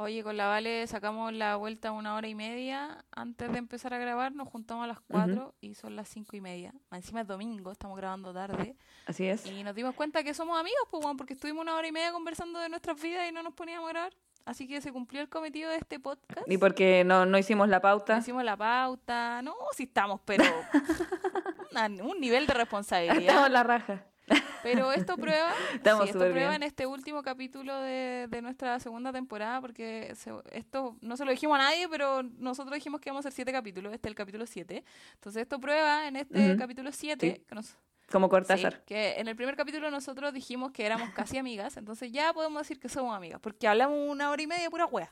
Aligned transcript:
Oye, 0.00 0.22
con 0.22 0.36
la 0.36 0.46
Vale 0.46 0.86
sacamos 0.86 1.32
la 1.32 1.56
vuelta 1.56 1.90
una 1.90 2.14
hora 2.14 2.28
y 2.28 2.34
media 2.36 3.04
antes 3.10 3.50
de 3.50 3.58
empezar 3.58 3.92
a 3.92 3.98
grabar. 3.98 4.32
Nos 4.32 4.48
juntamos 4.48 4.84
a 4.84 4.86
las 4.86 5.00
4 5.00 5.54
y 5.60 5.74
son 5.74 5.96
las 5.96 6.08
cinco 6.08 6.36
y 6.36 6.40
media. 6.40 6.72
Encima 6.92 7.22
es 7.22 7.26
domingo, 7.26 7.72
estamos 7.72 7.96
grabando 7.96 8.32
tarde. 8.32 8.76
Así 9.06 9.26
es. 9.26 9.44
Y 9.46 9.64
nos 9.64 9.74
dimos 9.74 9.96
cuenta 9.96 10.22
que 10.22 10.34
somos 10.34 10.56
amigos, 10.58 10.78
pues, 10.88 11.04
porque 11.16 11.32
estuvimos 11.34 11.62
una 11.62 11.74
hora 11.74 11.88
y 11.88 11.90
media 11.90 12.12
conversando 12.12 12.60
de 12.60 12.68
nuestras 12.68 13.00
vidas 13.02 13.28
y 13.28 13.32
no 13.32 13.42
nos 13.42 13.54
poníamos 13.54 13.88
a 13.88 13.92
grabar. 13.92 14.12
Así 14.44 14.68
que 14.68 14.80
se 14.80 14.92
cumplió 14.92 15.20
el 15.20 15.28
cometido 15.28 15.68
de 15.70 15.78
este 15.78 15.98
podcast. 15.98 16.40
Y 16.46 16.58
porque 16.58 17.02
no, 17.04 17.26
no 17.26 17.36
hicimos 17.36 17.68
la 17.68 17.80
pauta. 17.80 18.14
No 18.14 18.20
hicimos 18.20 18.44
la 18.44 18.56
pauta. 18.56 19.42
No, 19.42 19.52
sí 19.76 19.82
estamos, 19.82 20.20
pero 20.24 20.44
una- 21.72 21.86
un 22.04 22.20
nivel 22.20 22.46
de 22.46 22.54
responsabilidad. 22.54 23.16
Estamos 23.18 23.50
la 23.50 23.62
raja. 23.64 24.04
Pero 24.62 24.92
esto 24.92 25.16
prueba, 25.16 25.52
Estamos 25.74 26.04
sí, 26.04 26.08
esto 26.10 26.18
prueba 26.18 26.50
bien. 26.50 26.54
en 26.54 26.62
este 26.64 26.86
último 26.86 27.22
capítulo 27.22 27.80
de, 27.80 28.26
de 28.28 28.42
nuestra 28.42 28.78
segunda 28.80 29.12
temporada, 29.12 29.60
porque 29.60 30.12
se- 30.16 30.32
esto 30.52 30.96
no 31.00 31.16
se 31.16 31.24
lo 31.24 31.30
dijimos 31.30 31.58
a 31.58 31.62
nadie, 31.62 31.88
pero 31.88 32.22
nosotros 32.22 32.74
dijimos 32.74 33.00
que 33.00 33.08
íbamos 33.08 33.24
a 33.24 33.28
hacer 33.28 33.36
siete 33.36 33.52
capítulos, 33.52 33.92
este 33.92 34.08
es 34.08 34.10
el 34.10 34.16
capítulo 34.16 34.46
7. 34.46 34.84
Entonces 35.14 35.42
esto 35.42 35.60
prueba 35.60 36.06
en 36.08 36.16
este 36.16 36.56
capítulo 36.56 36.90
7, 36.92 37.34
Sí. 37.36 37.44
que, 37.46 37.54
nos- 37.54 37.76
Como 38.10 38.26
sí, 38.26 38.30
Cortázar. 38.30 38.82
que 38.84 39.14
en 39.20 39.28
el 39.28 39.36
primer 39.36 39.56
capítulo 39.56 39.90
nosotros 39.90 40.32
dijimos 40.34 40.72
que 40.72 40.84
éramos 40.86 41.10
casi 41.10 41.38
amigas, 41.38 41.76
entonces 41.76 42.10
ya 42.10 42.32
podemos 42.32 42.62
decir 42.62 42.80
que 42.80 42.88
somos 42.88 43.16
amigas, 43.16 43.40
porque 43.40 43.68
hablamos 43.68 43.96
una 44.10 44.30
hora 44.30 44.42
y 44.42 44.46
media 44.46 44.64
de 44.64 44.70
pura 44.70 44.86
wea. 44.86 45.10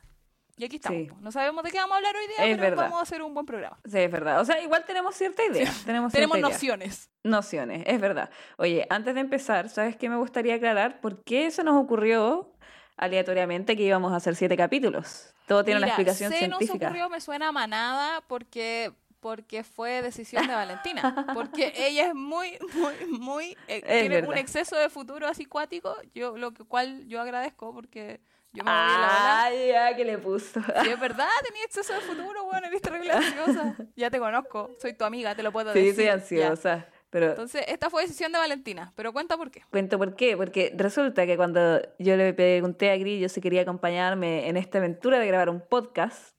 Y 0.59 0.65
aquí 0.65 0.77
estamos. 0.77 0.98
Sí. 1.02 1.09
po. 1.09 1.16
No 1.20 1.30
sabemos 1.33 1.62
de 1.65 1.70
qué 1.70 1.78
vamos 1.78 1.95
a 1.95 1.96
hablar 1.98 2.16
hoy 2.16 2.27
día, 2.28 2.37
Es 2.46 2.56
pero 2.56 2.70
verdad. 2.70 2.84
vamos 2.84 2.98
a 2.98 3.02
hacer 3.02 3.23
un 3.23 3.34
buen 3.34 3.45
programa. 3.45 3.78
Sí, 3.84 3.98
es 3.98 4.10
verdad. 4.10 4.41
O 4.41 4.45
sea, 4.45 4.60
igual 4.62 4.84
tenemos 4.87 5.15
cierta 5.15 5.45
idea. 5.45 5.70
Tenemos, 5.84 6.12
Tenemos 6.12 6.12
cierta 6.12 6.38
idea. 6.38 6.48
nociones. 6.48 7.10
Nociones, 7.23 7.82
es 7.87 8.01
verdad. 8.01 8.30
Oye, 8.56 8.87
antes 8.88 9.15
de 9.15 9.20
empezar, 9.20 9.69
¿sabes 9.69 9.96
qué 9.96 10.09
me 10.09 10.16
gustaría 10.16 10.55
aclarar? 10.55 11.01
¿Por 11.01 11.23
qué 11.24 11.51
se 11.51 11.62
nos 11.62 11.77
ocurrió 11.82 12.52
aleatoriamente 12.96 13.77
que 13.77 13.82
íbamos 13.82 14.12
a 14.12 14.16
hacer 14.16 14.34
siete 14.37 14.56
capítulos? 14.56 15.34
Todo 15.46 15.62
tiene 15.65 15.79
una 15.79 15.87
Mira, 15.87 15.95
explicación 15.95 16.32
se 16.32 16.38
científica. 16.38 16.73
nos 16.74 16.82
ocurrió, 16.87 17.09
me 17.10 17.20
suena 17.20 17.48
a 17.48 17.52
manada 17.52 18.23
porque 18.26 18.93
porque 19.20 19.65
fue 19.65 20.02
decisión 20.02 20.46
de 20.46 20.54
Valentina, 20.54 21.26
porque 21.35 21.73
ella 21.76 22.09
es 22.09 22.15
muy 22.15 22.57
muy 22.74 22.95
muy 23.18 23.57
eh, 23.66 23.82
tiene 23.82 24.16
un 24.20 24.26
verdad. 24.26 24.38
exceso 24.38 24.76
de 24.76 24.88
futuro 24.88 25.26
así 25.26 25.45
cuático, 25.46 25.96
yo 26.15 26.37
lo 26.37 26.52
que 26.52 26.65
cual 26.65 27.07
yo 27.09 27.20
agradezco 27.20 27.73
porque 27.73 28.20
yo 28.57 28.65
me 28.65 28.71
la 28.71 28.87
bola. 28.87 29.43
Ay, 29.45 29.68
ya 29.68 29.95
que 29.96 30.04
le 30.04 30.18
puso. 30.18 30.60
Sí, 30.82 30.88
es 30.90 31.01
verdad, 31.01 31.29
tenía 31.46 31.65
exceso 31.65 31.93
de 31.95 32.01
futuro, 32.01 32.45
bueno, 32.45 32.66
eres 32.66 32.82
terrible 32.82 33.13
ansiosa. 33.13 33.76
Ya 33.96 34.10
te 34.10 34.18
conozco, 34.18 34.71
soy 34.80 34.93
tu 34.95 35.04
amiga, 35.04 35.35
te 35.35 35.43
lo 35.43 35.52
puedo 35.52 35.73
Sí, 35.73 35.79
decir. 35.80 35.95
soy 35.95 36.04
ya. 36.07 36.13
ansiosa. 36.15 36.87
Pero 37.09 37.26
Entonces, 37.30 37.65
esta 37.68 37.88
fue 37.88 38.02
decisión 38.02 38.32
de 38.32 38.38
Valentina, 38.38 38.93
pero 38.96 39.13
cuenta 39.13 39.37
por 39.37 39.51
qué. 39.51 39.63
cuento 39.71 39.96
por 39.96 40.16
qué. 40.16 40.37
Porque 40.37 40.73
resulta 40.76 41.24
que 41.24 41.37
cuando 41.37 41.80
yo 41.98 42.16
le 42.16 42.35
pregunté 42.35 42.90
a 42.90 42.96
Grillo 42.96 43.29
si 43.29 43.40
quería 43.40 43.63
acompañarme 43.63 44.48
en 44.48 44.57
esta 44.57 44.79
aventura 44.79 45.18
de 45.20 45.26
grabar 45.26 45.48
un 45.48 45.60
podcast, 45.60 46.35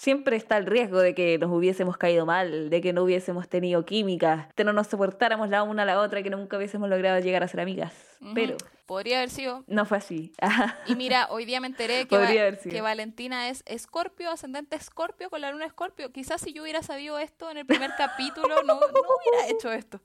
siempre 0.00 0.34
está 0.36 0.56
el 0.56 0.64
riesgo 0.64 0.98
de 1.00 1.14
que 1.14 1.36
nos 1.36 1.50
hubiésemos 1.50 1.98
caído 1.98 2.24
mal, 2.24 2.70
de 2.70 2.80
que 2.80 2.94
no 2.94 3.02
hubiésemos 3.02 3.50
tenido 3.50 3.84
química, 3.84 4.48
que 4.56 4.64
no 4.64 4.72
nos 4.72 4.86
soportáramos 4.86 5.50
la 5.50 5.62
una 5.62 5.82
a 5.82 5.84
la 5.84 6.00
otra, 6.00 6.22
que 6.22 6.30
nunca 6.30 6.56
hubiésemos 6.56 6.88
logrado 6.88 7.20
llegar 7.20 7.42
a 7.42 7.48
ser 7.48 7.60
amigas. 7.60 7.92
Pero 8.34 8.56
podría 8.86 9.18
haber 9.18 9.28
sido 9.28 9.62
no 9.66 9.84
fue 9.84 9.98
así. 9.98 10.32
Y 10.86 10.94
mira, 10.94 11.26
hoy 11.30 11.44
día 11.44 11.60
me 11.60 11.66
enteré 11.66 12.08
que, 12.08 12.16
Va- 12.16 12.26
que 12.56 12.80
Valentina 12.80 13.50
es 13.50 13.62
escorpio, 13.66 14.30
ascendente 14.30 14.74
escorpio 14.74 15.28
con 15.28 15.42
la 15.42 15.50
luna 15.52 15.66
escorpio. 15.66 16.10
Quizás 16.12 16.40
si 16.40 16.54
yo 16.54 16.62
hubiera 16.62 16.82
sabido 16.82 17.18
esto 17.18 17.50
en 17.50 17.58
el 17.58 17.66
primer 17.66 17.90
capítulo, 17.98 18.62
no, 18.62 18.74
no 18.74 18.78
hubiera 18.86 19.48
hecho 19.50 19.70
esto. 19.70 20.00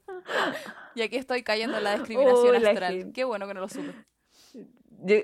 Y 0.94 1.04
aquí 1.04 1.16
estoy 1.16 1.42
cayendo 1.44 1.78
en 1.78 1.86
la 1.86 1.96
discriminación 1.96 2.54
Oh, 2.54 2.68
astral. 2.68 3.12
Qué 3.14 3.24
bueno 3.24 3.48
que 3.48 3.54
no 3.54 3.62
lo 3.62 3.70
supe. 3.70 3.94
Yo- 5.04 5.16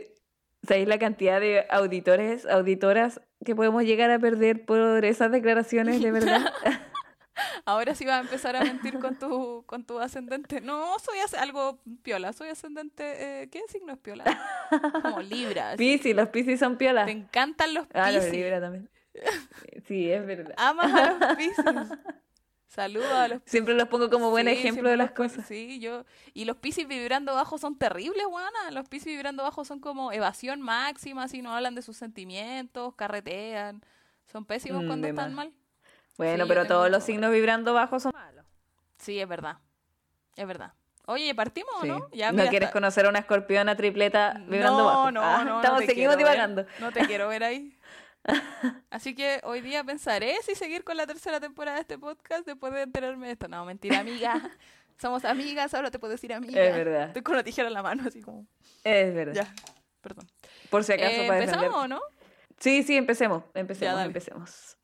¿Sabéis 0.65 0.87
la 0.87 0.97
cantidad 0.99 1.41
de 1.41 1.65
auditores, 1.71 2.45
auditoras 2.45 3.19
que 3.45 3.55
podemos 3.55 3.83
llegar 3.83 4.11
a 4.11 4.19
perder 4.19 4.65
por 4.65 5.03
esas 5.05 5.31
declaraciones 5.31 6.01
de 6.01 6.11
verdad? 6.11 6.51
Ahora 7.65 7.95
sí 7.95 8.05
vas 8.05 8.17
a 8.17 8.21
empezar 8.21 8.55
a 8.55 8.61
mentir 8.63 8.99
con 8.99 9.17
tu, 9.17 9.63
con 9.65 9.83
tu 9.85 9.99
ascendente. 9.99 10.61
No, 10.61 10.97
soy 10.99 11.17
algo 11.39 11.79
piola. 12.03 12.33
Soy 12.33 12.49
ascendente. 12.49 13.41
eh, 13.43 13.49
¿Qué 13.49 13.61
signo 13.67 13.93
es 13.93 13.99
piola? 13.99 14.23
Como 15.01 15.21
Libra. 15.21 15.75
Piscis, 15.75 16.15
los 16.15 16.27
Piscis 16.29 16.59
son 16.59 16.77
piolas. 16.77 17.05
Te 17.05 17.11
encantan 17.13 17.73
los 17.73 17.87
Ah, 17.93 18.11
los 18.11 18.25
piscis. 18.25 18.33
Libra 18.39 18.59
también. 18.59 18.89
Sí, 19.87 20.11
es 20.11 20.25
verdad. 20.25 20.53
Amas 20.57 20.93
a 20.93 21.13
los 21.13 21.35
piscis. 21.37 21.97
Saludos 22.71 23.11
a 23.11 23.27
los 23.27 23.41
Siempre 23.45 23.73
los 23.73 23.89
pongo 23.89 24.09
como 24.09 24.29
buen 24.29 24.47
Sí, 24.47 24.53
ejemplo 24.53 24.89
de 24.89 24.95
las 24.95 25.11
cosas. 25.11 25.45
Sí, 25.45 25.79
yo. 25.79 26.05
Y 26.33 26.45
los 26.45 26.55
piscis 26.55 26.87
vibrando 26.87 27.33
bajo 27.35 27.57
son 27.57 27.77
terribles, 27.77 28.25
guana. 28.27 28.71
Los 28.71 28.87
piscis 28.87 29.07
vibrando 29.13 29.43
bajo 29.43 29.65
son 29.65 29.79
como 29.81 30.13
evasión 30.13 30.61
máxima, 30.61 31.27
si 31.27 31.41
no 31.41 31.53
hablan 31.53 31.75
de 31.75 31.81
sus 31.81 31.97
sentimientos, 31.97 32.95
carretean. 32.95 33.83
Son 34.31 34.45
pésimos 34.45 34.83
Mm, 34.83 34.87
cuando 34.87 35.07
están 35.07 35.33
mal. 35.33 35.51
Bueno, 36.17 36.45
Sí, 36.45 36.47
pero 36.47 36.65
todos 36.65 36.89
los 36.89 37.03
signos 37.03 37.31
vibrando 37.31 37.73
bajo 37.73 37.99
son 37.99 38.13
malos. 38.13 38.45
Sí, 38.97 39.19
es 39.19 39.27
verdad. 39.27 39.57
Es 40.37 40.47
verdad. 40.47 40.73
Oye, 41.07 41.35
¿partimos 41.35 41.71
o 41.77 41.81
Sí. 41.81 41.87
no? 41.89 42.07
Ya, 42.13 42.31
¿No 42.31 42.37
mira, 42.37 42.49
quieres 42.49 42.71
conocer 42.71 43.05
a 43.05 43.09
una 43.09 43.19
escorpiona 43.19 43.75
tripleta 43.75 44.35
vibrando 44.47 44.77
no, 44.77 44.85
bajo? 44.85 45.11
No, 45.11 45.21
Ah, 45.21 45.43
no, 45.43 45.49
no. 45.51 45.55
Estamos, 45.61 45.79
te 45.81 45.87
seguimos 45.87 46.15
divagando. 46.15 46.65
No 46.79 46.91
te 46.93 47.05
quiero 47.05 47.27
ver 47.27 47.43
ahí. 47.43 47.75
Así 48.89 49.15
que 49.15 49.41
hoy 49.43 49.61
día 49.61 49.83
pensaré 49.83 50.35
si 50.43 50.55
seguir 50.55 50.83
con 50.83 50.97
la 50.97 51.07
tercera 51.07 51.39
temporada 51.39 51.77
de 51.77 51.81
este 51.81 51.97
podcast 51.97 52.45
después 52.45 52.73
de 52.73 52.83
enterarme 52.83 53.27
de 53.27 53.33
esto. 53.33 53.47
No, 53.47 53.65
mentira, 53.65 53.99
amiga. 53.99 54.51
Somos 55.01 55.25
amigas, 55.25 55.73
ahora 55.73 55.89
te 55.89 55.97
puedo 55.97 56.11
decir 56.11 56.31
amiga. 56.33 56.61
Es 56.63 56.75
verdad. 56.75 57.07
Estoy 57.07 57.23
con 57.23 57.35
la 57.35 57.43
tijera 57.43 57.67
en 57.67 57.73
la 57.73 57.81
mano, 57.81 58.03
así 58.07 58.21
como. 58.21 58.45
Es 58.83 59.13
verdad. 59.13 59.33
Ya, 59.33 59.53
perdón. 60.01 60.27
Por 60.69 60.83
si 60.83 60.93
acaso 60.93 61.21
Eh, 61.21 61.27
para 61.27 61.39
¿Empezamos 61.39 61.65
defender. 61.65 61.83
o 61.83 61.87
no? 61.87 62.01
Sí, 62.59 62.83
sí, 62.83 62.95
empecemos. 62.95 63.43
Empecemos, 63.55 64.01
empecemos. 64.05 64.77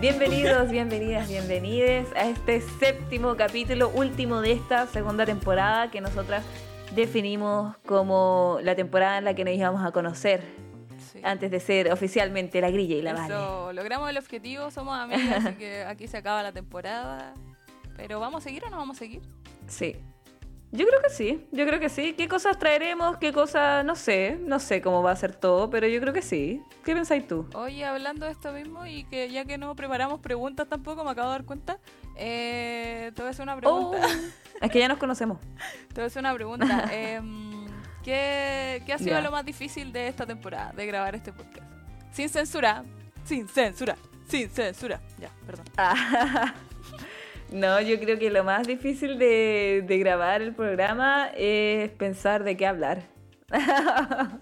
Bienvenidos, 0.00 0.70
bienvenidas, 0.70 1.28
bienvenides 1.28 2.08
a 2.14 2.28
este 2.28 2.60
séptimo 2.60 3.36
capítulo, 3.36 3.88
último 3.88 4.40
de 4.42 4.52
esta 4.52 4.86
segunda 4.86 5.24
temporada 5.24 5.90
que 5.90 6.00
nosotras 6.02 6.44
definimos 6.94 7.76
como 7.86 8.58
la 8.62 8.74
temporada 8.74 9.18
en 9.18 9.24
la 9.24 9.34
que 9.34 9.44
nos 9.44 9.54
íbamos 9.54 9.84
a 9.84 9.92
conocer 9.92 10.42
Sí. 11.12 11.20
antes 11.22 11.50
de 11.50 11.60
ser 11.60 11.92
oficialmente 11.92 12.60
la 12.60 12.70
grilla 12.70 12.96
y 12.96 13.02
la 13.02 13.12
vale. 13.12 13.34
Eso, 13.34 13.72
logramos 13.72 14.08
el 14.10 14.16
objetivo, 14.18 14.70
somos 14.70 14.96
amigas, 14.98 15.44
así 15.44 15.54
que 15.56 15.82
aquí 15.84 16.08
se 16.08 16.16
acaba 16.16 16.42
la 16.42 16.52
temporada. 16.52 17.34
Pero 17.96 18.18
¿vamos 18.20 18.42
a 18.42 18.44
seguir 18.44 18.64
o 18.64 18.70
no 18.70 18.78
vamos 18.78 18.96
a 18.96 18.98
seguir? 19.00 19.22
Sí. 19.68 19.96
Yo 20.72 20.84
creo 20.86 21.00
que 21.02 21.10
sí, 21.10 21.46
yo 21.52 21.64
creo 21.66 21.78
que 21.78 21.88
sí. 21.88 22.14
¿Qué 22.14 22.26
cosas 22.26 22.58
traeremos? 22.58 23.18
¿Qué 23.18 23.32
cosas? 23.32 23.84
No 23.84 23.94
sé, 23.94 24.38
no 24.44 24.58
sé 24.58 24.82
cómo 24.82 25.04
va 25.04 25.12
a 25.12 25.16
ser 25.16 25.32
todo, 25.36 25.70
pero 25.70 25.86
yo 25.86 26.00
creo 26.00 26.12
que 26.12 26.22
sí. 26.22 26.60
¿Qué 26.84 26.94
pensáis 26.94 27.28
tú? 27.28 27.46
Oye, 27.54 27.84
hablando 27.84 28.26
de 28.26 28.32
esto 28.32 28.52
mismo 28.52 28.84
y 28.84 29.04
que 29.04 29.30
ya 29.30 29.44
que 29.44 29.56
no 29.56 29.76
preparamos 29.76 30.18
preguntas 30.18 30.66
tampoco, 30.68 31.04
me 31.04 31.10
acabo 31.12 31.28
de 31.28 31.34
dar 31.34 31.44
cuenta, 31.44 31.78
eh, 32.16 33.12
te 33.14 33.22
voy 33.22 33.28
a 33.28 33.30
hacer 33.30 33.44
una 33.44 33.56
pregunta. 33.56 33.98
Oh, 34.04 34.08
es 34.60 34.70
que 34.70 34.78
ya 34.78 34.88
nos 34.88 34.98
conocemos. 34.98 35.38
Te 35.88 35.94
voy 35.96 36.04
a 36.04 36.06
hacer 36.06 36.20
una 36.20 36.34
pregunta. 36.34 36.88
Em, 36.92 37.66
¿qué, 38.02 38.82
qué 38.86 38.92
ha 38.92 38.98
sido 38.98 39.20
lo 39.20 39.30
más 39.30 39.44
difícil 39.44 39.92
de 39.92 40.08
esta 40.08 40.26
temporada, 40.26 40.72
de 40.72 40.86
grabar 40.86 41.14
este 41.14 41.32
podcast? 41.32 41.70
Sin 42.12 42.28
censura, 42.28 42.84
sin 43.24 43.48
censura, 43.48 43.96
sin 44.28 44.48
censura. 44.50 45.00
Ya, 45.18 45.30
perdón. 45.46 45.66
Ah, 45.76 46.54
No, 47.52 47.80
yo 47.80 48.00
creo 48.00 48.18
que 48.18 48.30
lo 48.30 48.42
más 48.42 48.66
difícil 48.66 49.18
de, 49.18 49.84
de 49.86 49.98
grabar 49.98 50.42
el 50.42 50.54
programa 50.54 51.30
es 51.36 51.90
pensar 51.90 52.42
de 52.42 52.56
qué 52.56 52.66
hablar. 52.66 53.02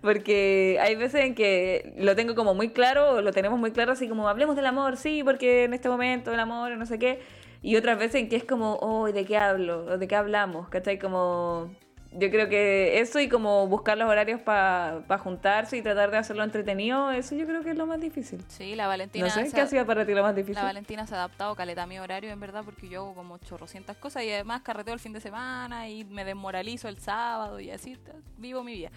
Porque 0.00 0.78
hay 0.80 0.94
veces 0.96 1.24
en 1.24 1.34
que 1.34 1.94
lo 1.98 2.14
tengo 2.14 2.34
como 2.34 2.54
muy 2.54 2.70
claro, 2.70 3.20
lo 3.20 3.32
tenemos 3.32 3.58
muy 3.58 3.72
claro, 3.72 3.92
así 3.92 4.08
como 4.08 4.28
hablemos 4.28 4.56
del 4.56 4.66
amor, 4.66 4.96
sí, 4.96 5.22
porque 5.24 5.64
en 5.64 5.72
este 5.72 5.88
momento 5.88 6.32
el 6.32 6.40
amor, 6.40 6.76
no 6.76 6.84
sé 6.84 6.98
qué. 6.98 7.22
Y 7.64 7.76
otras 7.76 7.98
veces 7.98 8.16
en 8.20 8.28
que 8.28 8.36
es 8.36 8.44
como, 8.44 8.74
oh, 8.82 9.10
¿de 9.10 9.24
qué 9.24 9.38
hablo? 9.38 9.86
¿O 9.86 9.96
de 9.96 10.06
qué 10.06 10.14
hablamos? 10.16 10.68
¿Cachai? 10.68 10.98
Como, 10.98 11.70
yo 12.12 12.30
creo 12.30 12.46
que 12.50 13.00
eso 13.00 13.20
y 13.20 13.28
como 13.30 13.66
buscar 13.68 13.96
los 13.96 14.06
horarios 14.06 14.38
para 14.42 15.02
juntarse 15.18 15.78
y 15.78 15.80
tratar 15.82 16.10
de 16.10 16.18
hacerlo 16.18 16.44
entretenido, 16.44 17.10
eso 17.10 17.34
yo 17.34 17.46
creo 17.46 17.62
que 17.62 17.70
es 17.70 17.78
lo 17.78 17.86
más 17.86 17.98
difícil. 17.98 18.44
Sí, 18.48 18.74
la 18.74 18.86
Valentina. 18.86 19.24
No 19.24 19.32
sé, 19.32 19.50
¿qué 19.50 19.62
ha- 19.62 19.66
sido 19.66 19.86
para 19.86 20.04
ti 20.04 20.12
lo 20.12 20.22
más 20.22 20.36
difícil? 20.36 20.56
La 20.56 20.64
Valentina 20.64 21.06
se 21.06 21.14
ha 21.14 21.16
adaptado 21.16 21.56
caleta 21.56 21.84
a 21.84 21.86
mi 21.86 21.98
horario, 21.98 22.32
en 22.32 22.38
verdad, 22.38 22.64
porque 22.66 22.86
yo 22.86 23.00
hago 23.00 23.14
como 23.14 23.38
chorrocientas 23.38 23.96
cosas 23.96 24.24
y 24.24 24.30
además 24.30 24.60
carreteo 24.60 24.92
el 24.92 25.00
fin 25.00 25.14
de 25.14 25.20
semana 25.22 25.88
y 25.88 26.04
me 26.04 26.26
desmoralizo 26.26 26.88
el 26.88 26.98
sábado 26.98 27.60
y 27.60 27.70
así 27.70 27.96
vivo 28.36 28.62
mi 28.62 28.74
vida. 28.74 28.90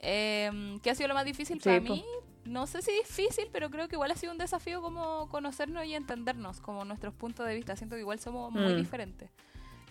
Eh, 0.00 0.78
¿Qué 0.82 0.90
ha 0.90 0.94
sido 0.94 1.08
lo 1.08 1.14
más 1.14 1.24
difícil 1.24 1.62
Sí, 1.62 1.64
para 1.66 1.80
po. 1.80 1.94
mí? 1.94 2.04
No 2.44 2.66
sé 2.66 2.82
si 2.82 2.90
difícil, 2.92 3.48
pero 3.52 3.70
creo 3.70 3.88
que 3.88 3.94
igual 3.94 4.10
ha 4.10 4.16
sido 4.16 4.32
un 4.32 4.38
desafío 4.38 4.82
como 4.82 5.28
conocernos 5.28 5.84
y 5.84 5.94
entendernos, 5.94 6.60
como 6.60 6.84
nuestros 6.84 7.14
puntos 7.14 7.46
de 7.46 7.54
vista. 7.54 7.76
Siento 7.76 7.94
que 7.96 8.00
igual 8.00 8.18
somos 8.18 8.50
muy 8.52 8.74
Mm. 8.74 8.76
diferentes. 8.76 9.30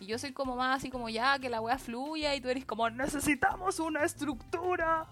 Y 0.02 0.08
yo 0.08 0.18
soy 0.18 0.34
como 0.34 0.56
más 0.56 0.78
así 0.78 0.90
como 0.90 1.10
ya, 1.10 1.38
que 1.38 1.48
la 1.50 1.62
wea 1.62 1.78
fluya 1.78 2.34
y 2.36 2.42
tú 2.42 2.50
eres 2.50 2.66
como 2.66 2.90
necesitamos 2.90 3.80
una 3.80 4.04
estructura. 4.04 5.08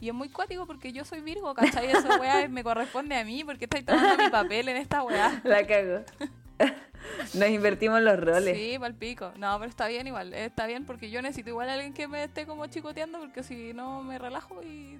Y 0.00 0.08
es 0.08 0.14
muy 0.14 0.30
cuático 0.30 0.66
porque 0.66 0.92
yo 0.92 1.04
soy 1.04 1.20
Virgo, 1.20 1.52
¿cachai? 1.54 1.90
Esa 1.90 2.18
wea 2.20 2.48
me 2.48 2.64
corresponde 2.64 3.14
a 3.16 3.24
mí 3.24 3.44
porque 3.44 3.66
estáis 3.66 3.84
tomando 3.84 4.16
mi 4.22 4.30
papel 4.30 4.68
en 4.70 4.78
esta 4.78 5.02
wea. 5.02 5.40
La 5.44 5.66
cago. 5.66 6.00
Nos 7.34 7.48
invertimos 7.48 8.00
los 8.02 8.18
roles. 8.18 8.56
Sí, 8.56 8.78
pa'l 8.78 8.94
pico. 8.94 9.32
No, 9.36 9.58
pero 9.58 9.68
está 9.70 9.86
bien 9.88 10.06
igual. 10.06 10.32
Está 10.34 10.66
bien 10.66 10.84
porque 10.86 11.10
yo 11.10 11.22
necesito 11.22 11.50
igual 11.50 11.68
a 11.68 11.74
alguien 11.74 11.92
que 11.94 12.08
me 12.08 12.24
esté 12.24 12.46
como 12.46 12.66
chicoteando 12.66 13.18
porque 13.20 13.42
si 13.42 13.72
no 13.74 14.02
me 14.02 14.18
relajo 14.18 14.62
y... 14.62 14.98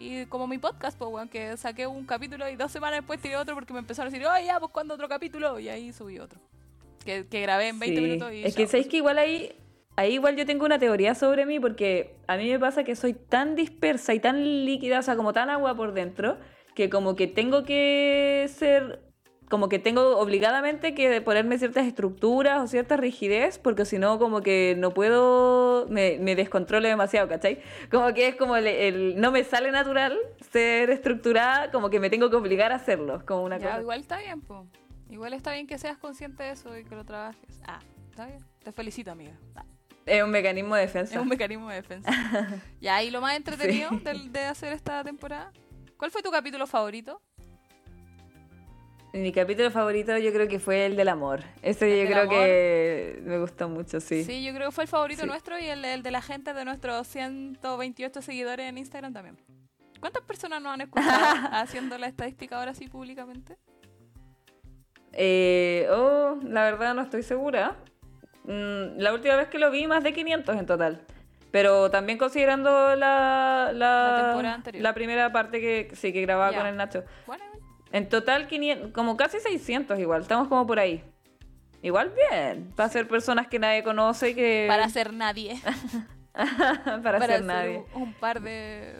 Y 0.00 0.26
como 0.26 0.46
mi 0.46 0.58
podcast, 0.58 0.96
pues, 0.98 1.10
weón, 1.12 1.28
que 1.28 1.56
saqué 1.56 1.86
un 1.86 2.06
capítulo 2.06 2.48
y 2.48 2.56
dos 2.56 2.72
semanas 2.72 3.00
después 3.00 3.20
tiré 3.20 3.36
otro 3.36 3.54
porque 3.54 3.72
me 3.72 3.80
empezaron 3.80 4.08
a 4.08 4.10
decir, 4.10 4.26
oye, 4.26 4.46
ya, 4.46 4.58
pues, 4.58 4.72
¿cuándo 4.72 4.94
otro 4.94 5.08
capítulo? 5.08 5.58
Y 5.60 5.68
ahí 5.68 5.92
subí 5.92 6.18
otro. 6.18 6.40
Que, 7.04 7.26
que 7.26 7.40
grabé 7.42 7.68
en 7.68 7.78
20 7.78 7.96
Sí. 7.96 8.02
minutos 8.02 8.32
y 8.32 8.44
Es 8.44 8.54
que 8.54 8.66
sabéis 8.66 8.88
que 8.88 8.96
igual 8.98 9.18
ahí, 9.18 9.52
ahí 9.96 10.14
igual 10.14 10.36
yo 10.36 10.46
tengo 10.46 10.64
una 10.64 10.78
teoría 10.78 11.14
sobre 11.14 11.46
mí 11.46 11.58
porque 11.60 12.14
a 12.26 12.36
mí 12.36 12.50
me 12.50 12.58
pasa 12.58 12.84
que 12.84 12.94
soy 12.96 13.14
tan 13.14 13.54
dispersa 13.54 14.14
y 14.14 14.20
tan 14.20 14.42
líquida, 14.64 14.98
o 14.98 15.02
sea, 15.02 15.16
como 15.16 15.32
tan 15.32 15.48
agua 15.50 15.74
por 15.74 15.92
dentro, 15.94 16.38
que 16.74 16.88
como 16.90 17.16
que 17.16 17.26
tengo 17.26 17.64
que 17.64 18.48
ser, 18.54 19.00
como 19.50 19.68
que 19.68 19.78
tengo 19.78 20.16
obligadamente 20.18 20.94
que 20.94 21.20
ponerme 21.20 21.58
ciertas 21.58 21.84
estructuras 21.86 22.62
o 22.62 22.66
cierta 22.68 22.96
rigidez, 22.96 23.58
porque 23.58 23.84
si 23.84 23.98
no 23.98 24.18
como 24.18 24.40
que 24.40 24.74
no 24.78 24.94
puedo, 24.94 25.86
me, 25.90 26.16
me 26.20 26.36
descontrolo 26.36 26.86
demasiado, 26.88 27.28
¿cachai? 27.28 27.60
Como 27.90 28.14
que 28.14 28.28
es 28.28 28.36
como 28.36 28.56
el, 28.56 28.66
el- 28.66 29.20
no 29.20 29.32
me 29.32 29.44
sale 29.44 29.70
natural 29.72 30.16
ser 30.52 30.88
estructurada, 30.90 31.70
como 31.72 31.90
que 31.90 32.00
me 32.00 32.08
tengo 32.08 32.30
que 32.30 32.36
obligar 32.36 32.70
a 32.72 32.76
hacerlo, 32.76 33.22
como 33.26 33.42
una 33.42 33.58
Ya, 33.58 33.66
cosa. 33.70 33.80
igual 33.82 34.00
está 34.00 34.18
bien, 34.18 34.40
po. 34.40 34.66
Igual 35.10 35.32
está 35.34 35.52
bien 35.52 35.66
que 35.66 35.76
seas 35.76 35.98
consciente 35.98 36.44
de 36.44 36.50
eso 36.52 36.78
y 36.78 36.84
que 36.84 36.94
lo 36.94 37.04
trabajes. 37.04 37.60
Ah, 37.66 37.80
está 38.08 38.26
bien. 38.26 38.44
Te 38.62 38.70
felicito, 38.70 39.10
amiga. 39.10 39.32
Ah, 39.56 39.64
Es 40.06 40.22
un 40.22 40.30
mecanismo 40.30 40.76
de 40.76 40.82
defensa. 40.82 41.14
es 41.16 41.20
un 41.20 41.26
mecanismo 41.28 41.68
de 41.68 41.74
defensa. 41.74 42.08
ya, 42.80 43.02
y 43.02 43.10
lo 43.10 43.20
más 43.20 43.36
entretenido 43.36 43.90
Sí. 43.90 43.98
del- 44.04 44.30
de, 44.30 44.44
hacer 44.44 44.72
esta 44.72 45.02
temporada. 45.02 45.50
¿Cuál 45.96 46.12
fue 46.12 46.22
tu 46.22 46.30
capítulo 46.30 46.66
favorito? 46.68 47.20
Mi 49.12 49.32
capítulo 49.32 49.70
favorito 49.70 50.16
yo 50.18 50.32
creo 50.32 50.46
que 50.46 50.60
fue 50.60 50.86
el 50.86 50.96
del 50.96 51.08
amor. 51.08 51.40
Ese 51.62 52.02
¿El 52.02 52.06
yo 52.06 52.12
creo 52.12 52.22
amor? 52.22 52.34
que 52.34 53.20
me 53.24 53.38
gustó 53.38 53.68
mucho, 53.68 54.00
sí. 54.00 54.22
Sí, 54.24 54.44
yo 54.44 54.54
creo 54.54 54.68
que 54.68 54.74
fue 54.74 54.84
el 54.84 54.88
favorito 54.88 55.22
Sí. 55.22 55.26
nuestro 55.28 55.58
y 55.58 55.66
el, 55.66 55.84
el 55.84 56.02
de 56.02 56.10
la 56.12 56.22
gente 56.22 56.54
de 56.54 56.64
nuestros 56.64 57.08
128 57.08 58.22
seguidores 58.22 58.68
en 58.68 58.78
Instagram 58.78 59.12
también. 59.12 59.36
¿Cuántas 59.98 60.22
personas 60.22 60.62
nos 60.62 60.72
han 60.74 60.82
escuchado 60.82 61.10
haciendo 61.52 61.98
la 61.98 62.06
estadística 62.06 62.58
ahora 62.58 62.72
sí 62.72 62.86
públicamente? 62.86 63.56
Eh, 65.12 65.88
oh, 65.90 66.38
la 66.44 66.62
verdad 66.64 66.94
no 66.94 67.02
estoy 67.02 67.22
segura. 67.24 67.76
Mm, 68.44 68.98
la 68.98 69.12
última 69.12 69.34
vez 69.36 69.48
que 69.48 69.58
lo 69.58 69.70
vi, 69.72 69.86
más 69.88 70.04
de 70.04 70.12
500 70.12 70.56
en 70.56 70.66
total. 70.66 71.00
Pero 71.50 71.90
también 71.90 72.16
considerando 72.16 72.94
la, 72.94 73.72
la, 73.74 74.94
primera 74.94 75.32
parte 75.32 75.60
que 75.60 75.90
sí 75.96 76.12
que 76.12 76.20
grababa 76.22 76.56
con 76.56 76.64
el 76.64 76.76
Nacho. 76.76 77.02
Bueno. 77.26 77.49
En 77.92 78.08
total 78.08 78.46
500, 78.46 78.92
como 78.92 79.16
casi 79.16 79.40
600 79.40 79.98
igual, 79.98 80.22
estamos 80.22 80.48
como 80.48 80.66
por 80.66 80.78
ahí. 80.78 81.02
Igual 81.82 82.12
bien, 82.30 82.72
para 82.76 82.88
ser 82.88 83.08
personas 83.08 83.46
que 83.48 83.58
nadie 83.58 83.82
conoce 83.82 84.30
y 84.30 84.34
que... 84.34 84.66
para 84.68 84.88
ser 84.90 85.12
nadie. 85.12 85.60
para, 86.32 87.02
para 87.02 87.20
ser 87.20 87.30
ser 87.30 87.44
nadie. 87.44 87.84
un, 87.94 88.02
un 88.02 88.12
par 88.14 88.40
de 88.40 88.94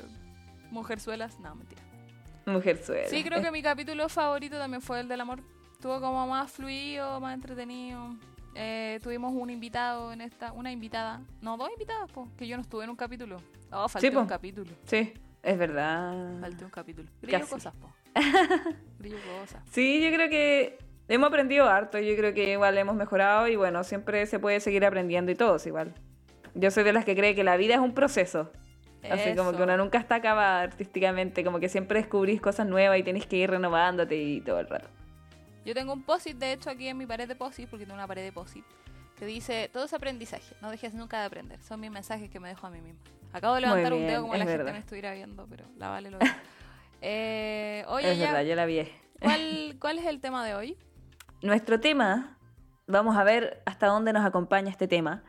mujerzuelas. 0.71 1.39
No, 1.41 1.55
mentira. 1.55 1.83
Mujer 2.47 2.83
suela. 2.83 3.09
Sí, 3.09 3.23
creo 3.23 3.43
que 3.43 3.51
mi 3.51 3.63
capítulo 3.63 4.09
favorito 4.09 4.59
también 4.59 4.83
fue 4.83 5.01
el 5.01 5.09
del 5.09 5.21
amor. 5.21 5.41
Estuvo 5.73 6.01
como 6.01 6.27
más 6.27 6.51
fluido, 6.51 7.21
más 7.21 7.35
entretenido. 7.35 8.17
Eh, 8.55 8.99
tuvimos 9.03 9.33
un 9.33 9.51
invitado 9.51 10.13
en 10.13 10.21
esta, 10.21 10.53
una 10.53 10.73
invitada, 10.73 11.21
no, 11.41 11.57
dos 11.57 11.71
invitadas, 11.73 12.11
po, 12.11 12.29
que 12.37 12.49
yo 12.49 12.57
no 12.57 12.63
estuve 12.63 12.85
en 12.85 12.91
un 12.91 12.97
capítulo. 12.97 13.37
Oh, 13.71 13.89
falté 13.89 14.11
Sí, 14.11 14.17
un 14.17 14.27
capítulo. 14.27 14.73
Sí, 14.85 15.13
es 15.43 15.59
verdad. 15.59 16.41
Falté 16.41 16.65
un 16.65 16.71
capítulo. 16.71 17.09
Casi. 17.31 17.51
cosas, 17.51 17.75
po. 17.75 17.93
Sí, 19.71 20.03
yo 20.03 20.15
creo 20.15 20.29
que 20.29 20.79
hemos 21.09 21.29
aprendido 21.29 21.69
harto, 21.69 21.99
yo 21.99 22.17
creo 22.17 22.35
que 22.35 22.53
igual 22.53 22.77
hemos 22.79 22.95
mejorado 22.95 23.49
y 23.49 23.57
bueno, 23.57 23.83
siempre 23.85 24.27
se 24.27 24.39
puede 24.39 24.61
seguir 24.61 24.85
aprendiendo 24.85 25.33
y 25.33 25.35
todos 25.35 25.67
igual. 25.67 25.95
Yo 26.55 26.71
soy 26.71 26.85
de 26.85 26.93
las 26.93 27.05
que 27.05 27.17
cree 27.17 27.35
que 27.35 27.45
la 27.45 27.57
vida 27.57 27.75
es 27.75 27.81
un 27.81 27.95
proceso. 27.95 28.51
Así 29.09 29.35
como 29.35 29.53
que 29.53 29.63
uno 29.63 29.77
nunca 29.79 29.99
está 29.99 30.17
acabada 30.17 30.61
artísticamente, 30.61 31.43
como 31.43 31.59
que 31.59 31.69
siempre 31.71 32.01
descubrís 32.01 32.41
cosas 32.41 32.67
nuevas 32.67 32.99
y 32.99 33.03
tenés 33.03 33.27
que 33.27 33.37
ir 33.37 33.51
renovándote 33.51 34.15
y 34.15 34.41
todo 34.43 34.61
el 34.61 34.69
rato. 34.69 34.89
Yo 35.65 35.75
tengo 35.75 35.93
un 35.93 36.03
post-it, 36.03 36.37
de 36.37 36.53
hecho, 36.53 36.71
aquí 36.71 36.89
en 36.89 36.99
mi 36.99 37.07
pared 37.07 37.27
de 37.27 37.35
post-it, 37.35 37.69
porque 37.69 37.87
tengo 37.87 37.97
una 37.97 38.07
pared 38.07 38.23
de 38.23 38.33
post-it, 38.33 38.65
que 39.19 39.25
dice, 39.25 39.71
todo 39.73 39.85
es 39.85 39.93
aprendizaje, 39.95 40.55
no 40.61 40.71
dejes 40.71 40.93
nunca 40.93 41.21
de 41.21 41.27
aprender. 41.27 41.63
Son 41.63 41.81
mis 41.81 41.91
mensajes 41.91 42.31
que 42.31 42.41
me 42.41 42.49
dejo 42.49 42.67
a 42.67 42.71
mí 42.71 42.81
misma. 42.81 43.01
Acabo 43.33 43.55
de 43.55 43.63
levantar 43.63 43.93
un 43.95 44.07
dedo 44.07 44.23
como 44.23 44.35
la 44.35 44.45
gente 44.45 44.73
me 44.73 44.79
estuviera 44.79 45.13
viendo, 45.13 45.47
pero 45.49 45.65
la 45.79 45.89
vale 45.89 46.11
lo. 46.11 46.19
eh, 47.01 47.85
oye, 47.89 48.13
es 48.13 48.19
ya, 48.19 48.27
verdad, 48.33 48.45
yo 48.49 48.55
la 48.57 48.67
vi. 48.67 48.83
¿cuál, 49.21 49.77
¿cuál 49.81 49.99
es 49.99 50.07
el 50.07 50.21
tema 50.21 50.45
de 50.45 50.55
hoy? 50.55 50.77
Nuestro 51.43 51.81
tema, 51.81 52.39
vamos 52.87 53.17
a 53.17 53.25
ver 53.25 53.63
hasta 53.67 53.87
dónde 53.87 54.13
nos 54.13 54.25
acompaña 54.25 54.71
este 54.71 54.89
tema. 54.89 55.23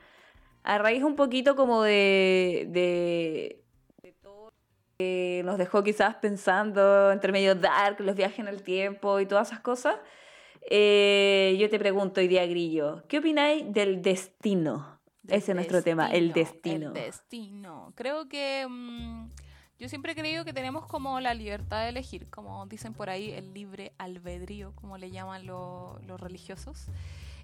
A 0.64 0.78
raíz 0.78 1.04
un 1.04 1.16
poquito 1.16 1.56
como 1.56 1.82
de, 1.84 2.68
de, 2.70 3.64
de 4.04 4.12
todo 4.22 4.52
que 5.00 5.42
nos 5.46 5.58
dejó 5.58 5.84
quizás 5.84 6.16
pensando 6.16 7.12
entre 7.12 7.32
medio 7.32 7.56
dark, 7.56 8.00
los 8.02 8.16
viajes 8.16 8.40
en 8.40 8.48
el 8.48 8.62
tiempo 8.62 9.20
y 9.20 9.26
todas 9.26 9.48
esas 9.48 9.62
cosas. 9.62 9.96
eh, 10.70 11.56
yo 11.60 11.70
te 11.70 11.80
pregunto 11.80 12.22
hoy 12.22 12.28
día, 12.28 12.46
Grillo, 12.46 13.04
¿qué 13.08 13.18
opináis 13.20 13.64
del 13.74 14.02
destino? 14.02 15.00
Del 15.24 15.38
Ese 15.38 15.52
es 15.52 15.56
nuestro 15.56 15.82
tema, 15.82 16.12
el 16.12 16.34
destino. 16.34 16.88
El 16.90 16.94
destino. 16.94 17.94
Creo 17.96 18.28
que 18.28 18.68
mm, 18.70 19.30
yo 19.82 19.90
siempre 19.90 20.12
he 20.12 20.16
creído 20.16 20.46
que 20.46 20.54
tenemos 20.54 20.86
como 20.86 21.20
la 21.20 21.34
libertad 21.34 21.82
de 21.84 21.90
elegir, 21.90 22.28
como 22.30 22.66
dicen 22.68 22.94
por 22.94 23.10
ahí, 23.10 23.32
el 23.32 23.54
libre 23.54 23.92
albedrío, 23.98 24.74
como 24.76 24.98
le 24.98 25.10
llaman 25.10 25.46
lo- 25.48 26.00
los 26.06 26.22
religiosos. 26.22 26.86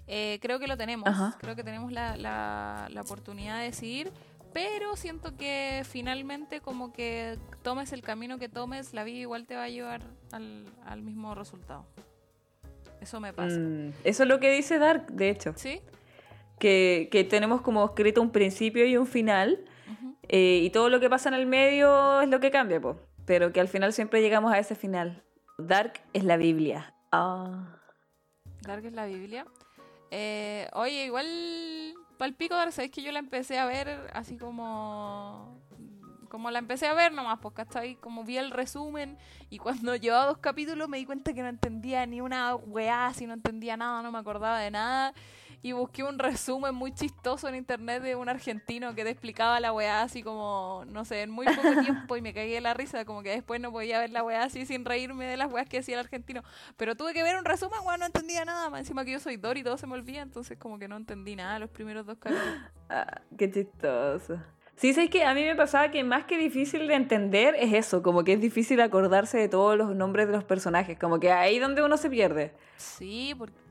Eh, 0.06 0.38
creo 0.40 0.58
que 0.60 0.68
lo 0.68 0.76
tenemos, 0.76 1.08
Ajá. 1.08 1.36
creo 1.40 1.56
que 1.56 1.64
tenemos 1.64 1.90
la, 1.92 2.16
la- 2.16 2.88
la 2.90 3.00
oportunidad 3.02 3.58
de 3.58 3.64
decidir, 3.64 4.12
pero 4.54 4.96
siento 4.96 5.36
que 5.36 5.82
finalmente 5.84 6.60
como 6.60 6.92
que 6.92 7.38
tomes 7.62 7.92
el 7.92 8.00
camino 8.02 8.38
que 8.38 8.48
tomes, 8.48 8.94
la 8.94 9.04
vida 9.04 9.18
igual 9.18 9.44
te 9.46 9.56
va 9.56 9.64
a 9.64 9.68
llevar 9.68 10.00
al, 10.32 10.64
al 10.86 11.02
mismo 11.02 11.34
resultado. 11.34 11.84
Eso 13.00 13.20
me 13.20 13.32
pasa. 13.32 13.58
Mm, 13.58 13.92
eso 14.04 14.22
es 14.22 14.28
lo 14.28 14.40
que 14.40 14.50
dice 14.52 14.78
Dark, 14.78 15.08
de 15.12 15.28
hecho, 15.30 15.52
¿Sí? 15.56 15.80
que, 16.58 17.08
que 17.12 17.24
tenemos 17.24 17.60
como 17.60 17.84
escrito 17.84 18.22
un 18.22 18.30
principio 18.30 18.86
y 18.86 18.96
un 18.96 19.06
final. 19.06 19.64
Eh, 20.28 20.60
y 20.62 20.70
todo 20.70 20.88
lo 20.90 21.00
que 21.00 21.08
pasa 21.08 21.28
en 21.28 21.34
el 21.34 21.46
medio 21.46 22.20
es 22.20 22.28
lo 22.28 22.40
que 22.40 22.50
cambia, 22.50 22.80
po. 22.80 23.00
pero 23.24 23.52
que 23.52 23.60
al 23.60 23.68
final 23.68 23.92
siempre 23.92 24.20
llegamos 24.20 24.52
a 24.52 24.58
ese 24.58 24.74
final. 24.74 25.24
Dark 25.58 26.00
es 26.12 26.24
la 26.24 26.36
Biblia. 26.36 26.94
Ah. 27.12 27.76
Dark 28.62 28.84
es 28.84 28.92
la 28.92 29.06
Biblia. 29.06 29.46
Eh, 30.10 30.68
oye, 30.72 31.06
igual 31.06 31.26
palpico 32.18 32.54
Dark, 32.54 32.72
sabéis 32.72 32.92
que 32.92 33.02
yo 33.02 33.12
la 33.12 33.18
empecé 33.18 33.58
a 33.58 33.66
ver 33.66 34.10
así 34.12 34.36
como. 34.36 35.58
Como 36.28 36.50
la 36.50 36.58
empecé 36.58 36.86
a 36.86 36.92
ver 36.92 37.12
nomás, 37.12 37.38
pues, 37.40 37.54
¿cachai? 37.54 37.96
Como 37.96 38.22
vi 38.22 38.36
el 38.36 38.50
resumen 38.50 39.16
y 39.48 39.58
cuando 39.58 39.96
llevaba 39.96 40.26
dos 40.26 40.38
capítulos 40.38 40.86
me 40.86 40.98
di 40.98 41.06
cuenta 41.06 41.32
que 41.32 41.40
no 41.40 41.48
entendía 41.48 42.04
ni 42.04 42.20
una 42.20 42.54
weá, 42.54 43.12
si 43.14 43.26
no 43.26 43.32
entendía 43.32 43.78
nada, 43.78 44.02
no 44.02 44.12
me 44.12 44.18
acordaba 44.18 44.60
de 44.60 44.70
nada. 44.70 45.14
Y 45.62 45.72
busqué 45.72 46.04
un 46.04 46.18
resumen 46.18 46.74
muy 46.74 46.92
chistoso 46.92 47.48
en 47.48 47.56
internet 47.56 48.02
de 48.02 48.14
un 48.14 48.28
argentino 48.28 48.94
que 48.94 49.02
te 49.04 49.10
explicaba 49.10 49.58
la 49.58 49.72
weá 49.72 50.02
así 50.02 50.22
como, 50.22 50.84
no 50.86 51.04
sé, 51.04 51.22
en 51.22 51.30
muy 51.30 51.46
poco 51.46 51.80
tiempo 51.82 52.16
y 52.16 52.22
me 52.22 52.32
cagué 52.32 52.54
de 52.54 52.60
la 52.60 52.74
risa, 52.74 53.04
como 53.04 53.22
que 53.22 53.30
después 53.30 53.60
no 53.60 53.72
podía 53.72 53.98
ver 53.98 54.10
la 54.10 54.22
weá 54.22 54.44
así 54.44 54.66
sin 54.66 54.84
reírme 54.84 55.26
de 55.26 55.36
las 55.36 55.52
weas 55.52 55.68
que 55.68 55.78
decía 55.78 55.94
el 55.94 56.00
argentino. 56.00 56.42
Pero 56.76 56.94
tuve 56.94 57.12
que 57.12 57.22
ver 57.22 57.36
un 57.36 57.44
resumen, 57.44 57.80
weón, 57.84 58.00
no 58.00 58.06
entendía 58.06 58.44
nada. 58.44 58.70
Más 58.70 58.80
encima 58.80 59.04
que 59.04 59.12
yo 59.12 59.20
soy 59.20 59.36
Dory 59.36 59.60
y 59.60 59.64
todo 59.64 59.76
se 59.76 59.86
me 59.86 59.94
olvida, 59.94 60.22
entonces 60.22 60.58
como 60.58 60.78
que 60.78 60.86
no 60.86 60.96
entendí 60.96 61.34
nada 61.34 61.58
los 61.58 61.70
primeros 61.70 62.06
dos 62.06 62.18
capítulos. 62.18 62.48
Ah, 62.90 63.20
qué 63.36 63.50
chistoso. 63.50 64.38
Sí, 64.78 64.94
sé 64.94 65.10
que 65.10 65.24
a 65.24 65.34
mí 65.34 65.42
me 65.42 65.56
pasaba 65.56 65.90
que 65.90 66.04
más 66.04 66.24
que 66.24 66.38
difícil 66.38 66.86
de 66.86 66.94
entender 66.94 67.54
es 67.58 67.74
eso, 67.74 68.02
como 68.02 68.22
que 68.24 68.32
es 68.32 68.40
difícil 68.40 68.80
acordarse 68.80 69.36
de 69.36 69.48
todos 69.48 69.76
los 69.76 69.94
nombres 69.94 70.28
de 70.28 70.32
los 70.32 70.44
personajes, 70.44 70.96
como 70.98 71.20
que 71.20 71.32
ahí 71.32 71.58
donde 71.58 71.82
uno 71.82 71.96
se 71.96 72.08
pierde. 72.08 72.54
Sí, 72.76 73.34
porque... 73.36 73.67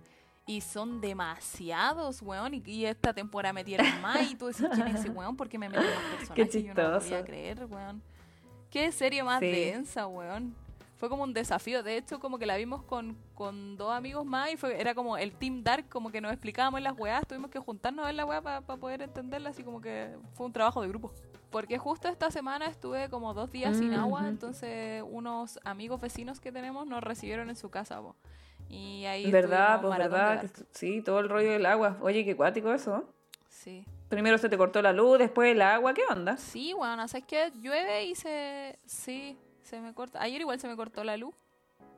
Y 0.47 0.61
son 0.61 1.01
demasiados, 1.01 2.21
weón. 2.21 2.53
Y, 2.55 2.63
y 2.65 2.85
esta 2.85 3.13
temporada 3.13 3.53
metieron 3.53 3.85
más. 4.01 4.31
Y 4.31 4.35
tú 4.35 4.47
decís, 4.47 4.65
¿quién 4.73 4.87
es 4.87 5.01
ese 5.01 5.09
weón? 5.09 5.35
Porque 5.35 5.59
me 5.59 5.67
metieron 5.69 5.93
más 5.93 6.15
personajes. 6.17 6.55
y 6.55 6.63
Yo 6.63 6.73
no 6.73 6.81
lo 6.81 6.87
podía 6.87 6.99
chistoso. 7.01 7.25
creer, 7.25 7.65
weón. 7.65 8.01
Qué 8.71 8.91
serie 8.91 9.23
más 9.23 9.39
Sí. 9.41 9.47
densa, 9.51 10.07
weón. 10.07 10.55
Fue 10.95 11.09
como 11.09 11.23
un 11.23 11.33
desafío. 11.33 11.83
De 11.83 11.95
hecho, 11.97 12.19
como 12.19 12.39
que 12.39 12.45
la 12.45 12.57
vimos 12.57 12.81
con, 12.83 13.15
con 13.35 13.77
dos 13.77 13.93
amigos 13.93 14.25
más. 14.25 14.51
Y 14.51 14.57
fue, 14.57 14.79
era 14.79 14.95
como 14.95 15.17
el 15.17 15.31
Team 15.33 15.63
Dark, 15.63 15.89
como 15.89 16.09
que 16.11 16.21
nos 16.21 16.31
explicábamos 16.31 16.81
las 16.81 16.97
weás. 16.97 17.27
Tuvimos 17.27 17.51
que 17.51 17.59
juntarnos 17.59 18.03
a 18.03 18.07
ver 18.07 18.15
la 18.15 18.25
weá 18.25 18.41
para 18.41 18.61
poder 18.61 19.01
entenderla. 19.01 19.49
Así 19.49 19.63
como 19.63 19.79
que 19.81 20.15
fue 20.33 20.45
un 20.47 20.53
trabajo 20.53 20.81
de 20.81 20.87
grupo. 20.87 21.11
Porque 21.51 21.77
justo 21.77 22.07
esta 22.07 22.31
semana 22.31 22.65
estuve 22.65 23.09
como 23.09 23.33
dos 23.33 23.51
días 23.51 23.77
sin 23.77 23.91
Mm, 23.91 23.99
agua. 23.99 24.19
ujú. 24.21 24.29
Entonces, 24.29 25.03
unos 25.07 25.59
amigos 25.65 26.01
vecinos 26.01 26.39
que 26.39 26.51
tenemos 26.51 26.87
nos 26.87 27.03
recibieron 27.03 27.49
en 27.49 27.55
su 27.55 27.69
casa, 27.69 28.01
po. 28.01 28.15
Y 28.69 29.05
ahí 29.05 29.31
¿Verdad? 29.31 29.81
Pues 29.81 29.97
verdad. 29.97 30.41
Que- 30.41 30.63
sí, 30.71 31.01
todo 31.01 31.19
el 31.19 31.29
rollo 31.29 31.51
del 31.51 31.65
agua. 31.65 31.97
Oye, 32.01 32.25
qué 32.25 32.35
cuático 32.35 32.73
eso. 32.73 33.05
Sí. 33.49 33.85
Primero 34.09 34.37
se 34.37 34.49
te 34.49 34.57
cortó 34.57 34.81
la 34.81 34.93
luz, 34.93 35.19
después 35.19 35.51
el 35.51 35.61
agua, 35.61 35.93
¿qué 35.93 36.01
onda? 36.09 36.37
Sí, 36.37 36.73
bueno, 36.73 37.07
¿sabes 37.07 37.25
qué? 37.27 37.51
Llueve 37.61 38.05
y 38.05 38.15
se... 38.15 38.77
Sí, 38.85 39.37
se 39.63 39.79
me 39.81 39.93
corta. 39.93 40.21
Ayer 40.21 40.39
igual 40.41 40.59
se 40.59 40.67
me 40.67 40.75
cortó 40.75 41.03
la 41.03 41.17
luz. 41.17 41.33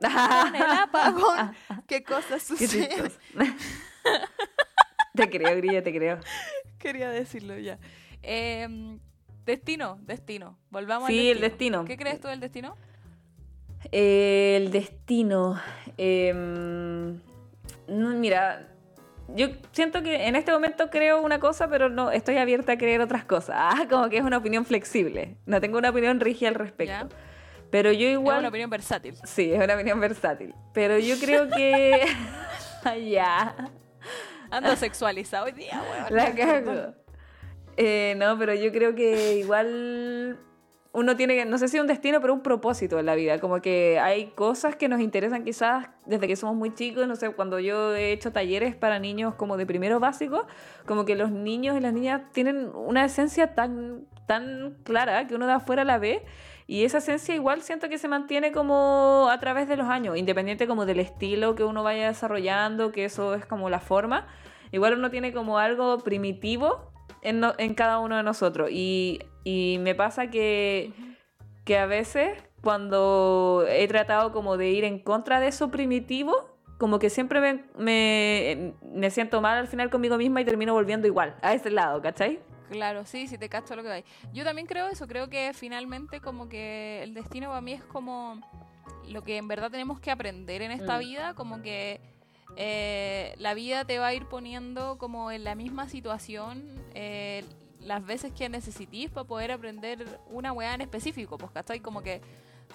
con 0.00 0.54
el 0.54 0.62
apagón, 0.82 1.54
¿qué 1.86 2.02
cosas 2.02 2.42
suceden? 2.42 3.12
te 5.14 5.28
creo, 5.30 5.56
Grilla, 5.56 5.82
te 5.82 5.92
creo. 5.92 6.18
Quería 6.78 7.10
decirlo 7.10 7.58
ya. 7.58 7.78
Eh, 8.22 8.98
destino, 9.44 9.98
destino. 10.02 10.58
Volvamos 10.70 11.08
al 11.08 11.14
Sí, 11.14 11.18
destino. 11.28 11.32
el 11.36 11.40
destino. 11.50 11.84
¿Qué 11.84 11.96
crees 11.96 12.20
tú 12.20 12.28
del 12.28 12.40
destino? 12.40 12.76
Eh, 13.92 14.56
el 14.56 14.70
destino. 14.70 15.60
em, 15.96 17.20
mira, 17.88 18.68
yo 19.34 19.48
siento 19.72 20.02
que 20.02 20.26
en 20.26 20.36
este 20.36 20.52
momento 20.52 20.90
creo 20.90 21.22
una 21.22 21.38
cosa, 21.40 21.68
pero 21.68 21.88
no 21.88 22.10
estoy 22.10 22.36
abierta 22.36 22.72
a 22.72 22.78
creer 22.78 23.00
otras 23.00 23.24
cosas. 23.24 23.56
Ah, 23.58 23.86
como 23.88 24.08
que 24.08 24.18
es 24.18 24.24
una 24.24 24.38
opinión 24.38 24.64
flexible. 24.64 25.36
No 25.46 25.60
tengo 25.60 25.78
una 25.78 25.90
opinión 25.90 26.20
rígida 26.20 26.48
al 26.48 26.54
respecto. 26.56 27.08
Pero 27.70 27.92
yo 27.92 28.08
Es 28.08 28.12
igual. 28.14 28.40
una 28.40 28.48
opinión 28.48 28.68
versátil. 28.68 29.14
Sí, 29.24 29.52
es 29.52 29.62
una 29.62 29.74
opinión 29.74 30.00
versátil. 30.00 30.54
Pero 30.74 30.98
yo 30.98 31.16
creo 31.20 31.48
que. 31.48 32.04
ya. 33.10 33.54
Ando 34.50 34.74
sexualizado 34.74 35.44
hoy 35.46 35.52
día, 35.52 35.80
weón. 35.90 36.16
La 36.16 36.34
cago. 36.34 36.94
Eh, 37.76 38.14
no, 38.16 38.36
pero 38.36 38.54
yo 38.54 38.72
creo 38.72 38.94
que 38.96 39.36
igual 39.36 40.36
uno 40.92 41.16
tiene 41.16 41.44
no 41.44 41.56
sé 41.56 41.68
si 41.68 41.78
un 41.78 41.86
destino, 41.86 42.20
pero 42.20 42.34
un 42.34 42.42
propósito 42.42 42.98
en 42.98 43.06
la 43.06 43.14
vida. 43.14 43.38
Como 43.38 43.60
que 43.60 44.00
hay 44.00 44.28
cosas 44.28 44.74
que 44.74 44.88
nos 44.88 45.00
interesan 45.00 45.44
quizás 45.44 45.88
desde 46.06 46.26
que 46.26 46.34
somos 46.34 46.56
muy 46.56 46.74
chicos. 46.74 47.06
No 47.06 47.14
sé, 47.14 47.30
cuando 47.30 47.60
yo 47.60 47.94
he 47.94 48.12
hecho 48.12 48.32
talleres 48.32 48.74
para 48.74 48.98
niños 48.98 49.34
como 49.36 49.56
de 49.56 49.66
primero 49.66 50.00
básico, 50.00 50.46
como 50.86 51.04
que 51.04 51.14
los 51.14 51.30
niños 51.30 51.76
y 51.76 51.80
las 51.80 51.92
niñas 51.92 52.22
tienen 52.32 52.70
una 52.74 53.04
esencia 53.04 53.54
tan, 53.54 54.06
tan 54.26 54.78
clara 54.82 55.26
que 55.28 55.36
uno 55.36 55.46
de 55.46 55.52
afuera 55.52 55.84
la 55.84 55.98
ve. 55.98 56.24
Y 56.66 56.84
esa 56.84 56.98
esencia 56.98 57.34
igual 57.34 57.62
siento 57.62 57.88
que 57.88 57.98
se 57.98 58.08
mantiene 58.08 58.52
como 58.52 59.28
a 59.30 59.38
través 59.38 59.68
de 59.68 59.76
los 59.76 59.88
años, 59.88 60.16
independiente 60.16 60.66
como 60.66 60.86
del 60.86 61.00
estilo 61.00 61.54
que 61.54 61.64
uno 61.64 61.82
vaya 61.82 62.08
desarrollando, 62.08 62.92
que 62.92 63.04
eso 63.04 63.34
es 63.34 63.46
como 63.46 63.70
la 63.70 63.80
forma. 63.80 64.26
Igual 64.72 64.94
uno 64.94 65.10
tiene 65.10 65.32
como 65.32 65.58
algo 65.58 65.98
primitivo 65.98 66.89
en, 67.22 67.40
no- 67.40 67.54
en 67.58 67.74
cada 67.74 67.98
uno 67.98 68.16
de 68.16 68.22
nosotros. 68.22 68.70
Y, 68.72 69.20
y 69.44 69.78
me 69.80 69.94
pasa 69.94 70.28
que, 70.30 70.92
que 71.64 71.78
a 71.78 71.86
veces 71.86 72.42
cuando 72.62 73.64
he 73.68 73.86
tratado 73.88 74.32
como 74.32 74.56
de 74.56 74.70
ir 74.70 74.84
en 74.84 74.98
contra 74.98 75.40
de 75.40 75.48
eso 75.48 75.70
primitivo, 75.70 76.58
como 76.78 76.98
que 76.98 77.10
siempre 77.10 77.40
me, 77.40 77.64
me, 77.78 78.74
me 78.82 79.10
siento 79.10 79.40
mal 79.40 79.58
al 79.58 79.68
final 79.68 79.90
conmigo 79.90 80.16
misma 80.16 80.40
y 80.40 80.44
termino 80.44 80.72
volviendo 80.72 81.06
igual, 81.06 81.36
a 81.42 81.52
ese 81.54 81.70
lado, 81.70 82.00
¿cachai? 82.00 82.40
Claro, 82.70 83.04
sí, 83.04 83.26
sí 83.26 83.36
te 83.36 83.48
cacho 83.48 83.74
lo 83.76 83.82
que 83.82 83.88
vais. 83.88 84.04
Yo 84.32 84.44
también 84.44 84.66
creo 84.66 84.86
eso, 84.88 85.06
creo 85.06 85.28
que 85.28 85.52
finalmente 85.54 86.20
como 86.20 86.48
que 86.48 87.02
el 87.02 87.14
destino 87.14 87.48
para 87.48 87.60
mí 87.60 87.72
es 87.72 87.84
como 87.84 88.40
lo 89.08 89.22
que 89.22 89.36
en 89.38 89.48
verdad 89.48 89.70
tenemos 89.70 89.98
que 90.00 90.10
aprender 90.10 90.62
en 90.62 90.70
esta 90.70 90.96
Mm. 90.96 91.00
vida, 91.00 91.34
como 91.34 91.62
que 91.62 92.00
eh, 92.56 93.34
la 93.38 93.54
vida 93.54 93.84
te 93.84 93.98
va 93.98 94.08
a 94.08 94.14
ir 94.14 94.26
poniendo 94.26 94.98
como 94.98 95.30
en 95.30 95.44
la 95.44 95.54
misma 95.54 95.88
situación 95.88 96.64
eh, 96.94 97.44
las 97.80 98.04
veces 98.04 98.32
que 98.32 98.48
necesitís 98.48 99.10
para 99.10 99.26
poder 99.26 99.52
aprender 99.52 100.20
una 100.28 100.52
weá 100.52 100.74
en 100.74 100.82
específico, 100.82 101.38
pues, 101.38 101.50
¿cachai? 101.52 101.80
Como 101.80 102.02
que 102.02 102.20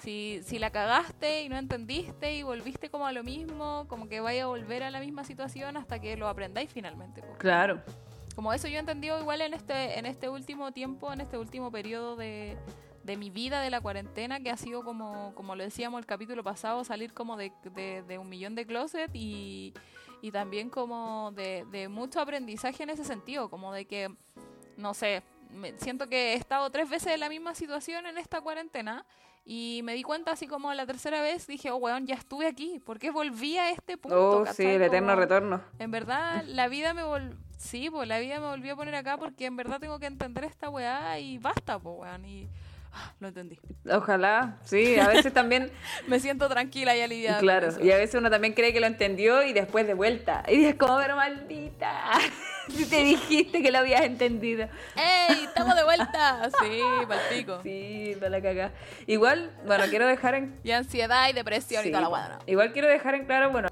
si, 0.00 0.40
si 0.44 0.58
la 0.58 0.70
cagaste 0.70 1.42
y 1.42 1.48
no 1.48 1.56
entendiste 1.56 2.34
y 2.34 2.42
volviste 2.42 2.90
como 2.90 3.06
a 3.06 3.12
lo 3.12 3.22
mismo, 3.22 3.86
como 3.88 4.08
que 4.08 4.20
vaya 4.20 4.44
a 4.44 4.46
volver 4.46 4.82
a 4.82 4.90
la 4.90 5.00
misma 5.00 5.24
situación 5.24 5.76
hasta 5.76 6.00
que 6.00 6.16
lo 6.16 6.28
aprendáis 6.28 6.70
finalmente. 6.70 7.22
pues. 7.22 7.38
Claro. 7.38 7.82
Como 8.34 8.52
eso 8.52 8.68
yo 8.68 8.76
he 8.76 8.80
entendido 8.80 9.18
igual 9.18 9.40
en 9.40 9.54
este, 9.54 9.98
en 9.98 10.04
este 10.04 10.28
último 10.28 10.72
tiempo, 10.72 11.12
en 11.12 11.22
este 11.22 11.38
último 11.38 11.70
periodo 11.70 12.16
de, 12.16 12.58
de 13.06 13.16
mi 13.16 13.30
vida, 13.30 13.60
de 13.60 13.70
la 13.70 13.80
cuarentena, 13.80 14.40
que 14.40 14.50
ha 14.50 14.56
sido 14.56 14.82
como, 14.84 15.32
como 15.34 15.54
lo 15.56 15.62
decíamos 15.64 15.98
el 16.00 16.06
capítulo 16.06 16.42
pasado, 16.44 16.84
salir 16.84 17.14
como 17.14 17.36
de, 17.36 17.52
de- 17.74 18.02
de 18.02 18.18
un 18.18 18.28
millón 18.28 18.54
de 18.54 18.66
closet 18.66 19.10
y, 19.14 19.72
y 20.20 20.30
también 20.32 20.68
como 20.70 21.30
de, 21.32 21.64
de 21.70 21.88
mucho 21.88 22.20
aprendizaje 22.20 22.82
en 22.82 22.90
ese 22.90 23.04
sentido, 23.04 23.48
como 23.48 23.72
de 23.72 23.84
que, 23.86 24.14
no 24.76 24.92
sé, 24.92 25.22
me- 25.50 25.78
siento 25.78 26.08
que 26.08 26.32
he 26.32 26.34
estado 26.34 26.68
tres 26.70 26.90
veces 26.90 27.12
en 27.14 27.20
la 27.20 27.28
misma 27.28 27.54
situación 27.54 28.06
en 28.06 28.18
esta 28.18 28.40
cuarentena 28.40 29.06
y 29.44 29.80
me 29.84 29.94
di 29.94 30.02
cuenta 30.02 30.32
así 30.32 30.48
como 30.48 30.74
la 30.74 30.84
tercera 30.86 31.22
vez, 31.22 31.46
dije, 31.46 31.70
oh, 31.70 31.76
weón, 31.76 32.06
ya 32.08 32.16
estuve 32.16 32.48
aquí, 32.48 32.80
¿por 32.80 32.98
qué 32.98 33.12
volví 33.12 33.56
a 33.58 33.70
este 33.70 33.96
punto? 33.96 34.40
Oh, 34.40 34.46
sí, 34.46 34.64
el 34.64 34.82
eterno 34.82 35.10
Como- 35.12 35.20
retorno. 35.20 35.62
en 35.78 35.90
verdad, 35.92 36.42
la 36.46 36.66
vida 36.66 36.92
me 36.92 37.04
volvió. 37.04 37.36
Sí, 37.56 37.88
pues 37.88 38.06
la 38.06 38.18
vida 38.18 38.38
me 38.40 38.46
volvió 38.48 38.74
a 38.74 38.76
poner 38.76 38.94
acá 38.96 39.16
porque 39.16 39.46
en 39.46 39.56
verdad 39.56 39.78
tengo 39.80 39.98
que 39.98 40.06
entender 40.06 40.44
esta 40.44 40.68
weá 40.68 41.18
y 41.18 41.38
basta, 41.38 41.78
pues 41.78 41.94
weón. 42.00 42.24
Y 42.26 42.48
lo 43.20 43.28
entendí. 43.28 43.58
Ojalá, 43.90 44.58
sí, 44.64 44.98
a 44.98 45.08
veces 45.08 45.32
también, 45.32 45.70
Me 46.06 46.20
siento 46.20 46.48
tranquila 46.48 46.96
y 46.96 47.00
aliviada. 47.00 47.38
claro, 47.38 47.68
y 47.82 47.90
a 47.90 47.96
veces 47.96 48.16
uno 48.16 48.30
también 48.30 48.54
cree 48.54 48.72
que 48.72 48.80
lo 48.80 48.86
entendió 48.86 49.42
y 49.42 49.52
después 49.52 49.86
de 49.86 49.94
vuelta. 49.94 50.42
Y 50.48 50.64
es 50.64 50.74
como, 50.74 50.96
pero 50.98 51.16
maldita, 51.16 52.10
si 52.68 52.84
te 52.88 53.02
dijiste 53.04 53.62
que 53.62 53.70
lo 53.70 53.78
habías 53.78 54.02
entendido. 54.02 54.68
¡Ey! 54.96 55.44
¡Estamos 55.44 55.74
de 55.76 55.84
vuelta! 55.84 56.50
Sí, 56.60 56.80
palpico. 57.08 57.60
Sí, 57.62 58.16
no 58.20 58.28
la 58.28 58.40
cagá. 58.40 58.72
Igual, 59.06 59.50
bueno, 59.66 59.84
quiero 59.88 60.06
dejar 60.06 60.34
en 60.34 60.58
Y 60.64 60.70
ansiedad 60.72 61.28
y 61.28 61.32
depresión 61.32 61.82
Sí, 61.82 61.88
y 61.88 61.92
toda 61.92 62.02
la 62.02 62.08
weá. 62.08 62.28
¿no? 62.28 62.38
Igual 62.46 62.72
quiero 62.72 62.88
dejar 62.88 63.14
en 63.14 63.26
claro, 63.26 63.50
bueno, 63.50 63.68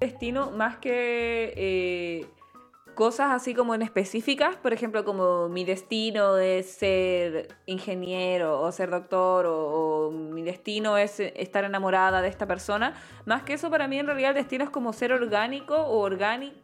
destino 0.00 0.50
más 0.50 0.76
que 0.76 1.52
eh, 1.56 2.26
cosas 2.94 3.32
así 3.32 3.54
como 3.54 3.74
en 3.74 3.82
específicas, 3.82 4.56
por 4.56 4.72
ejemplo, 4.72 5.04
como 5.04 5.48
mi 5.48 5.64
destino 5.64 6.38
es 6.38 6.70
ser 6.70 7.48
ingeniero 7.66 8.60
o 8.60 8.72
ser 8.72 8.90
doctor 8.90 9.46
o, 9.48 10.10
mi 10.10 10.42
destino 10.42 10.96
es 10.96 11.20
estar 11.20 11.64
enamorada 11.64 12.22
de 12.22 12.28
esta 12.28 12.46
persona. 12.46 12.94
Más 13.26 13.42
que 13.42 13.54
eso, 13.54 13.70
para 13.70 13.88
mí 13.88 13.98
en 13.98 14.06
realidad 14.06 14.30
el 14.30 14.36
destino 14.36 14.64
es 14.64 14.70
como 14.70 14.92
ser 14.92 15.12
orgánico 15.12 15.76
o 15.76 15.98
orgánico 15.98 16.58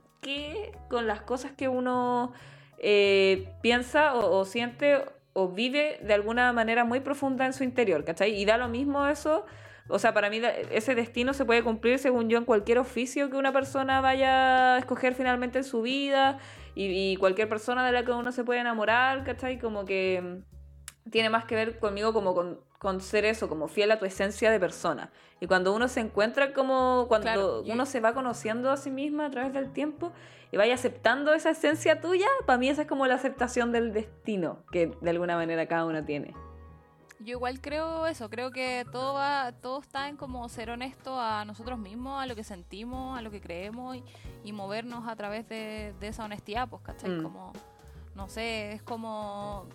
con 0.89 1.07
las 1.07 1.23
cosas 1.23 1.53
que 1.53 1.69
uno 1.69 2.33
eh, 2.79 3.49
piensa 3.63 4.15
o, 4.15 4.39
o 4.39 4.45
siente 4.45 5.03
o 5.33 5.49
vive 5.49 5.99
de 6.03 6.13
alguna 6.13 6.53
manera 6.53 6.85
muy 6.85 7.01
profunda 7.01 7.47
en 7.47 7.53
su 7.53 7.65
interior, 7.65 8.05
¿cachai? 8.05 8.35
Y 8.35 8.45
da 8.45 8.59
lo 8.59 8.69
mismo 8.69 9.07
eso 9.07 9.47
o 9.89 9.99
sea, 9.99 10.15
para 10.15 10.31
mí 10.31 10.41
ese 10.71 10.95
destino 10.95 11.33
se 11.35 11.45
puede 11.45 11.63
cumplir, 11.63 11.99
según 11.99 12.29
yo, 12.29 12.39
en 12.39 12.45
cualquier 12.45 12.79
oficio 12.79 13.31
que 13.31 13.37
una 13.37 13.53
persona 13.53 14.01
vaya 14.01 14.75
a 14.75 14.79
escoger 14.79 15.15
finalmente 15.15 15.59
en 15.59 15.65
su 15.65 15.83
vida 15.83 16.39
y, 16.75 17.13
y 17.13 17.17
cualquier 17.17 17.49
persona 17.49 17.85
de 17.85 17.93
la 17.93 18.05
que 18.05 18.13
uno 18.13 18.33
se 18.33 18.45
puede 18.45 18.61
enamorar, 18.61 19.25
¿cachai? 19.25 19.59
Como 19.59 19.85
que 19.85 20.21
mm, 20.23 21.11
tiene 21.11 21.31
más 21.31 21.45
que 21.45 21.55
ver 21.55 21.79
conmigo 21.79 22.13
como 22.13 22.35
con, 22.35 22.61
con 22.79 23.01
ser 23.01 23.25
eso, 23.25 23.49
como 23.49 23.69
fiel 23.69 23.91
a 23.91 23.99
tu 23.99 24.05
esencia 24.07 24.51
de 24.51 24.59
persona. 24.61 25.11
Y 25.41 25.47
cuando 25.47 25.75
uno 25.75 25.89
se 25.89 26.01
encuentra 26.01 26.53
como, 26.53 27.07
cuando 27.09 27.25
Claro, 27.25 27.63
uno 27.63 27.87
se 27.87 28.01
va 28.01 28.15
conociendo 28.15 28.71
a 28.71 28.77
sí 28.77 28.91
misma 28.91 29.27
a 29.27 29.31
través 29.31 29.53
del 29.53 29.73
tiempo 29.73 30.13
y 30.53 30.57
vaya 30.57 30.75
aceptando 30.75 31.33
esa 31.33 31.51
esencia 31.51 32.01
tuya, 32.01 32.27
para 32.47 32.59
mí 32.59 32.69
esa 32.69 32.83
es 32.83 32.89
como 32.89 33.07
la 33.07 33.15
aceptación 33.15 33.73
del 33.73 33.93
destino 33.93 34.65
que 34.71 34.93
de 35.01 35.11
alguna 35.11 35.37
manera 35.37 35.67
cada 35.67 35.85
uno 35.85 36.05
tiene. 36.05 36.35
Yo 37.21 37.33
igual 37.33 37.61
creo 37.61 38.07
eso, 38.07 38.31
creo 38.31 38.50
que 38.50 38.87
todo 38.91 39.15
va, 39.15 39.53
todo 39.53 39.81
está 39.81 40.09
en 40.09 40.17
como 40.17 40.49
ser 40.49 40.71
honesto 40.71 41.21
a 41.21 41.45
nosotros 41.45 41.79
mismos, 41.79 42.23
a 42.23 42.27
lo 42.27 42.35
que 42.35 42.43
sentimos, 42.45 43.19
a 43.19 43.23
lo 43.23 43.31
que 43.31 43.41
creemos 43.43 43.97
y, 43.97 44.05
y 44.43 44.53
movernos 44.53 45.07
a 45.07 45.15
través 45.17 45.47
de, 45.49 45.93
de 46.00 46.09
esa 46.09 46.25
honestidad, 46.25 46.69
pues, 46.69 46.83
¿cachai? 46.83 47.11
Mm. 47.11 47.23
Como, 47.23 47.53
no 48.15 48.29
sé, 48.29 48.73
es 48.73 48.83
como 48.83 49.67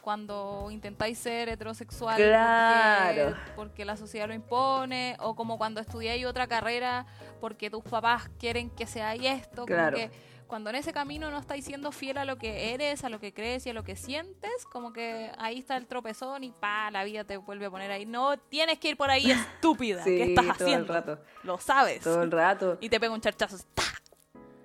cuando 0.00 0.68
intentáis 0.70 1.18
ser 1.18 1.48
heterosexual 1.48 2.16
Claro. 2.16 3.24
porque, 3.34 3.50
porque 3.56 3.84
la 3.84 3.96
sociedad 3.96 4.28
lo 4.28 4.34
impone, 4.34 5.16
o 5.20 5.34
como 5.34 5.58
cuando 5.58 5.80
estudiáis 5.80 6.24
otra 6.24 6.46
carrera 6.46 7.06
porque 7.40 7.70
tus 7.70 7.82
papás 7.84 8.30
quieren 8.38 8.70
que 8.70 8.86
seáis 8.86 9.22
esto, 9.24 9.62
como 9.62 9.66
Claro. 9.66 9.96
que 9.96 10.10
cuando 10.46 10.70
en 10.70 10.76
ese 10.76 10.92
camino 10.92 11.30
no 11.30 11.38
estáis 11.38 11.64
siendo 11.64 11.92
fiel 11.92 12.18
a 12.18 12.24
lo 12.24 12.38
que 12.38 12.72
eres, 12.74 13.04
a 13.04 13.08
lo 13.08 13.20
que 13.20 13.32
crees 13.32 13.66
y 13.66 13.70
a 13.70 13.72
lo 13.72 13.84
que 13.84 13.96
sientes, 13.96 14.64
como 14.72 14.92
que 14.92 15.30
ahí 15.38 15.58
está 15.58 15.76
el 15.76 15.86
tropezón 15.86 16.44
y 16.44 16.52
pa, 16.52 16.90
la 16.90 17.04
vida 17.04 17.24
te 17.24 17.36
vuelve 17.36 17.66
a 17.66 17.70
poner 17.70 17.90
ahí. 17.90 18.06
No 18.06 18.38
tienes 18.38 18.78
que 18.78 18.90
ir 18.90 18.96
por 18.96 19.10
ahí, 19.10 19.30
estúpida. 19.30 20.02
Sí, 20.04 20.16
¿Qué 20.16 20.22
estás 20.24 20.44
todo 20.44 20.54
el 20.54 20.62
haciendo? 20.62 20.92
rato. 20.92 21.18
Lo 21.42 21.58
sabes. 21.58 22.00
Todo 22.00 22.22
el 22.22 22.30
rato. 22.30 22.78
Y 22.80 22.88
te 22.88 23.00
pega 23.00 23.12
un 23.12 23.20
charchazo. 23.20 23.58
¡ta! 23.74 23.82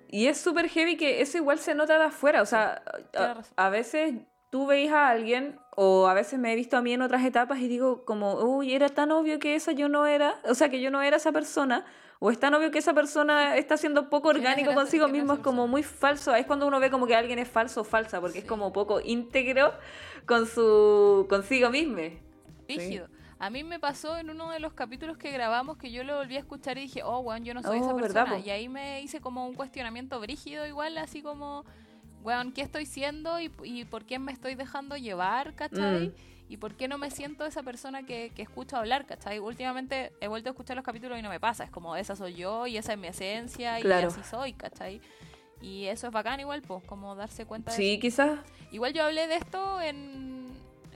Y 0.08 0.26
es 0.26 0.38
súper 0.38 0.68
heavy 0.68 0.96
que 0.96 1.22
eso 1.22 1.38
igual 1.38 1.58
se 1.58 1.74
nota 1.74 1.98
de 1.98 2.04
afuera. 2.04 2.42
O 2.42 2.46
sea, 2.46 2.82
a, 3.16 3.42
a 3.56 3.70
veces 3.70 4.14
tú 4.50 4.66
veis 4.66 4.92
a 4.92 5.08
alguien, 5.08 5.58
o 5.74 6.06
a 6.06 6.12
veces 6.12 6.38
me 6.38 6.52
he 6.52 6.56
visto 6.56 6.76
a 6.76 6.82
mí 6.82 6.92
en 6.92 7.00
otras 7.00 7.24
etapas 7.24 7.58
y 7.60 7.68
digo 7.68 8.04
como, 8.04 8.34
uy, 8.34 8.74
era 8.74 8.90
tan 8.90 9.10
obvio 9.10 9.38
que 9.38 9.54
esa 9.54 9.72
yo 9.72 9.88
no 9.88 10.04
era, 10.06 10.38
o 10.44 10.54
sea, 10.54 10.68
que 10.68 10.82
yo 10.82 10.90
no 10.90 11.00
era 11.00 11.16
esa 11.16 11.32
persona, 11.32 11.86
o 12.24 12.30
es 12.30 12.38
tan 12.38 12.54
obvio 12.54 12.70
que 12.70 12.78
esa 12.78 12.94
persona 12.94 13.56
está 13.56 13.76
siendo 13.76 14.08
poco 14.08 14.30
¿Quién 14.30 14.44
orgánico 14.46 14.74
consigo 14.74 15.08
mismo, 15.08 15.32
es 15.32 15.40
como 15.40 15.66
muy 15.66 15.82
falso. 15.82 16.32
Es 16.36 16.46
cuando 16.46 16.68
uno 16.68 16.78
ve 16.78 16.88
como 16.88 17.04
que 17.08 17.16
alguien 17.16 17.40
es 17.40 17.48
falso 17.48 17.80
o 17.80 17.84
falsa, 17.84 18.20
porque 18.20 18.38
es 18.38 18.44
como 18.44 18.72
poco 18.72 19.00
íntegro 19.00 19.74
con 20.24 20.46
su 20.46 21.26
consigo 21.28 21.68
mismo. 21.70 21.96
Rígido. 22.68 23.08
A 23.40 23.50
mí 23.50 23.64
me 23.64 23.80
pasó 23.80 24.16
en 24.18 24.30
uno 24.30 24.52
de 24.52 24.60
los 24.60 24.72
capítulos 24.72 25.18
que 25.18 25.32
grabamos 25.32 25.78
que 25.78 25.90
yo 25.90 26.04
lo 26.04 26.18
volví 26.18 26.36
a 26.36 26.38
escuchar 26.38 26.78
y 26.78 26.82
dije, 26.82 27.02
oh, 27.02 27.18
weón, 27.18 27.44
yo 27.44 27.54
no 27.54 27.62
soy 27.64 27.80
Oh, 27.80 27.82
esa 27.82 27.92
¿verdad, 27.92 28.22
persona. 28.26 28.36
po? 28.40 28.46
Y 28.46 28.50
ahí 28.50 28.68
me 28.68 29.02
hice 29.02 29.20
como 29.20 29.44
un 29.48 29.54
cuestionamiento 29.54 30.20
brígido 30.20 30.64
igual, 30.64 30.96
así 30.98 31.22
como, 31.22 31.64
weón, 32.22 32.52
¿qué 32.52 32.60
estoy 32.62 32.86
siendo 32.86 33.40
y, 33.40 33.50
y 33.64 33.84
por 33.84 34.04
qué 34.04 34.20
me 34.20 34.30
estoy 34.30 34.54
dejando 34.54 34.96
llevar, 34.96 35.54
¿cachai? 35.56 36.10
Mm. 36.10 36.12
¿Y 36.48 36.58
por 36.58 36.74
qué 36.74 36.86
no 36.86 36.98
me 36.98 37.10
siento 37.10 37.46
esa 37.46 37.62
persona 37.62 38.04
que, 38.04 38.30
que 38.34 38.42
escucho 38.42 38.76
hablar, 38.76 39.06
¿cachai? 39.06 39.38
Últimamente 39.38 40.12
he 40.20 40.28
vuelto 40.28 40.50
a 40.50 40.52
escuchar 40.52 40.76
los 40.76 40.84
capítulos 40.84 41.18
y 41.18 41.22
no 41.22 41.30
me 41.30 41.40
pasa. 41.40 41.64
Es 41.64 41.70
como, 41.70 41.96
esa 41.96 42.14
soy 42.14 42.34
yo 42.34 42.66
y 42.66 42.76
esa 42.76 42.92
es 42.92 42.98
mi 42.98 43.06
esencia 43.08 43.80
Claro. 43.80 44.08
y 44.08 44.10
así 44.12 44.20
soy, 44.28 44.52
¿cachai? 44.52 45.00
Y 45.62 45.86
eso 45.86 46.08
es 46.08 46.12
bacán 46.12 46.40
igual, 46.40 46.60
pues, 46.62 46.84
como 46.84 47.14
darse 47.14 47.46
cuenta 47.46 47.70
de 47.70 47.76
Sí, 47.76 47.98
quizás. 47.98 48.40
Igual 48.70 48.92
yo 48.92 49.04
hablé 49.04 49.28
de 49.28 49.36
esto 49.36 49.80
en 49.80 50.42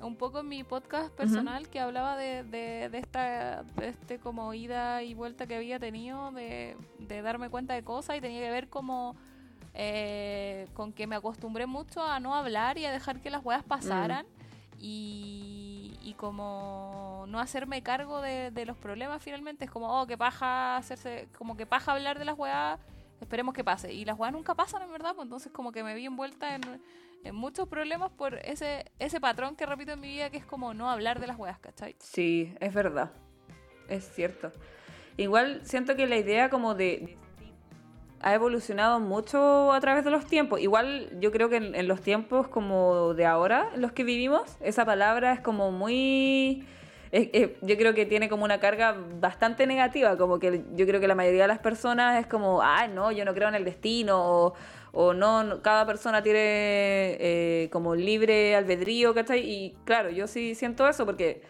un 0.03 0.17
poco 0.17 0.41
en 0.41 0.49
mi 0.49 0.62
podcast 0.62 1.11
personal 1.15 1.69
que 1.71 1.81
hablaba 1.81 2.17
de, 2.19 2.45
de, 2.45 2.91
de 2.91 2.99
esta 2.99 3.62
de 3.76 3.88
este 3.88 4.19
como 4.19 4.53
ida 4.53 5.03
y 5.03 5.15
vuelta 5.15 5.47
que 5.47 5.57
había 5.57 5.79
tenido 5.79 6.33
de, 6.33 6.76
de 6.99 7.23
darme 7.23 7.49
cuenta 7.49 7.73
de 7.73 7.83
cosas 7.83 8.17
y 8.19 8.21
tenía 8.21 8.43
que 8.43 8.50
ver 8.50 8.69
como 8.69 9.17
eh, 9.75 10.69
con 10.75 10.93
que 10.93 11.07
me 11.07 11.17
acostumbré 11.17 11.67
mucho 11.67 12.03
a 12.03 12.21
no 12.21 12.35
hablar 12.35 12.76
y 12.79 12.85
a 12.85 12.93
dejar 12.93 13.21
que 13.21 13.31
las 13.31 13.45
weas 13.45 13.62
pasaran 13.65 14.26
y, 14.78 15.99
y 16.02 16.14
como 16.14 17.25
no 17.28 17.40
hacerme 17.40 17.83
cargo 17.83 18.21
de, 18.21 18.52
los 18.66 18.76
problemas 18.76 19.23
finalmente 19.23 19.64
es 19.64 19.71
como 19.71 20.00
oh 20.00 20.06
que 20.06 20.18
paja 20.18 20.76
hacerse 20.76 21.28
como 21.37 21.56
que 21.56 21.66
paja 21.66 21.92
hablar 21.92 22.18
de 22.18 22.25
las 22.25 22.38
weas 22.38 22.78
esperemos 23.21 23.54
que 23.54 23.64
pase 23.64 23.92
y 23.92 24.04
las 24.04 24.18
weas 24.18 24.33
nunca 24.33 24.54
pasan 24.54 24.83
en 24.83 24.90
verdad 24.90 25.14
pues 25.14 25.26
entonces 25.26 25.52
como 25.52 25.73
que 25.73 25.83
me 25.83 25.95
vi 25.95 26.06
envuelta 26.06 26.54
en, 26.54 26.62
en 27.25 27.35
muchos 27.35 27.68
problemas 27.68 28.11
por 28.11 28.35
ese 28.35 28.90
ese 28.99 29.21
patrón 29.21 29.56
que 29.56 29.66
repito 29.66 29.92
en 29.92 30.00
mi 30.00 30.09
vida 30.09 30.30
que 30.30 30.37
es 30.37 30.45
como 30.45 30.75
no 30.75 30.90
hablar 30.90 31.21
de 31.21 31.26
las 31.26 31.38
weas 31.38 31.59
¿cachai? 31.59 31.97
Sí, 31.99 32.54
es 32.61 32.75
verdad. 32.75 33.12
Es 33.88 34.11
cierto. 34.14 34.52
Igual 35.16 35.61
siento 35.64 35.97
que 35.97 36.06
la 36.06 36.16
idea 36.16 36.50
como 36.50 36.75
de 36.75 37.16
ha 38.26 38.35
evolucionado 38.35 38.99
mucho 38.99 39.73
a 39.73 39.80
través 39.80 40.04
de 40.04 40.11
los 40.11 40.26
tiempos. 40.26 40.59
Igual 40.61 41.09
yo 41.21 41.30
creo 41.30 41.49
que 41.49 41.59
en, 41.59 41.87
los 41.87 42.00
tiempos 42.00 42.49
como 42.49 43.14
de 43.14 43.25
ahora, 43.25 43.71
en 43.73 43.80
los 43.80 43.92
que 43.92 44.02
vivimos, 44.02 44.56
esa 44.61 44.85
palabra 44.85 45.33
es 45.33 45.38
como 45.38 45.71
muy... 45.71 46.66
yo 47.12 47.76
creo 47.76 47.95
que 47.95 48.04
tiene 48.04 48.28
como 48.28 48.45
una 48.45 48.59
carga 48.59 48.97
bastante 49.21 49.64
negativa, 49.64 50.16
como 50.16 50.40
que 50.40 50.64
yo 50.75 50.87
creo 50.88 51.00
que 51.00 51.06
la 51.06 51.14
mayoría 51.14 51.42
de 51.42 51.49
las 51.49 51.61
personas 51.61 52.18
es 52.18 52.26
como, 52.26 52.62
ah, 52.62 52.88
no, 52.88 53.12
yo 53.12 53.25
no 53.25 53.33
creo 53.33 53.49
en 53.49 53.54
el 53.54 53.64
destino, 53.64 54.18
o, 54.21 54.54
o 54.90 55.14
no, 55.14 55.45
no, 55.45 55.62
cada 55.62 55.87
persona 55.87 56.21
tiene 56.21 57.16
eh, 57.21 57.68
como 57.71 57.95
libre 57.95 58.56
albedrío, 58.56 59.14
¿cachai? 59.14 59.49
Y 59.49 59.76
claro, 59.85 60.11
yo 60.11 60.26
sí 60.26 60.56
siento 60.56 60.88
eso 60.88 61.06
porque 61.06 61.42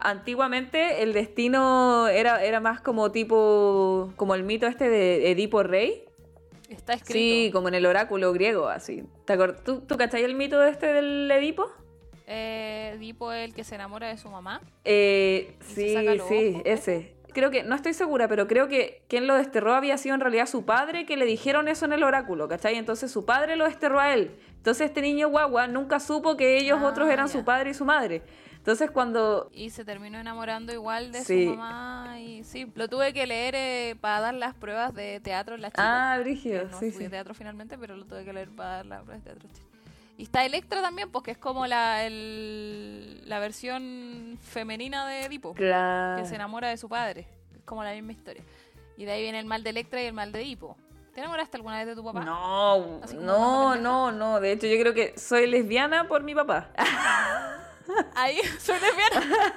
antiguamente 0.00 1.02
el 1.02 1.12
destino 1.12 2.08
era, 2.08 2.42
era 2.44 2.60
más 2.60 2.80
como 2.80 3.10
tipo, 3.12 4.12
como 4.16 4.34
el 4.34 4.42
mito 4.44 4.66
este 4.66 4.88
de 4.88 5.30
Edipo 5.30 5.62
Rey. 5.62 6.04
está 6.68 6.94
escrito 6.94 7.12
Sí, 7.12 7.50
como 7.52 7.68
en 7.68 7.74
el 7.74 7.86
oráculo 7.86 8.32
griego, 8.32 8.68
así. 8.68 9.02
¿Te 9.24 9.34
acor- 9.38 9.56
¿Tú, 9.64 9.80
¿Tú 9.80 9.96
cachai 9.96 10.22
el 10.24 10.34
mito 10.34 10.62
este 10.62 10.92
del 10.92 11.30
Edipo? 11.30 11.66
eh, 12.26 12.92
Edipo 12.96 13.32
es 13.32 13.48
el 13.48 13.54
que 13.54 13.64
se 13.64 13.74
enamora 13.74 14.06
de 14.08 14.16
su 14.16 14.28
mamá 14.28 14.60
Eh, 14.84 15.56
¿Y 15.60 15.64
se 15.64 15.74
sí, 15.74 16.18
sí, 16.28 16.50
ojos, 16.52 16.62
ese. 16.64 17.14
Creo 17.32 17.50
que, 17.52 17.62
no 17.62 17.76
estoy 17.76 17.92
segura, 17.94 18.26
pero 18.26 18.48
creo 18.48 18.66
que 18.66 19.02
quien 19.08 19.28
lo 19.28 19.36
desterró 19.36 19.74
había 19.74 19.96
sido 19.98 20.16
en 20.16 20.20
realidad 20.20 20.46
su 20.46 20.64
padre 20.64 21.06
que 21.06 21.16
le 21.16 21.26
dijeron 21.26 21.68
eso 21.68 21.84
en 21.84 21.92
el 21.92 22.02
oráculo, 22.02 22.48
¿cachai? 22.48 22.74
Entonces 22.76 23.10
su 23.12 23.24
padre 23.24 23.54
lo 23.54 23.66
desterró 23.66 24.00
a 24.00 24.12
él. 24.14 24.32
Entonces 24.56 24.88
este 24.88 25.00
niño 25.00 25.28
guagua 25.28 25.68
nunca 25.68 26.00
supo 26.00 26.36
que 26.36 26.56
ellos 26.58 26.78
Ah, 26.82 26.86
otros 26.88 27.08
eran 27.08 27.28
ya. 27.28 27.32
su 27.32 27.44
padre 27.44 27.70
y 27.70 27.74
su 27.74 27.84
madre. 27.84 28.22
Entonces 28.60 28.90
cuando... 28.90 29.48
y 29.52 29.70
se 29.70 29.84
terminó 29.84 30.18
enamorando 30.18 30.72
igual 30.72 31.12
de 31.12 31.24
Sí. 31.24 31.46
su 31.46 31.54
mamá 31.56 32.20
y 32.20 32.44
sí 32.44 32.70
lo 32.74 32.88
tuve 32.88 33.12
que 33.14 33.26
leer 33.26 33.54
eh, 33.56 33.96
para 34.00 34.20
dar 34.20 34.34
las 34.34 34.54
pruebas 34.54 34.94
de 34.94 35.18
teatro 35.20 35.54
en 35.54 35.62
la 35.62 35.70
chica 35.70 36.12
Ah, 36.14 36.18
Brígido, 36.18 36.64
no 36.70 36.78
sí, 36.78 36.86
estudié 36.88 37.06
sí. 37.06 37.10
teatro 37.10 37.32
finalmente 37.34 37.78
pero 37.78 37.96
lo 37.96 38.04
tuve 38.04 38.22
que 38.24 38.32
leer 38.34 38.50
para 38.50 38.76
dar 38.76 38.86
las 38.86 39.02
pruebas 39.02 39.24
de 39.24 39.30
teatro 39.32 39.48
chile. 39.48 39.66
y 40.18 40.22
está 40.24 40.44
Electra 40.44 40.82
también 40.82 41.10
porque 41.10 41.30
es 41.30 41.38
como 41.38 41.66
la 41.66 42.04
el- 42.04 43.22
la 43.26 43.38
versión 43.38 44.38
femenina 44.42 45.06
de 45.06 45.24
Edipo 45.24 45.54
Claro. 45.54 46.22
que 46.22 46.28
se 46.28 46.34
enamora 46.34 46.68
de 46.68 46.76
su 46.76 46.88
padre. 46.88 47.26
Es 47.56 47.62
como 47.64 47.82
la 47.82 47.92
misma 47.94 48.12
historia. 48.12 48.42
Y 48.98 49.06
de 49.06 49.12
ahí 49.12 49.22
viene 49.22 49.38
el 49.40 49.46
mal 49.46 49.62
de 49.62 49.70
Electra 49.70 50.02
y 50.02 50.06
el 50.06 50.12
mal 50.12 50.32
de 50.32 50.42
Edipo. 50.42 50.76
¿Te 51.14 51.20
enamoraste 51.20 51.56
alguna 51.56 51.78
vez 51.78 51.86
de 51.86 51.94
tu 51.96 52.04
papá? 52.04 52.20
No, 52.24 53.00
no, 53.14 53.74
no, 53.76 54.12
no. 54.12 54.38
De 54.40 54.52
hecho, 54.52 54.66
yo 54.66 54.78
creo 54.78 54.92
que 54.92 55.18
soy 55.18 55.46
lesbiana 55.46 56.06
por 56.06 56.22
mi 56.22 56.34
papá. 56.34 56.68
Ahí, 58.14 58.38
soy 58.58 58.76
lesbiana. 58.80 59.54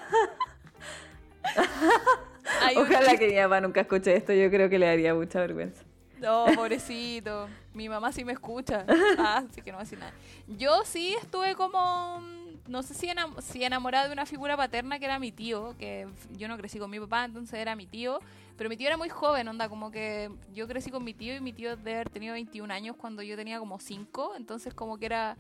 Hay 2.62 2.76
Ojalá 2.78 3.18
que 3.18 3.28
mi 3.30 3.36
papá 3.36 3.62
nunca 3.62 3.82
escuche 3.82 4.16
esto. 4.16 4.34
Yo 4.34 4.50
creo 4.50 4.70
que 4.70 4.80
le 4.80 4.86
daría 4.86 5.14
mucha 5.14 5.40
vergüenza. 5.40 5.84
No, 6.20 6.46
pobrecito. 6.56 7.50
Mi 7.74 7.90
mamá 7.90 8.12
sí 8.12 8.24
me 8.24 8.34
escucha. 8.34 8.86
Ah, 9.18 9.44
así 9.50 9.62
que 9.62 9.72
no 9.72 9.78
va 9.78 9.82
a 9.82 9.86
decir 9.86 10.00
nada. 10.00 10.14
Yo 10.48 10.84
sí 10.86 11.16
estuve 11.22 11.56
como. 11.56 12.20
mm, 12.22 12.44
No 12.72 12.82
sé 12.84 12.94
si, 12.94 13.08
enam- 13.08 13.42
si 13.42 13.64
enamorada 13.64 14.08
de 14.08 14.14
una 14.14 14.26
figura 14.26 14.56
paterna 14.56 15.00
que 15.00 15.06
era 15.06 15.20
mi 15.20 15.32
tío, 15.32 15.76
que 15.78 16.08
yo 16.32 16.48
no 16.48 16.58
crecí 16.58 16.80
con 16.80 16.90
mi 16.90 17.00
papá, 17.00 17.26
entonces 17.26 17.60
era 17.60 17.76
mi 17.76 17.88
tío. 17.88 18.20
Pero 18.58 18.70
mi 18.70 18.78
tío 18.78 18.88
era 18.88 18.98
muy 18.98 19.10
joven, 19.10 19.48
onda, 19.48 19.68
como 19.68 19.90
que 19.92 20.30
yo 20.54 20.68
crecí 20.68 20.92
con 20.92 21.04
mi 21.04 21.14
tío 21.14 21.36
y 21.36 21.42
mi 21.42 21.52
tío 21.54 21.76
debe 21.76 21.96
haber 21.96 22.10
tenido 22.10 22.34
21 22.34 22.72
años 22.72 22.96
cuando 22.96 23.22
yo 23.24 23.36
tenía 23.36 23.58
como 23.60 23.80
5, 23.80 24.34
entonces 24.38 24.74
como 24.76 24.98
que 25.00 25.08
era 25.08 25.36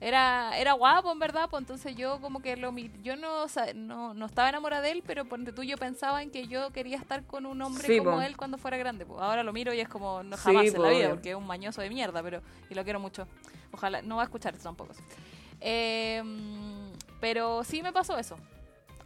era 0.00 0.58
era 0.58 0.72
guapo 0.74 1.10
en 1.10 1.18
verdad, 1.18 1.48
pues 1.48 1.62
entonces 1.62 1.96
yo 1.96 2.20
como 2.20 2.40
que 2.40 2.56
lo 2.56 2.74
yo 3.02 3.16
no, 3.16 3.46
no 3.74 4.12
no 4.14 4.26
estaba 4.26 4.48
enamorada 4.50 4.82
de 4.82 4.90
él, 4.90 5.02
pero 5.06 5.24
ponte 5.24 5.52
tú 5.52 5.62
yo 5.62 5.78
pensaba 5.78 6.22
en 6.22 6.30
que 6.30 6.46
yo 6.48 6.70
quería 6.70 6.96
estar 6.98 7.24
con 7.24 7.46
un 7.46 7.60
hombre 7.62 7.86
Sí, 7.88 7.98
como 7.98 8.12
po. 8.12 8.20
él 8.20 8.36
cuando 8.36 8.58
fuera 8.58 8.76
grande, 8.76 9.06
pues 9.06 9.20
ahora 9.20 9.42
lo 9.42 9.52
miro 9.54 9.72
y 9.72 9.80
es 9.80 9.88
como 9.88 10.22
no 10.22 10.36
Sí, 10.36 10.42
jamás 10.44 10.66
en 10.66 10.74
po, 10.74 10.82
la 10.82 10.88
vida, 10.90 10.98
obvio. 11.06 11.10
porque 11.14 11.30
es 11.30 11.36
un 11.36 11.46
mañoso 11.46 11.80
de 11.80 11.88
mierda, 11.88 12.22
pero 12.22 12.42
y 12.68 12.74
lo 12.74 12.84
quiero 12.84 13.00
mucho. 13.00 13.26
Ojalá 13.72 14.02
no 14.02 14.16
va 14.16 14.22
a 14.22 14.24
escuchar 14.26 14.52
esto 14.54 14.64
tampoco. 14.64 14.92
Eh, 15.60 16.22
pero 17.20 17.64
sí 17.64 17.82
me 17.82 17.92
pasó 17.92 18.18
eso. 18.18 18.36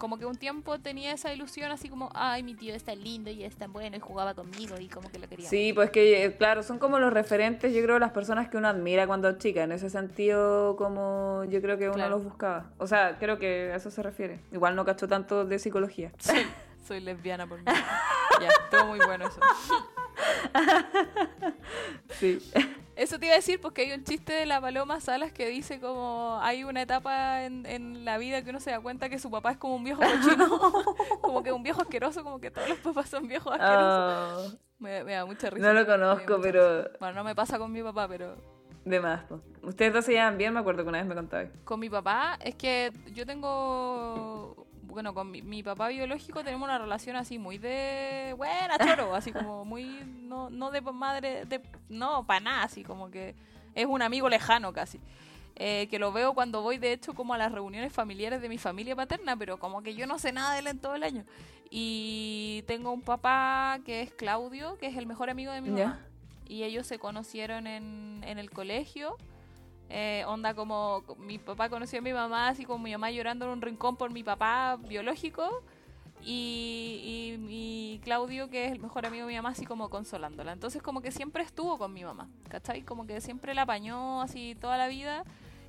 Como 0.01 0.19
que 0.19 0.25
un 0.25 0.35
tiempo 0.37 0.79
tenía 0.81 1.13
esa 1.13 1.31
ilusión 1.33 1.71
así 1.71 1.91
como, 1.91 2.09
ay, 2.15 2.43
mi 2.43 2.55
tío 2.55 2.75
es 2.75 2.83
tan 2.85 2.99
lindo 3.05 3.31
y 3.31 3.45
es 3.45 3.55
tan 3.55 3.71
bueno 3.71 3.97
y 3.99 4.01
jugaba 4.01 4.33
conmigo 4.35 4.75
y 4.81 4.89
como 4.89 5.11
que 5.11 5.19
lo 5.19 5.29
quería. 5.29 5.47
Sí, 5.47 5.75
pues 5.75 5.91
que, 5.91 6.25
eh, 6.25 6.37
claro, 6.37 6.63
son 6.63 6.79
como 6.79 6.99
los 6.99 7.13
referentes, 7.13 7.75
yo 7.75 7.83
creo, 7.83 7.99
las 7.99 8.11
personas 8.13 8.49
que 8.49 8.57
uno 8.57 8.67
admira 8.69 9.07
cuando 9.07 9.29
es 9.29 9.37
chica. 9.37 9.63
En 9.63 9.73
ese 9.73 9.91
sentido, 9.91 10.75
como 10.77 11.45
yo 11.51 11.61
creo 11.61 11.77
que 11.77 11.85
uno 11.89 11.95
Claro. 11.97 12.11
los 12.17 12.25
buscaba. 12.25 12.71
O 12.79 12.87
sea, 12.87 13.19
creo 13.19 13.39
que 13.39 13.71
a 13.73 13.77
eso 13.77 13.91
se 13.91 14.03
refiere. 14.03 14.41
Igual 14.53 14.75
no 14.75 14.87
cacho 14.87 15.07
tanto 15.07 15.45
de 15.45 15.59
psicología. 15.59 16.11
Soy, 16.19 16.47
soy 16.89 17.01
lesbiana 17.01 17.47
por 17.47 17.59
mí. 17.59 17.65
ya, 18.41 18.49
estuvo 18.49 18.87
muy 18.87 19.01
bueno 19.05 19.27
eso. 19.27 19.41
Sí. 22.19 22.39
Eso 23.01 23.19
te 23.19 23.27
iba 23.27 23.33
a 23.33 23.37
decir 23.37 23.59
porque 23.63 23.81
hay 23.83 23.93
un 23.93 24.05
chiste 24.05 24.35
de 24.35 24.45
la 24.45 24.61
Paloma 24.61 25.01
Salas 25.01 25.33
que 25.33 25.49
dice 25.49 25.81
como 25.81 26.39
hay 26.43 26.65
una 26.65 26.83
etapa 26.83 27.45
en, 27.45 27.65
en 27.65 28.05
la 28.05 28.19
vida 28.19 28.43
que 28.45 28.51
uno 28.51 28.61
se 28.61 28.73
da 28.73 28.81
cuenta 28.81 29.09
que 29.09 29.19
su 29.19 29.31
papá 29.31 29.53
es 29.53 29.57
como 29.57 29.75
un 29.77 29.85
viejo 29.85 30.03
cochino, 30.03 30.61
como 31.23 31.43
que 31.43 31.51
un 31.51 31.63
viejo 31.63 31.81
asqueroso, 31.81 32.23
como 32.23 32.41
que 32.41 32.51
todos 32.51 32.69
los 32.69 32.79
papás 32.79 33.09
son 33.09 33.27
viejos 33.27 33.53
asquerosos. 33.59 34.53
Ah, 34.55 34.59
Me, 34.79 35.03
me 35.05 35.13
da 35.15 35.25
mucha 35.25 35.49
risa. 35.49 35.67
no 35.67 35.73
lo 35.73 35.87
conozco, 35.87 36.39
pero 36.43 36.83
risa. 36.83 36.97
Bueno, 37.01 37.15
no 37.15 37.25
me 37.25 37.35
pasa 37.35 37.59
con 37.59 37.73
mi 37.73 37.83
papá, 37.83 38.07
pero 38.07 38.37
de 38.85 39.01
más. 39.01 39.25
po. 39.25 39.41
Ustedes 39.63 39.93
dos 39.95 40.05
se 40.05 40.13
llevan 40.13 40.37
bien, 40.37 40.53
me 40.53 40.61
acuerdo 40.61 40.83
que 40.83 40.89
una 40.91 40.99
vez 40.99 41.07
me 41.07 41.15
contabas. 41.15 41.49
con 41.65 41.81
mi 41.81 41.89
papá 41.89 42.39
es 42.43 42.55
que 42.55 42.93
yo 43.15 43.25
tengo... 43.25 44.67
Bueno, 44.91 45.15
con 45.15 45.31
mi, 45.31 45.43
mi 45.43 45.63
papá 45.63 45.89
biológico 45.89 46.43
tenemos 46.45 46.67
una 46.67 46.79
relación 46.79 47.17
así 47.17 47.39
muy 47.39 47.59
de... 47.59 48.35
Buena, 48.37 48.79
choro, 48.79 49.15
así 49.17 49.33
como 49.33 49.65
muy... 49.65 49.85
No, 50.23 50.51
no 50.51 50.71
de 50.71 50.81
madre... 50.81 51.45
De, 51.47 51.61
no, 51.89 52.27
para 52.27 52.41
nada, 52.41 52.63
así 52.65 52.83
como 52.83 53.11
que 53.11 53.35
es 53.75 53.87
un 53.87 54.03
amigo 54.03 54.29
lejano 54.29 54.73
casi. 54.73 55.01
Eh, 55.57 55.89
que 55.91 55.99
lo 55.99 56.11
veo 56.11 56.33
cuando 56.33 56.63
voy 56.63 56.79
de 56.79 56.93
hecho 56.93 57.13
como 57.13 57.35
a 57.35 57.39
las 57.39 57.53
reuniones 57.53 57.93
familiares 57.93 58.41
de 58.41 58.49
mi 58.49 58.57
familia 58.57 58.97
paterna, 58.97 59.37
pero 59.37 59.59
como 59.59 59.83
que 59.83 59.95
yo 59.95 60.07
no 60.07 60.19
sé 60.19 60.33
nada 60.33 60.55
de 60.55 60.61
él 60.61 60.67
en 60.69 60.79
todo 60.79 60.95
el 60.95 61.03
año. 61.03 61.25
Y 61.71 62.65
tengo 62.67 62.91
un 62.93 63.03
papá 63.03 63.79
que 63.85 64.01
es 64.01 64.13
Claudio, 64.13 64.77
que 64.79 64.87
es 64.87 64.97
el 64.97 65.07
mejor 65.07 65.31
amigo 65.31 65.53
de 65.53 65.61
mi 65.61 65.71
mamá. 65.71 66.01
Y 66.49 66.65
ellos 66.65 66.87
se 66.87 66.99
conocieron 66.99 67.67
en, 67.67 68.25
en 68.27 68.39
el 68.39 68.51
colegio. 68.51 69.17
Eh, 69.93 70.25
onda 70.29 70.55
como 70.55 71.03
mi 71.19 71.39
papá 71.39 71.69
conoció 71.69 71.99
a 71.99 72.03
mi 72.03 72.13
mamá, 72.13 72.49
así 72.49 72.65
como 72.65 72.85
mi 72.85 72.93
mamá 72.93 73.11
llorando 73.11 73.47
en 73.47 73.51
un 73.51 73.61
rincón 73.61 73.97
por 73.97 74.13
mi 74.13 74.23
papá 74.23 74.77
biológico. 74.77 75.63
Y, 76.23 77.39
y, 77.49 77.97
y 77.97 77.99
Claudio, 78.01 78.49
que 78.51 78.67
es 78.67 78.73
el 78.73 78.79
mejor 78.79 79.07
amigo 79.07 79.27
de 79.27 79.33
mi 79.33 79.37
mamá, 79.37 79.51
así 79.51 79.67
como 79.67 79.91
consolándola. 79.91 80.53
Entonces 80.53 80.81
como 80.81 81.03
que 81.03 81.11
siempre 81.11 81.43
estuvo 81.43 81.77
con 81.77 81.93
mi 81.93 82.05
mamá, 82.05 82.29
¿cachai? 82.49 82.83
Como 82.83 83.07
que 83.07 83.21
siempre 83.21 83.53
la 83.55 83.63
apañó 83.63 84.23
así 84.23 84.57
toda 84.61 84.79
la 84.79 84.87
vida. 84.87 85.25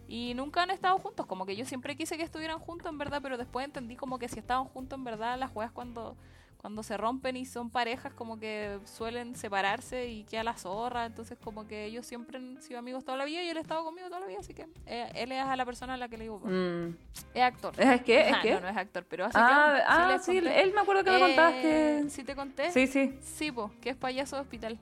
Y 0.08 0.34
nunca 0.36 0.62
han 0.62 0.72
estado 0.72 0.98
juntos, 1.00 1.26
como 1.26 1.46
que 1.46 1.56
yo 1.56 1.66
siempre 1.66 1.96
quise 1.96 2.18
que 2.18 2.24
estuvieran 2.24 2.60
juntos 2.60 2.92
en 2.92 2.98
verdad, 2.98 3.22
pero 3.24 3.38
después 3.38 3.66
entendí 3.66 3.96
como 3.96 4.20
que 4.20 4.28
si 4.28 4.40
estaban 4.40 4.66
juntos 4.66 4.98
en 5.00 5.06
verdad, 5.06 5.40
las 5.40 5.52
juegas 5.52 5.72
cuando, 5.72 6.18
cuando 6.62 6.84
se 6.84 6.96
rompen 6.96 7.36
y 7.38 7.46
son 7.46 7.72
parejas 7.72 8.14
como 8.14 8.40
que 8.40 8.80
suelen 8.86 9.36
separarse 9.36 10.08
y 10.08 10.24
queda 10.26 10.44
la 10.44 10.54
zorra, 10.56 11.08
entonces 11.08 11.38
como 11.44 11.66
que 11.68 11.86
ellos 11.86 12.06
siempre 12.06 12.38
han 12.38 12.62
sido 12.62 12.78
amigos 12.78 13.04
toda 13.04 13.18
la 13.18 13.26
vida 13.26 13.42
y 13.42 13.50
él 13.50 13.58
ha 13.58 13.62
estado 13.62 13.84
conmigo 13.84 14.08
toda 14.10 14.20
la 14.20 14.28
vida, 14.28 14.38
así 14.42 14.54
que 14.54 14.68
eh, 14.86 15.12
él 15.16 15.32
es 15.32 15.44
a 15.44 15.56
la 15.56 15.66
persona 15.66 15.96
a 15.96 15.98
la 15.98 16.08
que 16.08 16.18
le 16.18 16.26
digo, 16.26 16.38
papá. 16.40 16.52
Mm. 16.52 16.96
es 17.34 17.42
actor. 17.42 17.74
¿Es 17.80 18.02
que? 18.04 18.22
¿Es 18.30 18.34
Ah, 18.36 18.40
que? 18.44 18.52
No, 18.54 18.60
no 18.62 18.68
es 18.70 18.78
actor, 18.78 19.06
pero 19.10 19.26
hace 19.26 19.38
Ah, 19.42 19.48
clown. 19.48 20.12
ah, 20.14 20.20
sí, 20.20 20.36
conté. 20.40 20.62
él 20.62 20.74
me 20.74 20.82
acuerdo 20.82 21.04
que 21.04 21.10
me 21.10 21.18
Eh, 21.18 21.20
contaste. 21.22 22.10
¿Sí 22.10 22.24
te 22.24 22.36
conté? 22.36 22.72
Sí, 22.72 22.86
sí. 22.86 23.18
Sí, 23.22 23.52
po, 23.52 23.72
que 23.82 23.90
es 23.90 23.96
payaso 23.98 24.36
de 24.36 24.42
hospital 24.44 24.78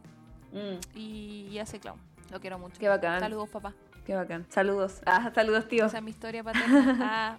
Mm. 0.52 0.80
y, 0.96 1.48
y 1.52 1.60
hace 1.60 1.80
clown. 1.80 2.00
Lo 2.30 2.42
quiero 2.42 2.60
mucho. 2.60 2.78
Qué 2.80 2.90
bacán. 2.90 3.20
Saludos, 3.22 3.48
papá. 3.50 3.74
Qué 4.06 4.16
bacán. 4.16 4.46
Saludos. 4.50 5.02
Ah, 5.06 5.32
saludos, 5.34 5.68
tío. 5.68 5.86
Esa 5.86 5.98
es 6.00 6.04
mi 6.04 6.12
historia 6.12 6.44
paterna. 6.44 6.98
Ah, 7.02 7.38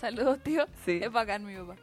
saludos, 0.00 0.38
tío. 0.42 0.64
Sí. 0.84 1.00
Es 1.02 1.12
bacán 1.12 1.44
mi 1.44 1.54
papá. 1.56 1.74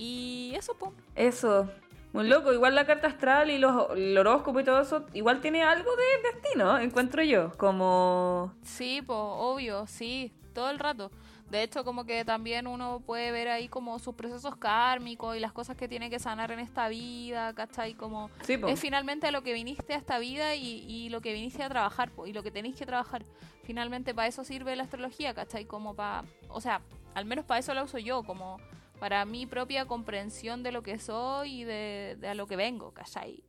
Y 0.00 0.54
eso, 0.54 0.72
pum. 0.78 0.94
Eso. 1.14 1.68
Muy 2.14 2.26
loco. 2.26 2.54
Igual 2.54 2.74
la 2.74 2.86
carta 2.86 3.06
astral 3.06 3.50
y 3.50 3.58
los, 3.58 3.90
el 3.94 4.16
horóscopo 4.16 4.58
y 4.58 4.64
todo 4.64 4.80
eso, 4.80 5.04
igual 5.12 5.42
tiene 5.42 5.62
algo 5.62 5.90
de 5.94 6.32
destino, 6.32 6.78
encuentro 6.78 7.22
yo. 7.22 7.52
Como. 7.58 8.54
Sí, 8.62 9.02
pues, 9.06 9.18
obvio, 9.20 9.86
sí, 9.86 10.32
todo 10.54 10.70
el 10.70 10.78
rato. 10.78 11.10
De 11.50 11.62
hecho, 11.62 11.84
como 11.84 12.06
que 12.06 12.24
también 12.24 12.66
uno 12.66 13.02
puede 13.04 13.30
ver 13.30 13.48
ahí 13.48 13.68
como 13.68 13.98
sus 13.98 14.14
procesos 14.14 14.56
kármicos 14.56 15.36
y 15.36 15.40
las 15.40 15.52
cosas 15.52 15.76
que 15.76 15.86
tiene 15.86 16.08
que 16.08 16.18
sanar 16.18 16.50
en 16.50 16.60
esta 16.60 16.88
vida, 16.88 17.52
¿cachai? 17.52 17.92
Como 17.92 18.30
Sí, 18.44 18.58
es 18.68 18.80
finalmente 18.80 19.30
lo 19.32 19.42
que 19.42 19.52
viniste 19.52 19.92
a 19.92 19.96
esta 19.98 20.18
vida 20.18 20.54
y, 20.54 20.86
y 20.88 21.10
lo 21.10 21.20
que 21.20 21.34
viniste 21.34 21.62
a 21.62 21.68
trabajar, 21.68 22.10
po, 22.10 22.26
y 22.26 22.32
lo 22.32 22.42
que 22.42 22.50
tenéis 22.50 22.76
que 22.76 22.86
trabajar. 22.86 23.22
Finalmente 23.64 24.14
para 24.14 24.28
eso 24.28 24.44
sirve 24.44 24.74
la 24.76 24.84
astrología, 24.84 25.34
¿cachai? 25.34 25.66
Como 25.66 25.94
para, 25.94 26.24
o 26.48 26.62
sea, 26.62 26.80
al 27.14 27.26
menos 27.26 27.44
para 27.44 27.60
eso 27.60 27.74
la 27.74 27.82
uso 27.82 27.98
yo, 27.98 28.22
como 28.22 28.58
para 29.00 29.24
mi 29.24 29.46
propia 29.46 29.86
comprensión 29.86 30.62
de 30.62 30.72
lo 30.72 30.82
que 30.84 30.98
soy 31.00 31.62
y 31.62 31.64
de, 31.64 32.16
de 32.20 32.28
a 32.28 32.34
lo 32.34 32.46
que 32.46 32.56
vengo, 32.56 32.94
¿cachai? 32.94 33.44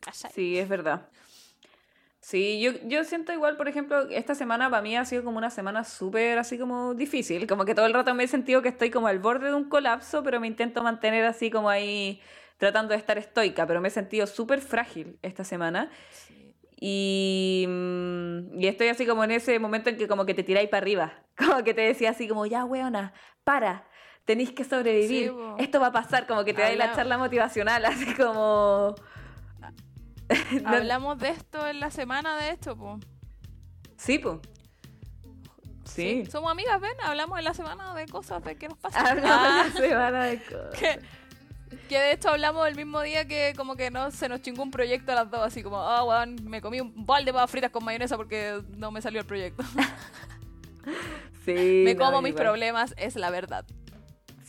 ¿Cachai? 0.00 0.32
Sí, 0.32 0.58
es 0.58 0.68
verdad. 0.68 1.10
Sí, 2.20 2.60
yo, 2.60 2.72
yo 2.84 3.04
siento 3.04 3.32
igual, 3.34 3.56
por 3.58 3.68
ejemplo, 3.68 4.08
esta 4.08 4.34
semana 4.34 4.70
para 4.70 4.82
mí 4.82 4.96
ha 4.96 5.04
sido 5.04 5.24
como 5.24 5.36
una 5.38 5.50
semana 5.50 5.84
súper 5.84 6.38
así 6.38 6.58
como 6.58 6.94
difícil, 6.94 7.46
como 7.46 7.66
que 7.66 7.74
todo 7.74 7.86
el 7.86 7.92
rato 7.94 8.14
me 8.14 8.24
he 8.24 8.28
sentido 8.28 8.62
que 8.62 8.70
estoy 8.70 8.90
como 8.90 9.08
al 9.08 9.18
borde 9.18 9.48
de 9.48 9.54
un 9.54 9.68
colapso, 9.68 10.22
pero 10.22 10.40
me 10.40 10.46
intento 10.46 10.82
mantener 10.82 11.24
así 11.26 11.50
como 11.50 11.68
ahí 11.68 12.20
tratando 12.58 12.92
de 12.92 12.98
estar 12.98 13.18
estoica, 13.18 13.66
pero 13.66 13.80
me 13.82 13.88
he 13.88 13.90
sentido 13.90 14.26
súper 14.26 14.60
frágil 14.62 15.18
esta 15.22 15.44
semana 15.44 15.90
Sí. 16.10 16.54
y, 16.80 17.66
mm, 17.68 18.58
y 18.60 18.66
estoy 18.68 18.88
así 18.88 19.06
como 19.06 19.24
en 19.24 19.30
ese 19.32 19.58
momento 19.58 19.90
en 19.90 19.96
que 19.98 20.08
como 20.08 20.24
que 20.26 20.34
te 20.34 20.42
tiráis 20.44 20.68
para 20.70 20.78
arriba, 20.82 21.24
como 21.36 21.62
que 21.64 21.74
te 21.74 21.82
decía 21.82 22.10
así 22.10 22.28
como, 22.28 22.46
ya, 22.46 22.64
weona, 22.64 23.12
para, 23.44 23.86
tenéis 24.24 24.52
que 24.52 24.64
sobrevivir, 24.64 25.28
Sí, 25.28 25.30
po. 25.30 25.56
esto 25.58 25.80
va 25.80 25.88
a 25.88 25.92
pasar, 25.92 26.26
como 26.26 26.44
que 26.44 26.54
te 26.54 26.62
dais 26.62 26.78
la 26.78 26.94
charla 26.94 27.18
motivacional, 27.18 27.84
así 27.86 28.12
como... 28.14 28.94
No- 30.62 30.68
Hablamos 30.68 31.18
de 31.18 31.28
esto 31.28 31.66
en 31.66 31.80
la 31.80 31.90
semana, 31.90 32.36
de 32.38 32.50
esto, 32.50 32.76
pues. 32.76 33.04
Sí, 33.98 34.18
pues. 34.18 34.38
Sí. 35.84 36.24
Somos 36.30 36.50
amigas, 36.50 36.80
ven, 36.80 36.96
hablamos 37.04 37.38
en 37.38 37.44
la 37.44 37.52
semana 37.54 37.94
de 37.94 38.06
cosas 38.06 38.42
de 38.42 38.56
que 38.56 38.68
nos 38.68 38.78
pasan. 38.78 39.06
Hablamos 39.06 39.30
Ah, 39.38 39.66
la 39.74 39.80
semana 39.80 40.24
de 40.24 40.42
cosas. 40.42 40.70
que, 40.78 40.98
que 41.90 41.98
de 41.98 42.12
hecho 42.12 42.30
hablamos 42.30 42.66
el 42.66 42.74
mismo 42.74 43.02
día 43.02 43.28
que 43.28 43.52
como 43.54 43.76
que 43.76 43.90
no 43.90 44.10
se 44.10 44.28
nos 44.30 44.40
chingó 44.40 44.62
un 44.62 44.70
proyecto 44.70 45.12
a 45.12 45.16
las 45.16 45.30
dos, 45.30 45.40
así 45.40 45.62
como, 45.62 45.76
ah, 45.82 46.02
weón, 46.04 46.36
me 46.44 46.62
comí 46.62 46.80
un 46.80 47.04
bol 47.04 47.22
de 47.26 47.32
papas 47.32 47.50
fritas 47.50 47.70
con 47.70 47.84
mayonesa 47.84 48.16
porque 48.16 48.62
no 48.78 48.90
me 48.90 49.02
salió 49.02 49.20
el 49.20 49.26
proyecto. 49.26 49.62
Sí. 51.44 51.82
me 51.84 51.94
no, 51.94 52.04
como 52.06 52.22
mis 52.22 52.30
igual. 52.30 52.44
problemas, 52.44 52.94
es 52.96 53.16
la 53.16 53.28
verdad. 53.30 53.66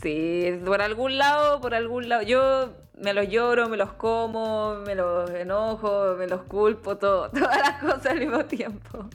Sí, 0.06 0.60
por 0.63 0.84
algún 0.84 1.18
lado, 1.18 1.60
por 1.62 1.74
algún 1.74 2.08
lado. 2.10 2.22
Yo 2.22 2.72
me 3.02 3.12
los 3.15 3.28
lloro, 3.28 3.68
me 3.70 3.76
los 3.76 3.94
como, 3.94 4.76
me 4.86 4.94
los 4.94 5.32
enojo, 5.32 6.13
me 6.15 6.28
los 6.28 6.44
culpo, 6.44 6.96
todo, 6.98 7.30
todas 7.32 7.58
las 7.58 7.80
cosas 7.82 8.06
al 8.06 8.20
mismo 8.20 8.46
tiempo. 8.46 9.10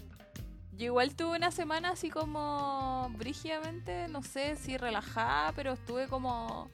Yo 0.77 0.87
igual 0.87 1.15
tuve 1.15 1.37
una 1.37 1.53
semana 1.53 1.91
así 1.91 2.11
como 2.11 3.09
brígidamente, 3.17 4.09
no 4.09 4.25
sé 4.25 4.57
si 4.57 4.77
relajada, 4.79 5.53
pero 5.55 5.75
estuve 5.75 6.09
como 6.09 6.69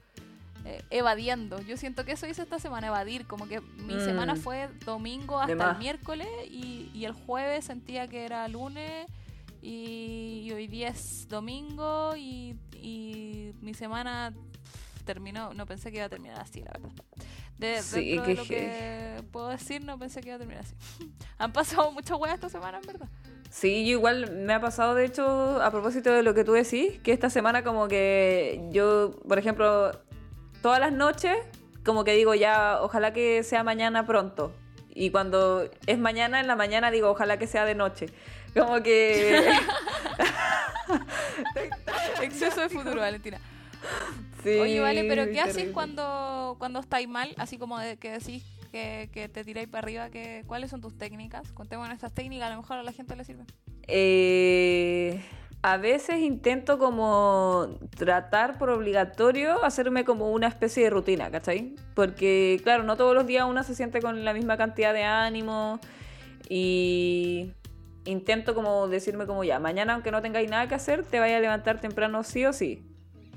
eh, 0.65 0.81
evadiendo. 0.89 1.61
Yo 1.61 1.77
siento 1.77 2.03
que 2.03 2.13
eso 2.13 2.25
hice 2.25 2.41
esta 2.41 2.57
semana, 2.57 2.87
evadir. 2.87 3.27
Como 3.27 3.47
que 3.47 3.61
mi 3.61 3.93
Mm. 3.97 3.99
semana 4.05 4.35
fue 4.35 4.67
domingo 4.83 5.39
hasta 5.39 5.71
el 5.73 5.77
miércoles 5.77 6.27
y, 6.49 6.89
y 6.91 7.05
el 7.05 7.11
jueves 7.13 7.65
sentía 7.65 8.07
que 8.07 8.25
era 8.25 8.47
lunes 8.47 9.05
y, 9.67 10.43
y 10.45 10.53
hoy 10.53 10.67
día 10.67 10.87
es 10.87 11.27
domingo 11.27 12.15
y, 12.15 12.55
y 12.73 13.51
mi 13.59 13.73
semana 13.73 14.33
terminó, 15.03 15.53
no 15.53 15.65
pensé 15.65 15.91
que 15.91 15.97
iba 15.97 16.05
a 16.05 16.09
terminar 16.09 16.39
así, 16.39 16.61
la 16.61 16.71
verdad. 16.71 16.91
De, 17.57 17.81
Sí, 17.81 18.15
dentro 18.15 18.23
qué 18.23 18.29
de 18.29 18.35
lo 18.35 18.45
que 18.45 19.23
puedo 19.31 19.49
decir, 19.49 19.83
no 19.83 19.99
pensé 19.99 20.21
que 20.21 20.29
iba 20.29 20.35
a 20.37 20.39
terminar 20.39 20.63
así. 20.63 20.75
Han 21.37 21.51
pasado 21.51 21.91
muchas 21.91 22.17
weas 22.17 22.35
esta 22.35 22.47
semana, 22.47 22.77
en 22.77 22.87
verdad. 22.87 23.09
Sí, 23.49 23.85
yo 23.85 23.91
igual 23.91 24.31
me 24.31 24.53
ha 24.53 24.61
pasado, 24.61 24.95
de 24.95 25.03
hecho, 25.03 25.61
a 25.61 25.69
propósito 25.69 26.13
de 26.13 26.23
lo 26.23 26.33
que 26.33 26.45
tú 26.45 26.53
decís, 26.53 26.99
que 27.01 27.11
esta 27.11 27.29
semana 27.29 27.65
como 27.65 27.89
que 27.89 28.65
yo, 28.71 29.19
por 29.27 29.37
ejemplo, 29.37 29.91
todas 30.61 30.79
las 30.79 30.93
noches, 30.93 31.35
como 31.83 32.05
que 32.05 32.13
digo 32.13 32.33
ya, 32.35 32.79
ojalá 32.81 33.11
que 33.11 33.43
sea 33.43 33.63
mañana 33.65 34.05
pronto. 34.05 34.53
Y 34.97 35.11
cuando 35.11 35.69
es 35.85 35.99
mañana, 35.99 36.39
en 36.39 36.47
la 36.47 36.55
mañana 36.55 36.89
digo, 36.89 37.11
ojalá 37.11 37.37
que 37.37 37.45
sea 37.45 37.65
de 37.65 37.75
noche. 37.75 38.07
Como 38.55 38.81
que... 38.81 39.37
Exceso 42.23 42.61
de 42.61 42.69
futuro, 42.69 43.01
Valentina. 43.01 43.39
Sí, 44.43 44.57
Oye, 44.57 44.79
vale, 44.79 45.03
pero 45.03 45.31
¿qué 45.31 45.39
haces 45.39 45.69
cuando, 45.71 46.55
cuando 46.57 46.79
estáis 46.79 47.07
mal? 47.07 47.35
Así 47.37 47.59
como 47.59 47.77
de 47.77 47.97
que 47.97 48.13
decís 48.13 48.43
que, 48.71 49.11
que 49.13 49.29
te 49.29 49.43
tiráis 49.43 49.67
para 49.67 49.83
arriba, 49.83 50.09
que, 50.09 50.43
¿cuáles 50.47 50.71
son 50.71 50.81
tus 50.81 50.97
técnicas? 50.97 51.51
Contemos 51.51 51.87
nuestras 51.87 52.15
técnicas, 52.15 52.47
a 52.47 52.55
lo 52.55 52.61
mejor 52.61 52.77
a 52.77 52.83
la 52.83 52.91
gente 52.91 53.15
le 53.15 53.23
sirven. 53.23 53.45
Eh, 53.87 55.23
a 55.61 55.77
veces 55.77 56.19
intento 56.19 56.77
como 56.77 57.79
tratar 57.95 58.57
por 58.57 58.69
obligatorio 58.69 59.63
hacerme 59.65 60.05
como 60.05 60.31
una 60.31 60.47
especie 60.47 60.83
de 60.83 60.89
rutina, 60.89 61.31
¿cachai? 61.31 61.75
Porque, 61.93 62.59
claro, 62.63 62.83
no 62.83 62.95
todos 62.95 63.15
los 63.15 63.25
días 63.25 63.45
uno 63.49 63.63
se 63.63 63.75
siente 63.75 64.01
con 64.01 64.23
la 64.23 64.33
misma 64.33 64.57
cantidad 64.57 64.93
de 64.93 65.03
ánimo 65.03 65.79
y 66.47 67.51
intento 68.05 68.53
como 68.55 68.87
decirme 68.87 69.25
como 69.25 69.43
ya, 69.43 69.59
mañana 69.59 69.95
aunque 69.95 70.11
no 70.11 70.21
tengáis 70.21 70.49
nada 70.49 70.67
que 70.67 70.75
hacer, 70.75 71.03
te 71.03 71.19
vaya 71.19 71.37
a 71.37 71.39
levantar 71.39 71.81
temprano 71.81 72.23
sí 72.23 72.45
o 72.45 72.53
sí. 72.53 72.83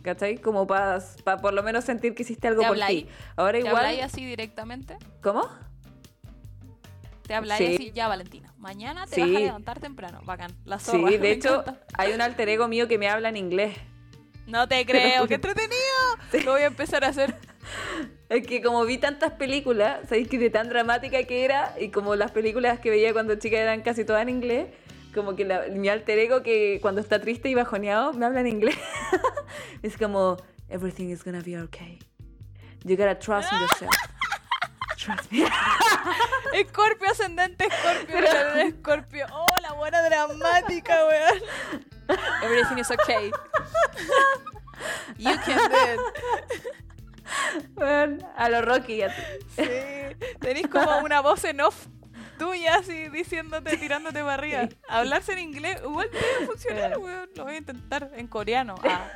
¿Cachai? 0.03 0.39
Como 0.39 0.67
para 0.67 0.99
por 1.43 1.53
lo 1.53 1.63
menos 1.63 1.85
sentir 1.85 2.15
que 2.15 2.23
hiciste 2.23 2.49
algo 2.49 2.63
¿Te 2.63 2.69
por 2.69 2.79
ti. 2.79 3.07
Ahora 3.37 3.59
¿Te 3.61 3.67
igual... 3.67 4.01
así 4.01 4.25
directamente? 4.25 4.97
¿Cómo? 5.23 5.43
¿Te 7.31 7.37
habláis 7.37 7.65
Sí. 7.65 7.75
así? 7.77 7.93
Ya, 7.93 8.09
Valentina, 8.09 8.53
mañana 8.59 9.07
te 9.07 9.15
Sí. 9.15 9.21
vas 9.21 9.37
a 9.37 9.39
levantar 9.39 9.79
temprano. 9.79 10.21
Bacán, 10.25 10.51
la 10.65 10.81
Sí, 10.81 10.87
zorra. 10.91 11.11
de 11.13 11.19
me 11.21 11.31
hecho, 11.31 11.61
encanta. 11.61 11.87
hay 11.97 12.13
un 12.13 12.21
alter 12.21 12.49
ego 12.49 12.67
mío 12.67 12.89
que 12.89 12.99
me 12.99 13.09
habla 13.09 13.29
en 13.29 13.37
inglés. 13.37 13.77
No 14.49 14.67
te 14.67 14.85
creo, 14.85 15.29
qué 15.29 15.35
entretenido. 15.41 16.43
Lo 16.45 16.51
voy 16.51 16.63
a 16.63 16.67
empezar 16.67 17.05
a 17.05 17.07
hacer. 17.11 17.37
Es 18.29 18.45
que 18.45 18.61
como 18.61 18.85
vi 18.85 18.99
tantas 18.99 19.31
películas, 19.35 20.01
¿sabéis 20.09 20.27
que 20.27 20.39
de 20.39 20.51
tan 20.51 20.69
dramática 20.71 21.23
que 21.23 21.45
era? 21.45 21.73
Y 21.81 21.91
como 21.91 22.17
las 22.17 22.33
películas 22.33 22.81
que 22.81 22.91
veía 22.91 23.13
cuando 23.13 23.37
chica 23.37 23.59
eran 23.59 23.83
casi 23.83 24.05
todas 24.05 24.23
en 24.23 24.29
inglés, 24.31 24.67
como 25.15 25.37
que 25.37 25.45
la- 25.45 25.67
mi 25.71 25.89
alter 25.89 26.19
ego 26.19 26.43
que 26.43 26.81
cuando 26.83 27.01
está 27.01 27.21
triste 27.21 27.49
y 27.49 27.55
bajoneado 27.55 28.13
me 28.13 28.27
habla 28.27 28.41
en 28.41 28.49
inglés. 28.49 28.75
es 29.85 29.97
como, 29.97 30.37
everything 30.69 31.11
is 31.11 31.23
gonna 31.23 31.43
be 31.43 31.57
okay. 31.63 32.01
You 32.83 32.97
gotta 32.97 33.21
trust 33.21 33.53
in 33.53 33.59
yourself. 33.61 33.93
Escorpio 36.53 37.11
ascendente, 37.11 37.67
Escorpio, 37.67 38.19
Escorpio. 38.57 39.27
Oh, 39.33 39.61
la 39.63 39.73
buena 39.73 40.03
dramática, 40.03 41.07
weón. 41.07 41.43
Everything 42.43 42.79
is 42.79 42.91
okay. 42.91 43.31
You 45.19 45.37
can 45.45 45.59
do 45.71 45.77
it. 45.95 46.01
Bueno, 47.75 48.33
a 48.37 48.49
lo 48.49 48.63
Rocky. 48.63 49.03
Sí. 49.57 49.65
Tenés 50.41 50.67
como 50.69 50.99
una 50.99 51.21
voz 51.21 51.45
en 51.45 51.61
off 51.61 51.87
tuya 52.39 52.77
así 52.77 53.09
diciéndote, 53.11 53.77
tirándote 53.77 54.21
para 54.21 54.35
arriba. 54.35 54.69
Hablarse 54.89 55.33
en 55.33 55.41
inglés, 55.41 55.79
igual 55.85 56.11
debe 56.11 56.47
funcionar, 56.47 56.99
weón. 56.99 57.29
Lo 57.37 57.45
voy 57.45 57.55
a 57.55 57.59
intentar 57.59 58.11
en 58.15 58.27
coreano. 58.27 58.75
Ah. 58.83 59.11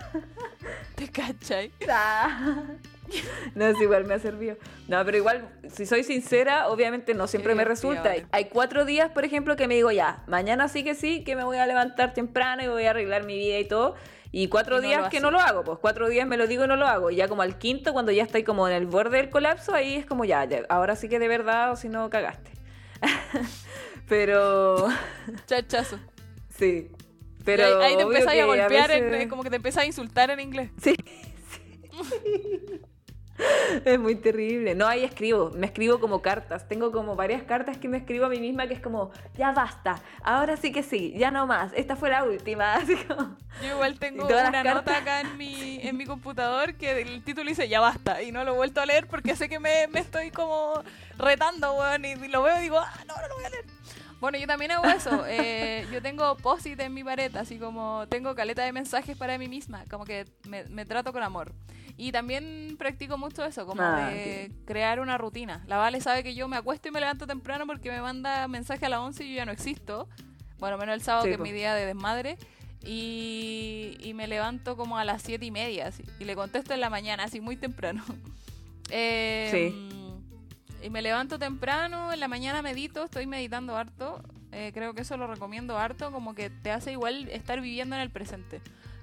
¿Te 0.95 1.11
cachai? 1.11 1.73
No, 3.55 3.67
es 3.67 3.81
igual 3.81 4.05
me 4.05 4.15
ha 4.15 4.19
servido. 4.19 4.57
No, 4.89 5.05
pero 5.05 5.17
igual, 5.17 5.49
si 5.73 5.87
soy 5.87 6.03
sincera, 6.03 6.69
obviamente 6.69 7.15
no 7.15 7.27
siempre 7.27 7.55
me 7.55 7.65
resulta. 7.65 8.15
Hay 8.33 8.47
cuatro 8.47 8.85
días, 8.85 9.11
por 9.11 9.25
ejemplo, 9.25 9.55
que 9.57 9.69
me 9.69 9.75
digo 9.75 9.91
ya, 9.93 10.25
mañana 10.27 10.69
sí 10.69 10.83
que 10.83 10.95
sí, 10.95 11.23
que 11.23 11.37
me 11.37 11.45
voy 11.45 11.59
a 11.59 11.67
levantar 11.67 12.15
temprano 12.15 12.63
y 12.65 12.69
voy 12.69 12.85
a 12.85 12.91
arreglar 12.91 13.25
mi 13.25 13.37
vida 13.39 13.59
y 13.59 13.65
todo. 13.67 13.95
Y 14.33 14.49
cuatro 14.49 14.79
Y 14.83 14.87
días 14.87 15.09
que 15.11 15.21
no 15.21 15.31
lo 15.31 15.39
hago, 15.39 15.63
pues 15.63 15.79
cuatro 15.81 16.09
días 16.09 16.27
me 16.27 16.37
lo 16.37 16.49
digo 16.49 16.65
y 16.65 16.67
no 16.69 16.75
lo 16.75 16.87
hago. 16.89 17.11
Y 17.11 17.17
ya 17.17 17.29
como 17.29 17.43
al 17.43 17.57
quinto, 17.59 17.93
cuando 17.93 18.11
ya 18.11 18.25
estoy 18.25 18.43
como 18.43 18.67
en 18.67 18.75
el 18.75 18.87
borde 18.87 19.19
del 19.19 19.31
colapso, 19.31 19.73
ahí 19.75 19.95
es 19.95 20.07
como 20.07 20.25
ya, 20.25 20.45
ya, 20.45 20.63
ahora 20.69 20.97
sí 20.97 21.09
que 21.09 21.21
de 21.21 21.29
verdad 21.29 21.71
o 21.71 21.77
si 21.77 21.89
no 21.89 22.11
cagaste. 22.11 22.51
pero 24.09 24.89
Chachazo. 25.47 25.99
sí. 26.57 26.89
Pero 27.45 27.65
ahí, 27.67 27.91
ahí 27.91 27.97
te 27.97 28.03
empezáis 28.03 28.43
a 28.43 28.47
golpear, 28.47 28.91
en- 28.91 29.11
veces- 29.11 29.29
como 29.29 29.43
que 29.43 29.51
te 29.51 29.57
empiezas 29.57 29.83
a 29.83 29.87
insultar 29.87 30.31
en 30.31 30.41
inglés. 30.41 30.71
Sí, 30.83 30.97
sí. 31.53 32.81
Es 33.85 33.99
muy 33.99 34.15
terrible. 34.15 34.75
No, 34.75 34.87
ahí 34.87 35.05
escribo, 35.05 35.51
me 35.55 35.67
escribo 35.67 35.99
como 36.01 36.23
cartas. 36.23 36.69
Tengo 36.69 36.93
como 36.93 37.17
varias 37.17 37.43
cartas 37.43 37.77
que 37.79 37.89
me 37.89 37.99
escribo 37.99 38.27
a 38.27 38.29
mí 38.29 38.39
misma 38.39 38.67
que 38.67 38.75
es 38.75 38.81
como, 38.81 39.11
ya 39.37 39.53
basta, 39.53 40.01
ahora 40.23 40.57
sí 40.57 40.73
que 40.73 40.83
sí, 40.83 41.15
ya 41.17 41.31
no 41.31 41.47
más, 41.47 41.73
esta 41.75 41.97
fue 41.97 42.11
la 42.11 42.25
última. 42.25 42.75
Así 42.77 42.97
como, 42.97 43.37
Yo 43.63 43.75
igual 43.75 43.99
tengo 43.99 44.27
una 44.27 44.53
cartas. 44.53 44.75
nota 44.75 44.99
acá 44.99 45.21
en 45.21 45.37
mi, 45.37 45.81
en 45.83 45.97
mi 45.97 46.07
computador 46.07 46.75
que 46.75 47.03
el 47.03 47.23
título 47.25 47.49
dice 47.49 47.69
ya 47.69 47.81
basta 47.81 48.23
y 48.23 48.33
no 48.33 48.45
lo 48.45 48.53
he 48.53 48.57
vuelto 48.57 48.81
a 48.81 48.87
leer 48.87 49.07
porque 49.07 49.37
sé 49.37 49.49
que 49.49 49.59
me, 49.59 49.87
me 49.89 50.01
estoy 50.01 50.31
como 50.31 50.83
retando, 51.19 51.73
weón, 51.75 52.05
y, 52.05 52.13
y 52.13 52.29
lo 52.29 52.43
veo 52.43 52.59
y 52.59 52.63
digo, 52.63 52.79
ah, 52.79 52.93
no, 53.07 53.15
no 53.17 53.29
lo 53.29 53.35
voy 53.35 53.45
a 53.45 53.51
leer. 53.51 53.65
Bueno, 54.21 54.39
yo 54.39 54.47
también 54.47 54.71
hago 54.71 54.87
eso. 54.87 55.25
Eh, 55.29 55.87
yo 55.93 56.01
tengo 56.03 56.37
post-it 56.37 56.79
en 56.81 56.95
mi 56.95 57.03
pared, 57.05 57.35
así 57.37 57.59
como 57.59 58.07
tengo 58.09 58.35
caleta 58.35 58.63
de 58.65 58.73
mensajes 58.73 59.17
para 59.17 59.37
mí 59.39 59.49
misma, 59.49 59.85
como 59.91 60.05
que 60.05 60.27
me, 60.49 60.65
me 60.65 60.85
trato 60.85 61.13
con 61.13 61.23
amor. 61.23 61.53
Y 61.97 62.11
también 62.13 62.77
practico 62.79 63.17
mucho 63.19 63.45
eso, 63.45 63.67
como 63.67 63.83
Ah, 63.83 64.09
de 64.09 64.51
crear 64.65 64.99
una 65.01 65.17
rutina. 65.19 65.63
La 65.67 65.77
Vale 65.77 66.01
sabe 66.01 66.23
que 66.25 66.35
yo 66.35 66.49
me 66.49 66.57
acuesto 66.57 66.89
y 66.89 66.91
me 66.91 67.01
levanto 67.01 67.27
temprano 67.27 67.67
porque 67.67 67.91
me 67.91 68.01
manda 68.01 68.49
mensaje 68.49 68.87
a 68.87 68.89
las 68.89 68.99
11 69.01 69.25
y 69.25 69.31
yo 69.31 69.37
ya 69.37 69.45
no 69.45 69.53
existo. 69.53 70.09
Bueno, 70.59 70.77
menos 70.79 70.95
el 70.95 71.03
sábado, 71.03 71.25
Sí, 71.25 71.29
que 71.31 71.35
es 71.35 71.41
mi 71.41 71.53
día 71.53 71.75
de 71.75 71.87
desmadre. 71.87 72.37
Y, 72.87 73.97
y 74.01 74.13
me 74.15 74.27
levanto 74.27 74.77
como 74.77 74.99
a 74.99 75.05
las 75.05 75.23
7 75.23 75.45
y 75.45 75.51
media, 75.51 75.87
así, 75.89 76.05
y 76.19 76.25
le 76.25 76.35
contesto 76.37 76.75
en 76.75 76.81
la 76.81 76.91
mañana, 76.91 77.25
así 77.25 77.41
muy 77.41 77.57
temprano. 77.57 78.05
Eh, 78.91 79.73
Y 80.85 80.91
me 80.91 81.01
levanto 81.01 81.39
temprano, 81.39 82.13
en 82.13 82.21
la 82.21 82.29
mañana 82.29 82.61
medito, 82.61 83.05
estoy 83.05 83.27
meditando 83.27 83.75
harto. 83.77 84.23
eh, 84.53 84.71
creo 84.73 84.95
que 84.95 85.01
eso 85.03 85.17
lo 85.17 85.27
recomiendo 85.27 85.77
harto, 85.79 86.13
como 86.13 86.35
que 86.35 86.49
te 86.51 86.71
hace 86.71 86.93
igual 86.93 87.29
estar 87.31 87.61
viviendo 87.61 87.97
en 87.97 88.03
el 88.03 88.11
presente. 88.11 88.61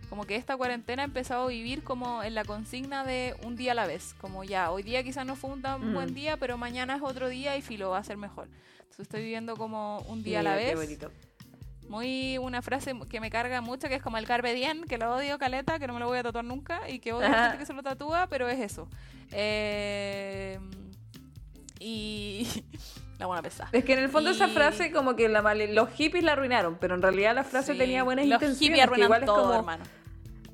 Como 0.09 0.25
que 0.25 0.35
esta 0.35 0.55
cuarentena 0.55 1.01
he 1.01 1.05
empezado 1.05 1.45
a 1.45 1.47
vivir 1.47 1.83
como 1.83 2.21
en 2.23 2.35
la 2.35 2.45
consigna 2.45 3.03
de 3.03 3.35
un 3.43 3.55
día 3.55 3.71
a 3.71 3.75
la 3.75 3.87
vez. 3.87 4.13
Como 4.21 4.43
ya, 4.45 4.69
hoy 4.71 4.83
día 4.83 5.03
quizás 5.03 5.25
no 5.25 5.35
fue 5.35 5.49
un 5.49 5.61
tan 5.61 5.89
Mm. 5.89 5.93
buen 5.93 6.13
día, 6.13 6.37
pero 6.37 6.57
mañana 6.57 6.95
es 6.97 7.01
otro 7.01 7.27
día 7.29 7.57
y 7.57 7.61
filo 7.61 7.89
va 7.89 7.97
a 7.97 8.03
ser 8.03 8.15
mejor. 8.17 8.47
Entonces 8.79 8.99
estoy 9.01 9.23
viviendo 9.23 9.57
como 9.57 9.99
un 10.07 10.21
día 10.23 10.41
a 10.41 10.43
la 10.43 10.57
qué 10.57 10.75
vez. 10.75 10.75
bonito. 10.85 11.11
Muy 11.89 12.37
una 12.37 12.61
frase 12.61 12.93
que 13.09 13.19
me 13.19 13.29
carga 13.29 13.59
mucho, 13.59 13.89
que 13.89 13.95
es 13.95 14.01
como 14.03 14.17
el 14.17 14.25
carpe 14.27 14.53
diem, 14.53 14.83
que 14.83 14.97
lo 14.97 15.13
odio 15.15 15.37
caleta, 15.37 15.79
que 15.79 15.87
no 15.87 15.93
me 15.93 15.99
lo 15.99 16.07
voy 16.07 16.19
a 16.19 16.23
tatuar 16.23 16.45
nunca 16.45 16.87
y 16.89 16.99
que 16.99 17.11
odio 17.11 17.25
a 17.25 17.29
la 17.29 17.43
gente 17.43 17.57
que 17.57 17.65
se 17.65 17.73
lo 17.73 17.83
tatúa, 17.83 18.27
pero 18.27 18.47
es 18.47 18.59
eso. 18.59 18.87
Eh, 19.31 20.59
y 21.83 22.47
la 23.19 23.25
buena 23.25 23.41
pesada. 23.41 23.69
Es 23.71 23.83
que 23.83 23.93
en 23.93 23.99
el 23.99 24.09
fondo 24.09 24.29
esa 24.29 24.47
Y- 24.47 24.51
frase 24.53 24.91
como 24.91 25.15
que 25.15 25.27
la 25.29 25.41
male- 25.41 25.73
los 25.73 25.89
hippies 25.91 26.23
la 26.23 26.33
arruinaron, 26.33 26.77
pero 26.79 26.93
en 26.95 27.01
realidad 27.01 27.33
la 27.35 27.43
frase 27.43 27.73
Sí, 27.73 27.77
tenía 27.79 28.03
buenas 28.03 28.25
los 28.27 28.35
intenciones. 28.35 28.59
hippies 28.59 28.77
que 28.77 28.83
arruinan 28.83 29.05
igual 29.07 29.21
es 29.21 29.25
todo, 29.25 29.41
como 29.43 29.53
hermano. 29.59 29.83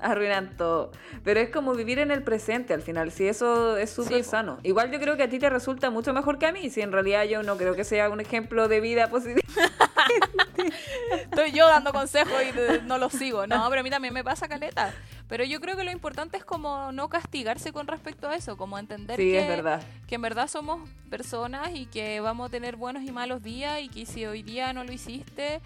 arruinan 0.00 0.56
todo. 0.56 0.90
Pero 1.24 1.40
es 1.40 1.50
como 1.50 1.74
vivir 1.74 1.98
en 1.98 2.10
el 2.10 2.22
presente 2.22 2.72
al 2.72 2.82
final, 2.82 3.10
si 3.10 3.26
eso 3.28 3.76
es 3.76 3.90
súper 3.90 4.18
Sí, 4.18 4.22
po. 4.22 4.30
sano. 4.30 4.58
Igual 4.62 4.90
yo 4.90 5.00
creo 5.00 5.16
que 5.16 5.24
a 5.24 5.28
ti 5.28 5.38
te 5.38 5.50
resulta 5.50 5.90
mucho 5.90 6.12
mejor 6.14 6.38
que 6.38 6.46
a 6.46 6.52
mí, 6.52 6.70
si 6.70 6.80
en 6.80 6.92
realidad 6.92 7.24
yo 7.24 7.42
no 7.42 7.56
creo 7.56 7.74
que 7.74 7.84
sea 7.84 8.08
un 8.08 8.20
ejemplo 8.20 8.68
de 8.68 8.80
vida 8.80 9.08
positiva. 9.08 9.42
Estoy 11.22 11.52
yo 11.52 11.66
dando 11.68 11.92
consejos 11.92 12.32
y 12.42 12.86
no 12.86 12.98
los 12.98 13.12
sigo. 13.12 13.46
No, 13.46 13.66
pero 13.68 13.80
a 13.80 13.82
mí 13.82 13.90
también 13.90 14.12
me 14.14 14.24
pasa 14.24 14.48
caleta. 14.48 14.94
Pero 15.28 15.44
yo 15.44 15.60
creo 15.60 15.76
que 15.76 15.84
lo 15.84 15.90
importante 15.92 16.36
es 16.38 16.44
como 16.44 16.90
no 16.92 17.08
castigarse 17.08 17.72
con 17.72 17.86
respecto 17.86 18.28
a 18.28 18.34
eso, 18.36 18.56
como 18.56 18.78
entender 18.78 19.16
Sí, 19.16 19.24
que, 19.30 19.40
es 19.40 19.48
verdad. 19.48 19.82
que 20.06 20.14
en 20.14 20.22
verdad 20.22 20.48
somos 20.48 20.88
personas 21.10 21.70
y 21.74 21.86
que 21.86 22.20
vamos 22.20 22.48
a 22.48 22.50
tener 22.50 22.76
buenos 22.76 23.02
y 23.02 23.12
malos 23.12 23.42
días 23.42 23.80
y 23.82 23.88
que 23.88 24.06
si 24.06 24.24
hoy 24.24 24.42
día 24.42 24.72
no 24.72 24.84
lo 24.84 24.92
hiciste, 24.92 25.60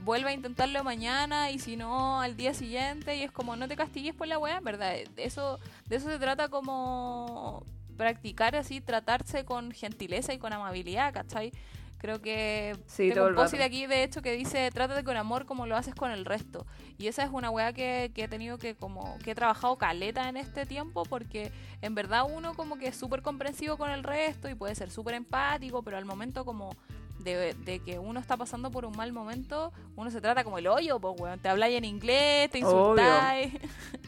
vuelve 0.00 0.28
a 0.30 0.32
intentarlo 0.34 0.84
mañana 0.84 1.50
y 1.50 1.58
si 1.58 1.76
no 1.76 2.20
al 2.20 2.36
día 2.36 2.52
siguiente 2.52 3.16
y 3.16 3.22
es 3.22 3.30
como 3.32 3.56
no 3.56 3.66
te 3.68 3.76
castigues 3.76 4.14
por 4.14 4.28
la 4.28 4.38
weá, 4.38 4.60
verdad. 4.60 4.94
Eso, 5.16 5.58
de 5.86 5.96
eso 5.96 6.10
se 6.10 6.18
trata 6.18 6.48
como 6.48 7.64
practicar 7.96 8.54
así, 8.54 8.82
tratarse 8.82 9.46
con 9.46 9.72
gentileza 9.72 10.34
y 10.34 10.38
con 10.38 10.52
amabilidad, 10.52 11.14
¿cachai? 11.14 11.52
Creo 11.98 12.20
que 12.20 12.76
Sí, 12.86 13.10
tengo 13.12 13.28
un 13.28 13.34
post 13.34 13.54
de 13.54 13.64
aquí, 13.64 13.86
de 13.86 14.02
hecho, 14.02 14.22
que 14.22 14.32
dice, 14.32 14.70
trátate 14.70 15.02
con 15.02 15.16
amor 15.16 15.46
como 15.46 15.66
lo 15.66 15.76
haces 15.76 15.94
con 15.94 16.10
el 16.10 16.24
resto. 16.24 16.66
Y 16.98 17.06
esa 17.08 17.24
es 17.24 17.30
una 17.32 17.50
weá 17.50 17.72
que, 17.72 18.12
que 18.14 18.24
he 18.24 18.28
tenido 18.28 18.58
que 18.58 18.74
como, 18.74 19.18
que 19.24 19.30
he 19.32 19.34
trabajado 19.34 19.76
caleta 19.78 20.28
en 20.28 20.36
este 20.36 20.66
tiempo, 20.66 21.04
porque 21.04 21.52
en 21.82 21.94
verdad 21.94 22.24
uno 22.30 22.54
como 22.54 22.76
que 22.76 22.88
es 22.88 22.96
súper 22.96 23.22
comprensivo 23.22 23.76
con 23.76 23.90
el 23.90 24.02
resto 24.02 24.48
y 24.48 24.54
puede 24.54 24.74
ser 24.74 24.90
súper 24.90 25.14
empático, 25.14 25.82
pero 25.82 25.96
al 25.96 26.04
momento 26.04 26.44
como 26.44 26.76
de, 27.18 27.54
de 27.54 27.80
que 27.80 27.98
uno 27.98 28.20
está 28.20 28.36
pasando 28.36 28.70
por 28.70 28.84
un 28.84 28.96
mal 28.96 29.12
momento, 29.12 29.72
uno 29.96 30.10
se 30.10 30.20
trata 30.20 30.44
como 30.44 30.58
el 30.58 30.66
hoyo, 30.66 31.00
pues 31.00 31.18
weón, 31.18 31.38
te 31.40 31.48
habláis 31.48 31.76
en 31.76 31.84
inglés, 31.84 32.50
te 32.50 32.58
insultáis. 32.58 33.52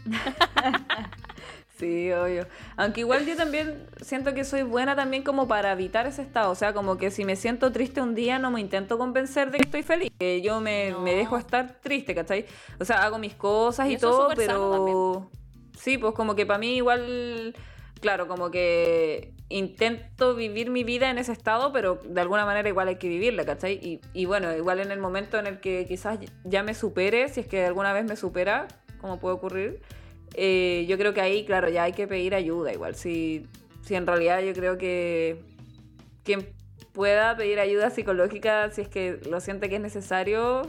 Sí, 1.78 2.10
obvio. 2.12 2.46
Aunque 2.76 3.00
igual 3.00 3.24
yo 3.24 3.36
también 3.36 3.86
siento 4.02 4.34
que 4.34 4.44
soy 4.44 4.62
buena 4.62 4.96
también 4.96 5.22
como 5.22 5.46
para 5.46 5.72
evitar 5.72 6.06
ese 6.06 6.22
estado. 6.22 6.50
O 6.50 6.54
sea, 6.56 6.72
como 6.72 6.98
que 6.98 7.10
si 7.12 7.24
me 7.24 7.36
siento 7.36 7.70
triste 7.70 8.00
un 8.00 8.16
día 8.16 8.38
no 8.40 8.50
me 8.50 8.60
intento 8.60 8.98
convencer 8.98 9.52
de 9.52 9.58
que 9.58 9.64
estoy 9.64 9.82
feliz. 9.84 10.10
Que 10.18 10.42
yo 10.42 10.60
me, 10.60 10.90
No. 10.90 11.00
me 11.00 11.14
dejo 11.14 11.38
estar 11.38 11.80
triste, 11.80 12.14
¿cachai? 12.14 12.46
O 12.80 12.84
sea, 12.84 13.04
hago 13.04 13.18
mis 13.18 13.34
cosas 13.34 13.88
Y 13.88 13.96
todo, 13.96 14.30
pero... 14.34 15.30
Sí, 15.78 15.98
pues 15.98 16.14
como 16.14 16.34
que 16.34 16.46
para 16.46 16.58
mí 16.58 16.76
igual... 16.76 17.54
Claro, 18.00 18.26
como 18.28 18.50
que 18.50 19.34
intento 19.48 20.34
vivir 20.34 20.70
mi 20.70 20.84
vida 20.84 21.10
en 21.10 21.18
ese 21.18 21.32
estado, 21.32 21.72
pero 21.72 22.00
de 22.04 22.20
alguna 22.20 22.44
manera 22.44 22.68
igual 22.68 22.88
hay 22.88 22.96
que 22.96 23.08
vivirla, 23.08 23.44
¿cachai? 23.44 23.74
Y, 23.74 24.00
y 24.12 24.24
bueno, 24.26 24.54
igual 24.56 24.80
en 24.80 24.90
el 24.92 25.00
momento 25.00 25.38
en 25.38 25.46
el 25.46 25.58
que 25.60 25.84
quizás 25.86 26.18
ya 26.44 26.62
me 26.62 26.74
supere, 26.74 27.28
si 27.28 27.40
es 27.40 27.46
que 27.46 27.64
alguna 27.64 27.92
vez 27.92 28.04
me 28.04 28.14
supera, 28.16 28.68
como 29.00 29.18
puede 29.18 29.34
ocurrir, 29.34 29.80
eh, 30.34 30.86
yo 30.88 30.98
creo 30.98 31.14
que 31.14 31.20
ahí, 31.20 31.44
claro, 31.44 31.68
ya 31.68 31.84
hay 31.84 31.92
que 31.92 32.06
pedir 32.06 32.34
ayuda 32.34 32.72
igual. 32.72 32.94
Si, 32.94 33.46
si 33.82 33.94
en 33.94 34.06
realidad 34.06 34.40
yo 34.40 34.52
creo 34.52 34.78
que 34.78 35.40
quien 36.24 36.46
pueda 36.92 37.36
pedir 37.36 37.60
ayuda 37.60 37.90
psicológica, 37.90 38.70
si 38.70 38.82
es 38.82 38.88
que 38.88 39.20
lo 39.28 39.40
siente 39.40 39.68
que 39.68 39.76
es 39.76 39.80
necesario, 39.80 40.62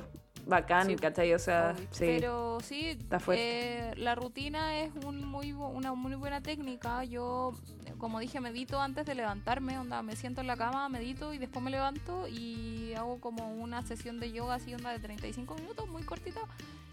bacán, 0.50 0.88
Sí, 0.88 0.96
¿cachai? 0.96 1.34
O 1.34 1.40
sea, 1.40 1.74
Obvio. 1.78 1.88
sí. 1.92 2.06
Pero 2.06 2.58
sí, 2.62 2.88
Está 2.90 3.20
fuerte. 3.20 3.44
eh, 3.90 3.94
la 3.98 4.16
rutina 4.16 4.80
es 4.80 4.92
un 5.06 5.24
muy, 5.26 5.54
una 5.54 5.94
muy 5.94 6.16
buena 6.16 6.42
técnica. 6.42 7.04
Yo, 7.06 7.54
como 7.98 8.20
dije, 8.20 8.40
medito 8.42 8.82
antes 8.82 9.06
de 9.06 9.16
levantarme, 9.16 9.78
onda, 9.80 10.02
me 10.02 10.16
siento 10.16 10.42
en 10.42 10.48
la 10.48 10.58
cama, 10.58 10.90
medito 10.90 11.34
y 11.34 11.38
después 11.38 11.64
me 11.64 11.72
levanto 11.72 12.28
y 12.28 12.94
hago 12.98 13.20
como 13.22 13.54
una 13.54 13.82
sesión 13.84 14.20
de 14.20 14.32
yoga 14.32 14.56
así, 14.56 14.74
onda 14.74 14.92
de 14.92 15.00
35 15.00 15.56
minutos, 15.56 15.88
muy 15.88 16.04
cortita. 16.04 16.42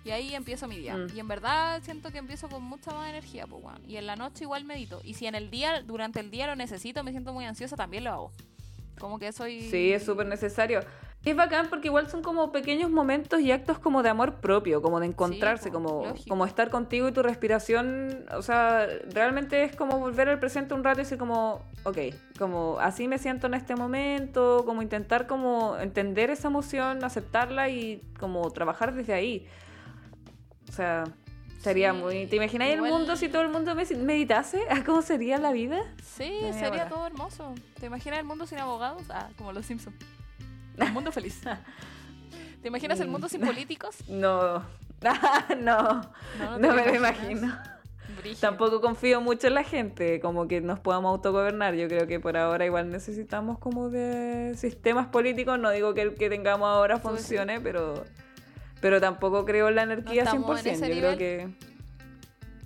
Y 0.04 0.12
ahí 0.12 0.36
empiezo 0.36 0.68
mi 0.68 0.78
día. 0.78 0.96
Mm. 0.96 1.08
Y 1.16 1.18
en 1.18 1.26
verdad 1.26 1.82
siento 1.82 2.12
que 2.12 2.18
empiezo 2.18 2.48
con 2.48 2.62
mucha 2.62 2.92
más 2.92 3.08
energía, 3.08 3.46
pues, 3.48 3.64
weón. 3.64 3.82
Y 3.88 3.96
en 3.96 4.06
la 4.06 4.14
noche 4.14 4.44
igual 4.44 4.64
medito. 4.64 5.00
Y 5.02 5.14
si 5.14 5.26
en 5.26 5.34
el 5.34 5.50
día, 5.50 5.82
durante 5.82 6.20
el 6.20 6.30
día 6.30 6.46
lo 6.46 6.54
necesito, 6.54 7.02
me 7.02 7.10
siento 7.10 7.32
muy 7.32 7.44
ansiosa, 7.44 7.74
también 7.76 8.04
lo 8.04 8.12
hago. 8.12 8.32
Como 9.00 9.18
que 9.18 9.32
soy... 9.32 9.68
Sí, 9.68 9.92
es 9.92 10.04
súper 10.04 10.26
necesario. 10.28 10.80
Es 11.26 11.34
bacán 11.34 11.66
porque 11.68 11.88
igual 11.88 12.08
son 12.08 12.22
como 12.22 12.52
pequeños 12.52 12.88
momentos 12.88 13.40
y 13.40 13.50
actos 13.50 13.80
como 13.80 14.04
de 14.04 14.08
amor 14.10 14.34
propio, 14.36 14.80
como 14.80 15.00
de 15.00 15.06
encontrarse, 15.06 15.70
como, 15.72 16.04
lógico. 16.06 16.28
como 16.28 16.46
estar 16.46 16.70
contigo 16.70 17.08
y 17.08 17.12
tu 17.12 17.20
respiración. 17.22 18.24
O 18.36 18.42
sea, 18.42 18.86
realmente 19.12 19.64
es 19.64 19.74
como 19.74 19.98
volver 19.98 20.28
al 20.28 20.38
presente 20.38 20.72
un 20.72 20.84
rato 20.84 21.00
y 21.00 21.02
decir 21.02 21.18
como, 21.18 21.60
ok, 21.82 21.98
como 22.38 22.78
así 22.78 23.08
me 23.08 23.18
siento 23.18 23.48
en 23.48 23.54
este 23.54 23.74
momento, 23.74 24.62
como 24.64 24.82
intentar 24.82 25.26
como 25.26 25.76
entender 25.78 26.30
esa 26.30 26.46
emoción, 26.46 27.02
aceptarla 27.02 27.68
y 27.70 28.00
como 28.20 28.48
trabajar 28.52 28.94
desde 28.94 29.12
ahí. 29.12 29.48
O 30.68 30.72
sea, 30.72 31.04
sería 31.60 31.92
Sí, 31.92 31.98
muy... 31.98 32.26
¿Te 32.28 32.36
imaginas 32.36 32.68
el 32.68 32.82
mundo 32.82 33.16
si 33.16 33.28
todo 33.28 33.42
el 33.42 33.48
mundo 33.48 33.74
me- 33.74 33.84
meditase? 33.96 34.62
¿Cómo 34.86 35.02
sería 35.02 35.38
la 35.38 35.50
vida? 35.50 35.82
Sí, 36.04 36.32
sería 36.52 36.88
todo 36.88 37.04
hermoso. 37.04 37.52
¿Te 37.80 37.86
imaginas 37.86 38.20
el 38.20 38.26
mundo 38.26 38.46
sin 38.46 38.58
abogados? 38.60 39.02
Ah, 39.10 39.28
como 39.36 39.52
los 39.52 39.66
Simpsons. 39.66 39.96
Un 40.78 40.92
mundo 40.92 41.12
feliz. 41.12 41.40
¿Te 42.62 42.68
imaginas 42.68 42.98
el 43.00 43.08
mundo 43.08 43.28
sin 43.28 43.40
políticos? 43.40 43.96
No, 44.08 44.64
no, 45.60 46.02
No, 46.38 46.58
no, 46.58 46.74
me 46.74 46.86
lo 46.86 46.94
imagino. 46.94 47.56
Brígido. 48.18 48.40
Tampoco 48.40 48.80
confío 48.80 49.20
mucho 49.20 49.46
en 49.48 49.54
la 49.54 49.62
gente, 49.62 50.20
como 50.20 50.48
que 50.48 50.60
nos 50.62 50.80
podamos 50.80 51.10
autogobernar. 51.10 51.74
Yo 51.74 51.86
creo 51.86 52.06
que 52.06 52.18
por 52.18 52.36
ahora 52.36 52.64
igual 52.64 52.88
necesitamos 52.90 53.58
como 53.58 53.90
de 53.90 54.54
sistemas 54.56 55.08
políticos. 55.08 55.58
No 55.58 55.70
digo 55.70 55.92
que 55.92 56.02
el 56.02 56.14
que 56.14 56.30
tengamos 56.30 56.66
ahora 56.66 56.98
Tú 56.98 57.08
decís. 57.08 57.26
funcione, 57.26 57.60
pero 57.60 58.04
pero 58.80 59.00
tampoco 59.00 59.44
creo 59.44 59.68
en 59.68 59.74
la 59.76 59.82
anarquía 59.82 60.22
estamos 60.22 60.62
100%. 60.64 60.66
en 60.66 60.80
Yo 60.80 60.86
nivel. 60.94 61.16
creo 61.16 61.18
que 61.18 61.48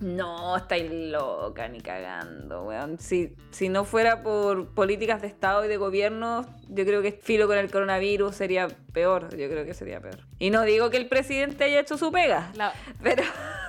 no, 0.01 0.57
estáis 0.57 0.91
loca 0.91 1.67
ni 1.67 1.79
cagando, 1.81 2.63
weón. 2.65 2.99
Si, 2.99 3.35
si 3.51 3.69
no 3.69 3.85
fuera 3.85 4.23
por 4.23 4.67
políticas 4.73 5.21
de 5.21 5.27
Estado 5.27 5.63
y 5.63 5.67
de 5.67 5.77
gobierno, 5.77 6.45
yo 6.69 6.83
creo 6.85 7.01
que 7.01 7.11
filo 7.11 7.47
con 7.47 7.57
el 7.57 7.69
coronavirus 7.71 8.35
sería 8.35 8.67
peor. 8.93 9.29
Yo 9.37 9.47
creo 9.49 9.63
que 9.65 9.73
sería 9.73 9.99
peor. 10.01 10.17
Y 10.39 10.49
no 10.49 10.63
digo 10.63 10.89
que 10.89 10.97
el 10.97 11.07
presidente 11.07 11.63
haya 11.65 11.79
hecho 11.79 11.97
su 11.97 12.11
pega, 12.11 12.51
La- 12.55 12.73
pero, 13.03 13.23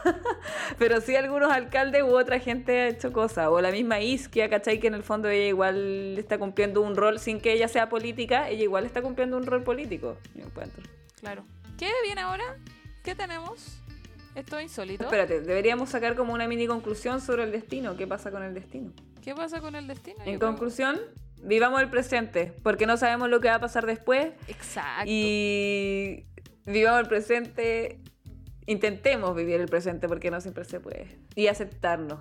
pero 0.79 1.01
sí 1.01 1.15
algunos 1.17 1.51
alcaldes 1.53 2.03
u 2.03 2.17
otra 2.19 2.39
gente 2.41 2.81
ha 2.81 2.89
hecho 2.89 3.13
cosas. 3.13 3.49
O 3.49 3.61
la 3.61 3.71
misma 3.71 4.01
Isquia, 4.01 4.49
¿cachai? 4.49 4.81
Que 4.81 4.87
en 4.89 4.95
el 4.95 5.03
fondo 5.03 5.29
ella 5.29 5.47
igual 5.49 6.17
está 6.19 6.39
cumpliendo 6.39 6.81
un 6.81 6.97
rol, 6.97 7.19
sin 7.19 7.41
que 7.41 7.53
ella 7.53 7.69
sea 7.69 7.89
política, 7.89 8.49
ella 8.49 8.63
igual 8.63 8.87
está 8.87 9.03
cumpliendo 9.03 9.37
un 9.37 9.47
rol 9.47 9.63
político. 9.63 10.17
Yo 10.35 10.45
encuentro. 10.45 10.83
claro. 11.21 11.45
¿Qué 11.79 11.91
viene 12.05 12.21
ahora? 12.21 12.45
¿Qué 13.03 13.15
tenemos? 13.17 13.82
Esto 14.35 14.59
es 14.59 14.65
insólito. 14.65 15.05
Espérate, 15.05 15.41
deberíamos 15.43 15.91
sacar 15.91 16.17
como 16.17 16.33
una 16.33 16.49
mini 16.49 16.67
conclusión 16.67 17.21
sobre 17.21 17.45
el 17.45 17.53
destino. 17.53 17.97
¿Qué 17.97 18.07
pasa 18.07 18.31
con 18.31 18.43
el 18.43 18.55
destino? 18.55 18.93
¿Qué 19.23 19.35
pasa 19.35 19.61
con 19.61 19.75
el 19.77 19.87
destino? 19.87 20.17
En 20.25 20.39
conclusión, 20.39 20.99
vivamos 21.43 21.81
el 21.83 21.91
presente, 21.91 22.55
porque 22.63 22.87
no 22.87 22.97
sabemos 22.97 23.29
lo 23.29 23.41
que 23.41 23.49
va 23.49 23.57
a 23.57 23.61
pasar 23.61 23.87
después. 23.87 24.33
Exacto. 24.49 25.05
Y 25.07 26.25
vivamos 26.65 27.01
el 27.01 27.09
presente, 27.09 28.01
intentemos 28.67 29.35
vivir 29.37 29.61
el 29.61 29.69
presente, 29.69 30.09
porque 30.09 30.31
no 30.31 30.41
siempre 30.41 30.65
se 30.65 30.81
puede. 30.81 31.19
Y 31.35 31.49
aceptarnos 31.49 32.21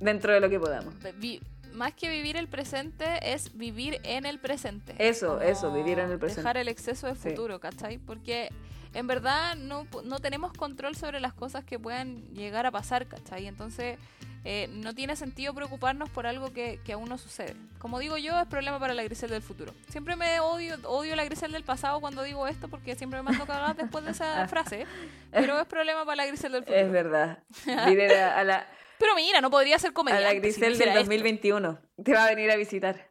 dentro 0.00 0.32
de 0.32 0.40
lo 0.40 0.50
que 0.50 0.58
podamos. 0.58 0.94
Vi- 1.18 1.40
más 1.74 1.94
que 1.94 2.10
vivir 2.10 2.36
el 2.36 2.48
presente, 2.48 3.32
es 3.32 3.56
vivir 3.56 3.98
en 4.02 4.26
el 4.26 4.38
presente. 4.38 4.94
Eso, 4.98 5.28
Como 5.38 5.40
eso, 5.40 5.72
vivir 5.72 5.98
en 6.00 6.10
el 6.10 6.18
presente. 6.18 6.42
Dejar 6.42 6.56
el 6.58 6.68
exceso 6.68 7.06
de 7.06 7.14
Sí. 7.14 7.30
futuro, 7.30 7.60
¿cachai? 7.60 7.96
Porque 7.96 8.50
en 8.94 9.06
verdad 9.06 9.56
no, 9.56 9.86
no 10.04 10.18
tenemos 10.20 10.52
control 10.52 10.96
sobre 10.96 11.20
las 11.20 11.32
cosas 11.34 11.64
que 11.64 11.78
puedan 11.78 12.22
llegar 12.34 12.66
a 12.66 12.70
pasar, 12.70 13.06
¿cachai? 13.06 13.46
Entonces 13.46 13.98
eh, 14.44 14.68
no 14.70 14.94
tiene 14.94 15.14
sentido 15.16 15.54
preocuparnos 15.54 16.10
por 16.10 16.26
algo 16.26 16.52
que, 16.52 16.80
que 16.84 16.92
aún 16.94 17.08
no 17.08 17.16
sucede. 17.16 17.54
Como 17.78 17.98
digo 18.00 18.18
yo, 18.18 18.38
es 18.40 18.46
problema 18.48 18.78
para 18.80 18.92
la 18.94 19.02
Grisel 19.04 19.30
del 19.30 19.42
futuro. 19.42 19.72
Siempre 19.88 20.16
me 20.16 20.40
odio, 20.40 20.76
odio 20.84 21.14
la 21.16 21.24
Grisel 21.24 21.52
del 21.52 21.62
pasado 21.64 22.00
cuando 22.00 22.22
digo 22.22 22.46
esto 22.48 22.68
porque 22.68 22.94
siempre 22.96 23.18
me 23.20 23.30
mando 23.30 23.46
cagadas 23.46 23.76
después 23.76 24.04
de 24.04 24.10
esa 24.10 24.46
frase. 24.48 24.86
Pero 25.30 25.60
es 25.60 25.66
problema 25.66 26.04
para 26.04 26.16
la 26.16 26.26
Grisel 26.26 26.52
del 26.52 26.62
futuro. 26.62 26.78
Es 26.80 26.90
verdad. 26.90 27.42
Dile 27.86 28.20
a, 28.20 28.38
a 28.38 28.44
la, 28.44 28.66
Pero 28.98 29.14
mira, 29.14 29.40
no 29.40 29.50
podría 29.50 29.78
ser 29.78 29.90
a 29.90 29.94
comediante. 29.94 30.24
la 30.24 30.30
si 30.30 30.36
no 30.36 30.42
Grisel 30.42 30.60
del 30.62 30.72
hiciera 30.72 30.92
esto. 30.92 31.00
2021. 31.02 31.80
Te 32.04 32.12
va 32.12 32.24
a 32.24 32.28
venir 32.28 32.50
a 32.50 32.56
visitar. 32.56 33.10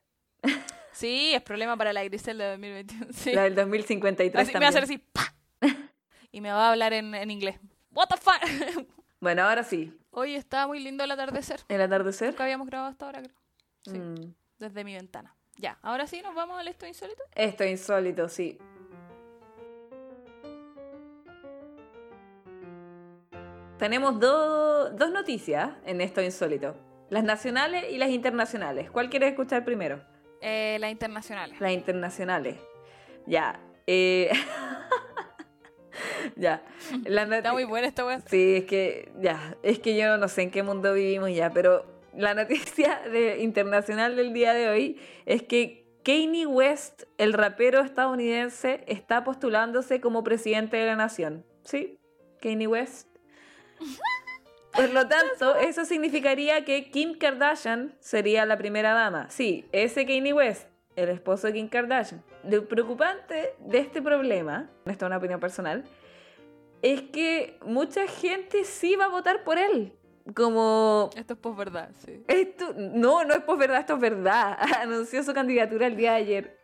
Sí, 0.91 1.33
es 1.33 1.41
problema 1.41 1.77
para 1.77 1.93
la 1.93 2.03
Grisel 2.03 2.37
de 2.37 2.45
2021. 2.51 3.07
Sí. 3.13 3.31
La 3.31 3.43
del 3.43 3.55
2053 3.55 4.35
Así, 4.35 4.53
me 4.53 4.59
va 4.59 4.67
a 4.67 4.71
también. 4.71 4.83
hacer 4.83 4.83
así, 4.83 4.97
¡pa! 4.97 5.33
Y 6.31 6.41
me 6.41 6.51
va 6.51 6.67
a 6.67 6.71
hablar 6.71 6.93
en, 6.93 7.13
en 7.15 7.29
inglés. 7.31 7.59
What 7.93 8.07
the 8.07 8.17
fuck? 8.17 8.87
Bueno, 9.19 9.43
ahora 9.43 9.63
sí. 9.63 9.95
Hoy 10.09 10.33
está 10.33 10.65
muy 10.65 10.79
lindo 10.79 11.03
el 11.03 11.11
atardecer. 11.11 11.59
El 11.67 11.79
atardecer. 11.81 12.29
Nunca 12.29 12.43
habíamos 12.45 12.65
grabado 12.65 12.89
hasta 12.89 13.05
ahora, 13.05 13.21
creo. 13.21 13.35
Sí, 13.83 13.99
Mm. 13.99 14.33
desde 14.57 14.83
mi 14.83 14.95
ventana. 14.95 15.35
Ya, 15.57 15.77
ahora 15.83 16.07
sí 16.07 16.23
nos 16.23 16.33
vamos 16.33 16.59
al 16.59 16.67
esto 16.67 16.87
insólito. 16.87 17.21
Esto 17.35 17.63
es 17.63 17.69
insólito, 17.71 18.27
sí. 18.27 18.57
Tenemos 23.77 24.19
do- 24.19 24.91
dos 24.91 25.11
noticias 25.11 25.71
en 25.85 26.01
esto 26.01 26.21
insólito. 26.21 26.75
Las 27.09 27.23
nacionales 27.23 27.85
y 27.91 27.97
las 27.97 28.09
internacionales. 28.09 28.89
¿Cuál 28.91 29.09
quieres 29.09 29.29
escuchar 29.31 29.65
primero? 29.65 30.01
Eh, 30.41 30.77
las 30.79 30.91
internacionales. 30.91 31.59
Las 31.59 31.71
internacionales. 31.71 32.57
Ya. 33.25 33.59
eh, 33.87 34.31
ya. 36.35 36.63
La 37.05 37.23
Está 37.23 37.53
muy 37.53 37.63
buena 37.65 37.87
esta 37.87 38.05
weá. 38.05 38.21
Sí, 38.27 38.55
es 38.57 38.65
que 38.65 39.11
ya, 39.19 39.55
es 39.63 39.79
que 39.79 39.95
yo 39.95 40.17
no 40.17 40.27
sé 40.27 40.43
en 40.43 40.51
qué 40.51 40.63
mundo 40.63 40.93
vivimos 40.93 41.31
ya, 41.33 41.49
pero 41.49 41.85
la 42.15 42.33
noticia 42.33 43.01
de- 43.11 43.39
internacional 43.41 44.15
del 44.15 44.33
día 44.33 44.53
de 44.53 44.69
hoy 44.69 44.99
es 45.25 45.43
que 45.43 45.85
Kanye 46.03 46.47
West, 46.47 47.03
el 47.17 47.33
rapero 47.33 47.81
estadounidense, 47.81 48.83
está 48.87 49.23
postulándose 49.23 50.01
como 50.01 50.23
presidente 50.23 50.77
de 50.77 50.85
la 50.87 50.95
nación. 50.95 51.45
¿Sí? 51.63 51.99
Kanye 52.41 52.67
West. 52.67 53.07
Por 54.73 54.89
lo 54.89 55.05
tanto, 55.07 55.55
eso 55.57 55.83
significaría 55.83 56.63
que 56.63 56.89
Kim 56.91 57.17
Kardashian 57.17 57.93
sería 57.99 58.45
la 58.45 58.57
primera 58.57 58.93
dama. 58.93 59.29
Sí, 59.29 59.65
ese 59.73 60.05
Kanye 60.05 60.31
West, 60.33 60.67
el 60.95 61.09
esposo 61.09 61.47
de 61.47 61.53
Kim 61.53 61.67
Kardashian. 61.67 62.23
Lo 62.49 62.65
preocupante 62.67 63.53
de 63.59 63.77
este 63.79 64.01
problema, 64.01 64.69
esto 64.85 65.05
es 65.05 65.07
una 65.07 65.17
opinión 65.17 65.39
personal, 65.41 65.83
es 66.81 67.01
que 67.01 67.57
mucha 67.65 68.07
gente 68.07 68.63
sí 68.63 68.95
va 68.95 69.05
a 69.05 69.09
votar 69.09 69.43
por 69.43 69.57
él. 69.57 69.93
Como 70.35 71.09
Esto 71.15 71.33
es 71.33 71.39
posverdad, 71.39 71.89
sí. 72.05 72.23
esto, 72.27 72.73
no, 72.77 73.23
no 73.25 73.33
es 73.33 73.41
por 73.41 73.57
verdad, 73.57 73.79
esto 73.79 73.95
es 73.95 73.99
verdad. 73.99 74.57
Anunció 74.81 75.23
su 75.23 75.33
candidatura 75.33 75.87
el 75.87 75.95
día 75.97 76.11
de 76.11 76.17
ayer. 76.17 76.57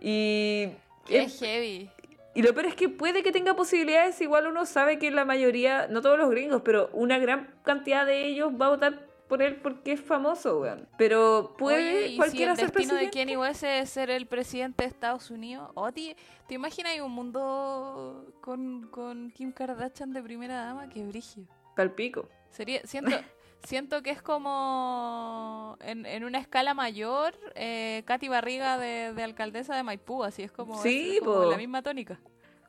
Y, 0.00 0.68
Qué 1.06 1.22
es- 1.22 1.38
heavy. 1.38 1.88
y 2.34 2.42
lo 2.42 2.52
peor 2.52 2.66
es 2.66 2.74
que 2.74 2.88
puede 2.88 3.22
que 3.22 3.32
tenga 3.32 3.54
posibilidades, 3.54 4.20
igual 4.20 4.46
uno 4.48 4.66
sabe 4.66 4.98
que 4.98 5.10
la 5.10 5.24
mayoría, 5.24 5.86
no 5.88 6.02
todos 6.02 6.18
los 6.18 6.30
gringos, 6.30 6.62
pero 6.64 6.90
una 6.92 7.18
gran 7.18 7.54
cantidad 7.64 8.04
de 8.06 8.24
ellos 8.26 8.52
va 8.60 8.66
a 8.66 8.70
votar 8.70 9.06
por 9.30 9.40
él 9.40 9.56
porque 9.62 9.92
es 9.92 10.00
famoso, 10.02 10.60
weón. 10.60 10.86
Pero 10.98 11.54
puede 11.56 11.78
Oye, 11.78 12.06
¿y 12.08 12.10
si 12.10 12.16
cualquiera 12.18 12.52
el 12.52 12.58
ser 12.58 12.66
destino 12.70 12.92
de 12.94 12.98
presidente. 13.08 13.18
Kanye 13.20 13.36
West 13.38 13.62
es 13.64 13.88
ser 13.88 14.10
el 14.10 14.26
presidente 14.26 14.82
de 14.84 14.88
Estados 14.90 15.30
Unidos? 15.30 15.70
¿O 15.74 15.90
ti- 15.92 16.14
¿Te 16.46 16.54
imaginas 16.54 17.00
un 17.00 17.12
mundo 17.12 18.26
con, 18.42 18.88
con 18.90 19.30
Kim 19.30 19.52
Kardashian 19.52 20.12
de 20.12 20.22
primera 20.22 20.64
dama? 20.66 20.88
Qué 20.90 21.02
brigio. 21.04 21.44
Palpico. 21.76 22.28
Sería, 22.50 22.82
siento, 22.84 23.12
siento 23.64 24.02
que 24.02 24.10
es 24.10 24.20
como 24.20 25.76
en, 25.80 26.04
en 26.06 26.24
una 26.24 26.38
escala 26.38 26.74
mayor, 26.74 27.34
eh, 27.54 28.02
Katy 28.06 28.28
Barriga 28.28 28.76
de, 28.78 29.12
de 29.14 29.22
alcaldesa 29.22 29.76
de 29.76 29.82
Maipú, 29.82 30.24
así 30.24 30.42
es 30.42 30.52
como, 30.52 30.82
Sí, 30.82 31.16
es 31.16 31.20
como 31.20 31.44
la 31.44 31.56
misma 31.56 31.82
tónica. 31.82 32.18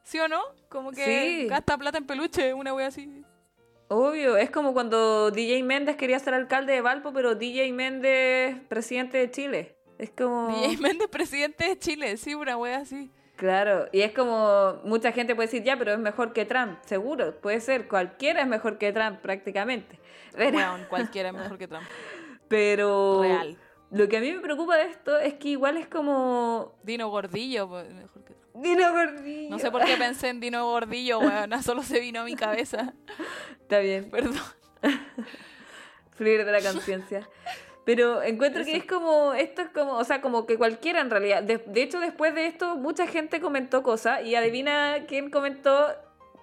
¿Sí 0.03 0.19
o 0.19 0.27
no? 0.27 0.41
Como 0.69 0.91
que 0.91 1.05
Sí. 1.43 1.47
gasta 1.47 1.77
plata 1.77 1.97
en 1.97 2.05
peluche, 2.05 2.53
una 2.53 2.73
wea 2.73 2.87
así. 2.87 3.23
Obvio, 3.93 4.37
es 4.37 4.49
como 4.49 4.71
cuando 4.71 5.31
DJ 5.31 5.63
Méndez 5.63 5.97
quería 5.97 6.17
ser 6.17 6.33
alcalde 6.33 6.71
de 6.71 6.79
Valpo, 6.79 7.11
pero 7.11 7.35
DJ 7.35 7.73
Méndez 7.73 8.55
presidente 8.69 9.17
de 9.17 9.29
Chile. 9.29 9.75
Es 9.97 10.11
como... 10.11 10.47
DJ 10.47 10.77
Méndez, 10.77 11.09
presidente 11.09 11.67
de 11.67 11.77
Chile, 11.77 12.15
sí, 12.15 12.33
una 12.33 12.55
wea 12.55 12.77
así. 12.77 13.11
Claro, 13.35 13.89
y 13.91 13.99
es 13.99 14.13
como 14.13 14.79
mucha 14.85 15.11
gente 15.11 15.35
puede 15.35 15.47
decir, 15.47 15.63
ya, 15.63 15.77
pero 15.77 15.91
es 15.91 15.99
mejor 15.99 16.31
que 16.31 16.45
Trump, 16.45 16.79
seguro, 16.85 17.35
puede 17.41 17.59
ser, 17.59 17.89
cualquiera 17.89 18.43
es 18.43 18.47
mejor 18.47 18.77
que 18.77 18.93
Trump 18.93 19.19
prácticamente. 19.19 19.99
Pero, 20.37 20.57
cualquiera 20.87 21.27
es 21.27 21.35
mejor 21.35 21.57
que 21.57 21.67
Trump. 21.67 21.83
pero 22.47 23.23
Real. 23.23 23.57
lo 23.89 24.07
que 24.07 24.15
a 24.15 24.21
mí 24.21 24.31
me 24.31 24.39
preocupa 24.39 24.77
de 24.77 24.85
esto 24.85 25.19
es 25.19 25.33
que 25.33 25.49
igual 25.49 25.75
es 25.75 25.89
como... 25.89 26.79
Dino 26.83 27.09
Gordillo, 27.09 27.67
pues, 27.67 27.89
mejor 27.93 28.23
que 28.23 28.35
Trump. 28.35 28.40
Dino 28.53 28.91
Gordillo. 28.91 29.49
No 29.49 29.59
sé 29.59 29.71
por 29.71 29.83
qué 29.85 29.95
pensé 29.97 30.29
en 30.29 30.39
Dino 30.39 30.65
Gordillo, 30.65 31.19
weón, 31.19 31.63
solo 31.63 31.83
se 31.83 31.99
vino 31.99 32.21
a 32.21 32.23
mi 32.23 32.35
cabeza. 32.35 32.93
Está 33.61 33.79
bien, 33.79 34.09
Perdón. 34.09 34.35
fluir 36.21 36.45
de 36.45 36.51
la 36.51 36.61
conciencia. 36.61 37.27
Pero 37.83 38.21
encuentro 38.21 38.63
que 38.63 38.75
es 38.75 38.85
como, 38.85 39.33
esto 39.33 39.63
es 39.63 39.69
como, 39.69 39.93
o 39.93 40.03
sea, 40.03 40.21
como 40.21 40.45
que 40.45 40.57
cualquiera 40.57 41.01
en 41.01 41.09
realidad. 41.09 41.41
De, 41.41 41.57
de 41.57 41.81
hecho, 41.81 41.99
después 41.99 42.35
de 42.35 42.45
esto, 42.45 42.75
mucha 42.75 43.07
gente 43.07 43.41
comentó 43.41 43.81
cosas 43.81 44.23
y 44.23 44.35
adivina 44.35 45.05
quién 45.07 45.31
comentó. 45.31 45.87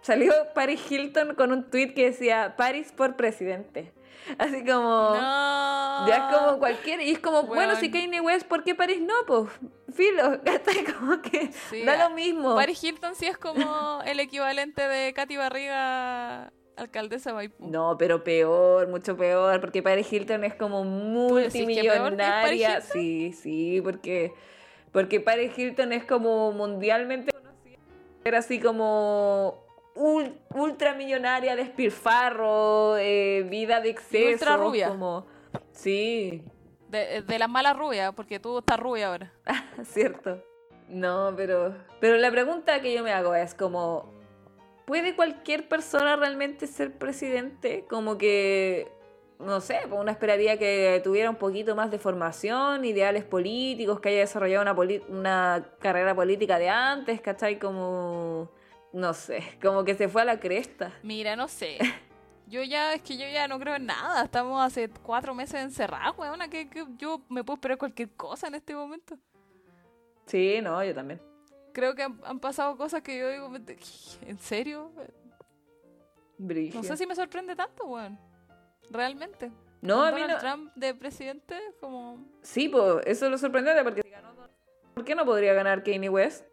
Salió 0.02 0.32
Paris 0.54 0.80
Hilton 0.90 1.34
con 1.34 1.52
un 1.52 1.70
tweet 1.70 1.94
que 1.94 2.06
decía 2.06 2.54
Paris 2.56 2.92
por 2.92 3.16
presidente. 3.16 3.92
Así 4.38 4.64
como... 4.64 5.14
No. 5.14 5.88
Ya 6.06 6.16
es 6.16 6.36
como 6.36 6.58
cualquiera. 6.58 7.02
Y 7.02 7.10
es 7.10 7.18
como, 7.18 7.44
bueno, 7.44 7.76
si. 7.76 7.90
Kanye 7.90 8.20
West, 8.20 8.46
¿por 8.46 8.64
qué 8.64 8.74
París 8.74 9.00
no? 9.00 9.14
Pues, 9.26 9.50
filo. 9.92 10.40
Como 10.98 11.20
que 11.22 11.50
Sí, 11.70 11.84
da 11.84 12.08
lo 12.08 12.14
mismo. 12.14 12.54
Paris 12.54 12.82
Hilton 12.82 13.14
sí 13.14 13.26
es 13.26 13.38
como 13.38 14.00
el 14.04 14.20
equivalente 14.20 14.86
de 14.86 15.12
Katy 15.12 15.36
Barriga, 15.36 16.52
alcaldesa 16.76 17.30
de 17.30 17.34
Maipú. 17.34 17.68
No, 17.68 17.96
pero 17.98 18.22
peor, 18.24 18.88
mucho 18.88 19.16
peor, 19.16 19.60
porque 19.60 19.82
Paris 19.82 20.12
Hilton 20.12 20.44
es 20.44 20.54
como 20.54 20.84
multimillonaria. 20.84 22.80
Sí, 22.80 23.32
sí, 23.32 23.80
porque, 23.82 24.32
porque 24.92 25.20
Paris 25.20 25.56
Hilton 25.56 25.92
es 25.92 26.04
como 26.04 26.52
mundialmente 26.52 27.32
conocida. 27.32 27.78
Era 28.24 28.38
así 28.38 28.60
como 28.60 29.67
ultramillonaria, 30.54 31.56
despilfarro, 31.56 32.96
eh, 32.96 33.46
vida 33.48 33.80
de 33.80 33.90
exceso. 33.90 34.32
ultra 34.32 34.56
rubia. 34.56 34.88
Como, 34.88 35.26
sí, 35.72 36.42
De, 36.88 37.22
de 37.22 37.38
las 37.38 37.48
malas 37.48 37.76
rubias, 37.76 38.14
porque 38.14 38.38
tú 38.38 38.58
estás 38.58 38.78
rubia 38.78 39.08
ahora. 39.08 39.32
cierto. 39.84 40.42
No, 40.88 41.34
pero, 41.36 41.74
pero 42.00 42.16
la 42.16 42.30
pregunta 42.30 42.80
que 42.80 42.94
yo 42.94 43.02
me 43.02 43.12
hago 43.12 43.34
es 43.34 43.54
como, 43.54 44.10
¿puede 44.86 45.14
cualquier 45.14 45.68
persona 45.68 46.16
realmente 46.16 46.66
ser 46.66 46.92
presidente? 46.96 47.84
Como 47.90 48.16
que, 48.16 48.90
no 49.38 49.60
sé, 49.60 49.80
pues 49.86 50.00
uno 50.00 50.10
esperaría 50.10 50.58
que 50.58 51.00
tuviera 51.04 51.28
un 51.28 51.36
poquito 51.36 51.76
más 51.76 51.90
de 51.90 51.98
formación, 51.98 52.86
ideales 52.86 53.24
políticos, 53.24 54.00
que 54.00 54.08
haya 54.08 54.20
desarrollado 54.20 54.62
una, 54.62 55.02
una 55.08 55.68
carrera 55.78 56.14
política 56.14 56.58
de 56.58 56.70
antes, 56.70 57.20
¿cachai? 57.20 57.58
Como, 57.58 58.50
no 58.98 59.14
sé, 59.14 59.42
como 59.62 59.84
que 59.84 59.94
se 59.94 60.08
fue 60.08 60.22
a 60.22 60.24
la 60.24 60.40
cresta. 60.40 60.92
Mira, 61.02 61.36
no 61.36 61.48
sé. 61.48 61.78
Yo 62.46 62.62
ya, 62.62 62.94
es 62.94 63.02
que 63.02 63.16
yo 63.18 63.26
ya 63.28 63.46
no 63.46 63.58
creo 63.58 63.76
en 63.76 63.86
nada. 63.86 64.24
Estamos 64.24 64.60
hace 64.62 64.88
cuatro 65.02 65.34
meses 65.34 65.60
encerrados, 65.60 66.16
weona. 66.16 66.48
Que, 66.48 66.68
que 66.70 66.84
yo 66.96 67.20
me 67.28 67.44
puedo 67.44 67.56
esperar 67.56 67.76
cualquier 67.76 68.10
cosa 68.12 68.46
en 68.48 68.54
este 68.54 68.74
momento. 68.74 69.18
Sí, 70.24 70.58
no, 70.62 70.82
yo 70.82 70.94
también. 70.94 71.20
Creo 71.74 71.94
que 71.94 72.02
han, 72.02 72.18
han 72.24 72.40
pasado 72.40 72.76
cosas 72.76 73.02
que 73.02 73.18
yo 73.18 73.28
digo, 73.28 73.50
¿en 74.26 74.38
serio? 74.38 74.90
Brígido. 76.38 76.80
No 76.80 76.88
sé 76.88 76.96
si 76.96 77.06
me 77.06 77.14
sorprende 77.14 77.54
tanto, 77.54 77.84
weón. 77.84 78.18
Realmente. 78.90 79.52
No, 79.80 80.02
a 80.02 80.10
mí 80.10 80.20
Donald 80.22 80.42
no. 80.42 80.50
Trump 80.50 80.72
de 80.74 80.94
presidente, 80.94 81.56
como... 81.80 82.18
Sí, 82.42 82.68
pues 82.68 83.04
eso 83.06 83.26
es 83.26 83.30
lo 83.30 83.38
sorprendente 83.38 83.84
porque 83.84 84.02
si 84.02 84.08
ganó 84.10 84.32
Donald- 84.34 84.50
¿por 84.94 85.04
qué 85.04 85.14
no 85.14 85.24
podría 85.24 85.52
ganar 85.52 85.84
Kanye 85.84 86.08
West? 86.08 86.44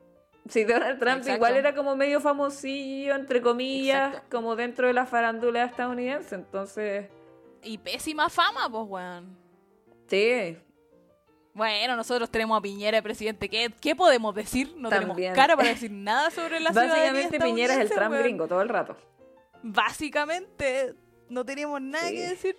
Si 0.48 0.64
Donald 0.64 1.00
Trump 1.00 1.18
Exacto. 1.18 1.36
igual 1.38 1.56
era 1.56 1.74
como 1.74 1.96
medio 1.96 2.22
famosillo, 2.22 3.16
entre 3.16 3.42
comillas, 3.42 4.10
Exacto. 4.10 4.38
como 4.38 4.56
dentro 4.56 4.88
de 4.88 4.94
la 4.94 5.06
farándula 5.06 5.64
estadounidense, 5.64 6.36
entonces, 6.36 7.08
Y 7.64 7.78
pésima 7.80 8.30
fama, 8.30 8.70
pues, 8.70 8.84
weón. 8.88 9.38
sí, 10.08 10.58
Bueno, 11.54 11.96
nosotros 11.96 12.30
tenemos 12.30 12.58
a 12.58 12.62
Piñera 12.62 12.98
de 12.98 13.02
presidente. 13.02 13.50
¿Qué, 13.50 13.74
qué 13.82 13.96
podemos 13.96 14.36
decir? 14.36 14.74
No 14.78 14.90
También. 14.90 15.16
tenemos 15.16 15.36
cara 15.36 15.56
para 15.56 15.70
decir 15.70 15.90
nada 15.90 16.30
sobre 16.30 16.60
la 16.60 16.72
básicamente 16.72 17.40
Piñera 17.40 17.74
es 17.76 17.80
el 17.80 17.90
Trump 17.90 18.12
weón. 18.12 18.24
gringo 18.24 18.48
todo 18.48 18.62
el 18.62 18.70
rato. 18.70 18.96
Básicamente, 19.64 20.94
no 21.30 21.46
tenemos 21.46 21.82
nada 21.82 22.10
Sí. 22.10 22.16
que 22.16 22.22
decir. 22.28 22.58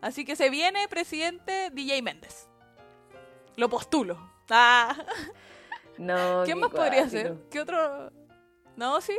Así 0.00 0.24
que 0.24 0.34
se 0.34 0.50
viene 0.50 0.88
presidente 0.88 1.70
DJ 1.72 2.02
Méndez. 2.02 2.48
Lo 3.56 3.68
postulo. 3.68 4.18
Ah. 4.50 4.96
No, 5.98 6.42
¿Quién 6.44 6.58
qué 6.58 6.60
más 6.60 6.70
podría 6.70 7.08
ser? 7.08 7.34
¿Qué 7.50 7.60
otro? 7.60 8.10
No, 8.76 9.00
sí. 9.00 9.16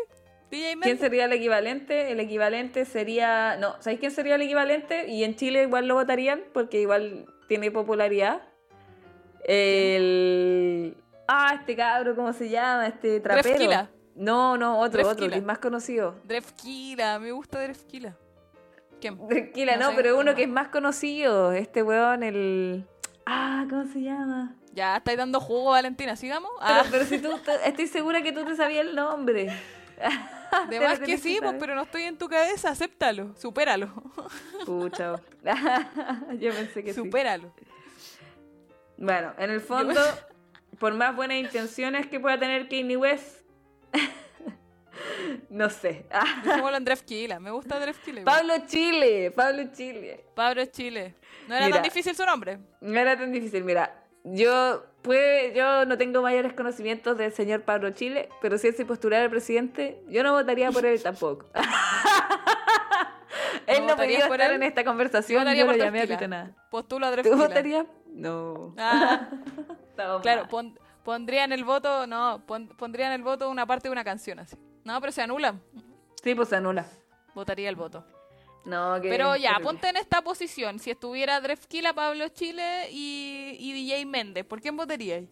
DJ 0.50 0.78
¿Quién 0.82 0.98
sería 0.98 1.26
el 1.26 1.34
equivalente? 1.34 2.12
El 2.12 2.20
equivalente 2.20 2.86
sería. 2.86 3.58
No, 3.58 3.76
¿sabéis 3.82 4.00
quién 4.00 4.12
sería 4.12 4.36
el 4.36 4.42
equivalente? 4.42 5.08
Y 5.08 5.24
en 5.24 5.36
Chile 5.36 5.64
igual 5.64 5.88
lo 5.88 5.96
votarían 5.96 6.44
porque 6.54 6.80
igual 6.80 7.26
tiene 7.48 7.72
popularidad. 7.72 8.42
El. 9.44 10.96
Ah, 11.28 11.56
este 11.60 11.76
cabro, 11.76 12.16
¿cómo 12.16 12.32
se 12.32 12.50
llama? 12.50 12.88
Este 12.88 13.20
trapero. 13.20 13.50
Drefkila. 13.50 13.90
No, 14.16 14.58
no, 14.58 14.80
otro, 14.80 15.02
otro, 15.02 15.14
Drefkila. 15.14 15.32
que 15.32 15.40
es 15.40 15.46
más 15.46 15.60
conocido. 15.60 16.16
Drefkila, 16.24 17.20
me 17.20 17.32
gusta 17.32 17.62
Drefkila. 17.62 18.18
¿Quién? 19.00 19.28
Tranquila, 19.28 19.76
No 19.76 19.84
no, 19.84 19.90
sé, 19.90 19.96
pero 19.96 20.10
¿quién 20.16 20.28
uno 20.28 20.36
que 20.36 20.44
es 20.44 20.50
más 20.50 20.70
conocido. 20.70 21.52
Este 21.52 21.84
weón, 21.84 22.24
el. 22.24 22.86
Ah, 23.30 23.66
¿cómo 23.70 23.86
se 23.92 24.02
llama? 24.02 24.56
Ya 24.74 24.96
estáis 24.98 25.18
dando 25.18 25.42
jugo, 25.42 25.72
Valentina. 25.72 26.16
¿Sigamos? 26.16 26.50
Ah, 26.62 26.84
pero 26.90 27.04
si 27.04 27.20
tú, 27.20 27.38
tú- 27.40 27.52
estoy 27.66 27.88
segura 27.88 28.22
que 28.22 28.32
tú 28.32 28.46
te 28.46 28.56
sabías 28.56 28.86
el 28.86 28.96
nombre. 28.96 29.52
de 30.70 30.80
más 30.80 31.00
que 31.00 31.18
sí, 31.18 31.40
pues, 31.42 31.56
pero 31.60 31.76
no 31.76 31.82
estoy 31.84 32.04
en 32.04 32.18
tu 32.18 32.30
cabeza. 32.30 32.70
Acéptalo. 32.70 33.36
Supéralo. 33.36 33.92
Pucha. 34.66 35.20
Yo 36.40 36.54
pensé 36.54 36.84
que 36.86 36.94
sí. 36.94 37.02
Supéralo. 37.02 37.52
Bueno, 38.98 39.34
en 39.38 39.50
el 39.50 39.60
fondo, 39.60 40.00
por 40.80 40.94
más 40.94 41.14
buenas 41.14 41.38
intenciones 41.38 42.08
que 42.08 42.22
pueda 42.22 42.40
tener 42.40 42.70
Kanye 42.70 42.96
West, 42.96 43.42
no 45.50 45.70
sé. 45.70 46.06
Dejémoslo 46.44 46.78
en 46.78 46.86
Drefkila. 46.86 47.40
Me 47.40 47.52
gusta 47.52 47.80
Drefkila. 47.80 48.24
Pablo 48.24 48.54
Chile, 48.68 49.32
Pablo 49.32 49.64
Chile. 49.74 50.26
Pablo 50.36 50.66
Chile. 50.66 51.16
No 51.48 51.56
era 51.56 51.66
Mira. 51.66 51.78
tan 51.78 51.84
difícil 51.84 52.16
su 52.16 52.26
nombre. 52.26 52.60
No 52.82 53.00
era 53.00 53.18
tan 53.18 53.32
difícil, 53.32 53.64
mira. 53.64 54.04
Yo, 54.24 54.84
puede, 55.04 55.54
yo 55.56 55.86
no 55.86 55.98
tengo 55.98 56.22
mayores 56.22 56.52
conocimientos 56.54 57.18
del 57.18 57.32
señor 57.32 57.62
Pablo 57.62 57.92
Chile, 57.92 58.28
pero 58.42 58.58
si 58.58 58.68
él 58.68 58.76
se 58.76 58.86
postulara 58.86 59.24
al 59.24 59.30
presidente, 59.30 60.02
yo 60.10 60.22
no 60.24 60.34
votaría 60.34 60.70
por 60.72 60.86
él 60.86 61.02
tampoco. 61.02 61.46
él 63.68 63.86
no 63.86 63.94
votarías 63.94 63.98
podía 63.98 64.20
estar 64.36 64.50
él? 64.50 64.56
en 64.58 64.64
esta 64.64 64.82
Yo 64.82 64.86
conversación, 64.86 65.44
yo 65.56 65.66
no 65.66 65.72
por 65.72 65.78
llamé 65.78 66.02
a 66.02 66.06
¿Tú 67.24 67.38
votarías? 67.38 67.86
No. 68.08 68.74
Ah, 68.78 69.30
claro, 70.22 70.48
pon- 70.50 70.78
pondría 71.04 71.46
en 71.46 71.54
el 71.54 71.64
voto, 71.64 72.06
no, 72.08 72.44
pon- 72.46 72.68
pondría 72.70 73.08
en 73.08 73.14
el 73.14 73.24
voto 73.24 73.50
una 73.50 73.66
parte 73.66 73.88
de 73.88 73.92
una 73.94 74.04
canción 74.04 74.40
así. 74.40 74.58
No, 74.88 75.02
pero 75.02 75.12
se 75.12 75.22
anula. 75.22 75.54
Sí, 76.24 76.34
pues 76.34 76.48
se 76.48 76.56
anula. 76.56 76.86
Votaría 77.36 77.68
el 77.68 77.76
voto. 77.76 78.06
No, 78.64 79.02
que 79.02 79.10
Pero 79.10 79.36
ya, 79.36 79.50
terrible. 79.50 79.64
ponte 79.66 79.90
en 79.90 79.98
esta 79.98 80.22
posición. 80.22 80.80
Si 80.80 80.92
estuviera 80.92 81.42
Drefkila, 81.42 81.92
Pablo 81.94 82.30
Chile 82.30 82.88
y, 82.90 83.58
y 83.60 83.74
DJ 83.74 84.06
Méndez, 84.06 84.46
¿por 84.46 84.62
quién 84.62 84.78
votaríais? 84.78 85.28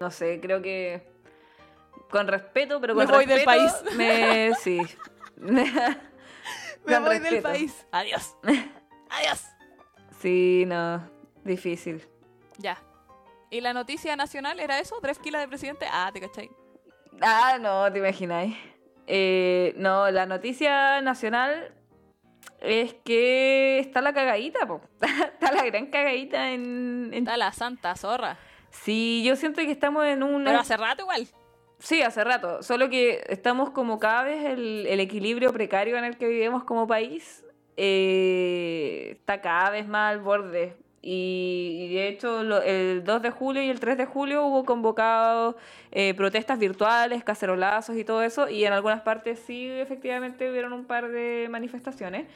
No 0.00 0.10
sé, 0.10 0.40
creo 0.40 0.62
que 0.62 1.06
con 2.10 2.26
respeto, 2.26 2.80
pero 2.80 2.94
Me 2.94 3.04
con 3.04 3.16
voy 3.16 3.26
del 3.26 3.44
país. 3.44 3.70
Me, 3.96 4.54
sí. 4.62 4.80
Me 5.36 5.70
Con 6.86 7.04
voy 7.04 7.18
del 7.18 7.42
país. 7.42 7.86
Adiós. 7.92 8.34
Adiós. 9.10 9.44
Sí, 10.22 10.64
no, 10.66 11.06
difícil. 11.44 12.02
Ya. 12.56 12.78
¿Y 13.50 13.60
la 13.60 13.74
noticia 13.74 14.16
nacional 14.16 14.58
era 14.58 14.78
eso? 14.80 14.98
¿Drefkila 15.02 15.38
de 15.38 15.48
presidente? 15.48 15.86
Ah, 15.92 16.10
te 16.14 16.20
cachai. 16.22 16.50
Ah, 17.20 17.58
no, 17.60 17.92
te 17.92 17.98
imagináis. 17.98 18.56
Eh, 19.06 19.74
no, 19.76 20.10
la 20.10 20.26
noticia 20.26 21.00
nacional 21.00 21.72
es 22.60 22.94
que 23.04 23.78
está 23.78 24.00
la 24.00 24.12
cagadita, 24.12 24.66
po. 24.66 24.80
está 25.00 25.52
la 25.52 25.64
gran 25.64 25.86
cagadita 25.86 26.50
en, 26.52 27.10
en- 27.12 27.14
Está 27.14 27.36
la 27.36 27.52
santa 27.52 27.94
zorra. 27.96 28.36
Sí, 28.70 29.22
yo 29.24 29.36
siento 29.36 29.60
que 29.62 29.70
estamos 29.70 30.04
en 30.06 30.22
una... 30.22 30.50
Pero 30.50 30.60
hace 30.60 30.76
rato 30.76 31.02
igual. 31.02 31.26
Sí, 31.78 32.02
hace 32.02 32.24
rato. 32.24 32.62
Solo 32.62 32.88
que 32.88 33.22
estamos 33.28 33.70
como 33.70 33.98
cada 33.98 34.24
vez 34.24 34.44
el, 34.44 34.86
el 34.88 35.00
equilibrio 35.00 35.52
precario 35.52 35.96
en 35.98 36.04
el 36.04 36.16
que 36.16 36.26
vivimos 36.26 36.64
como 36.64 36.86
país 36.86 37.44
eh, 37.76 39.16
está 39.18 39.40
cada 39.40 39.70
vez 39.70 39.86
más 39.86 40.12
al 40.12 40.20
borde. 40.20 40.76
Y, 41.08 41.94
de 41.94 42.08
hecho 42.08 42.42
lo- 42.42 42.62
el 42.62 43.04
2 43.04 43.22
de 43.22 43.30
julio 43.30 43.62
y 43.62 43.68
el 43.70 43.78
3 43.78 43.96
de 43.96 44.06
julio 44.06 44.44
hubo 44.46 44.64
convocados 44.64 45.54
eh, 45.92 46.14
protestas 46.14 46.58
virtuales, 46.58 47.22
cacerolazos 47.22 47.96
y 47.96 48.04
todo 48.04 48.22
eso. 48.22 48.48
Y 48.48 48.64
en 48.64 48.72
algunas 48.72 49.02
partes 49.02 49.38
sí, 49.38 49.68
efectivamente, 49.70 50.50
hubieron 50.50 50.72
un 50.72 50.84
par 50.84 51.08
de 51.08 51.46
manifestaciones. 51.48 52.26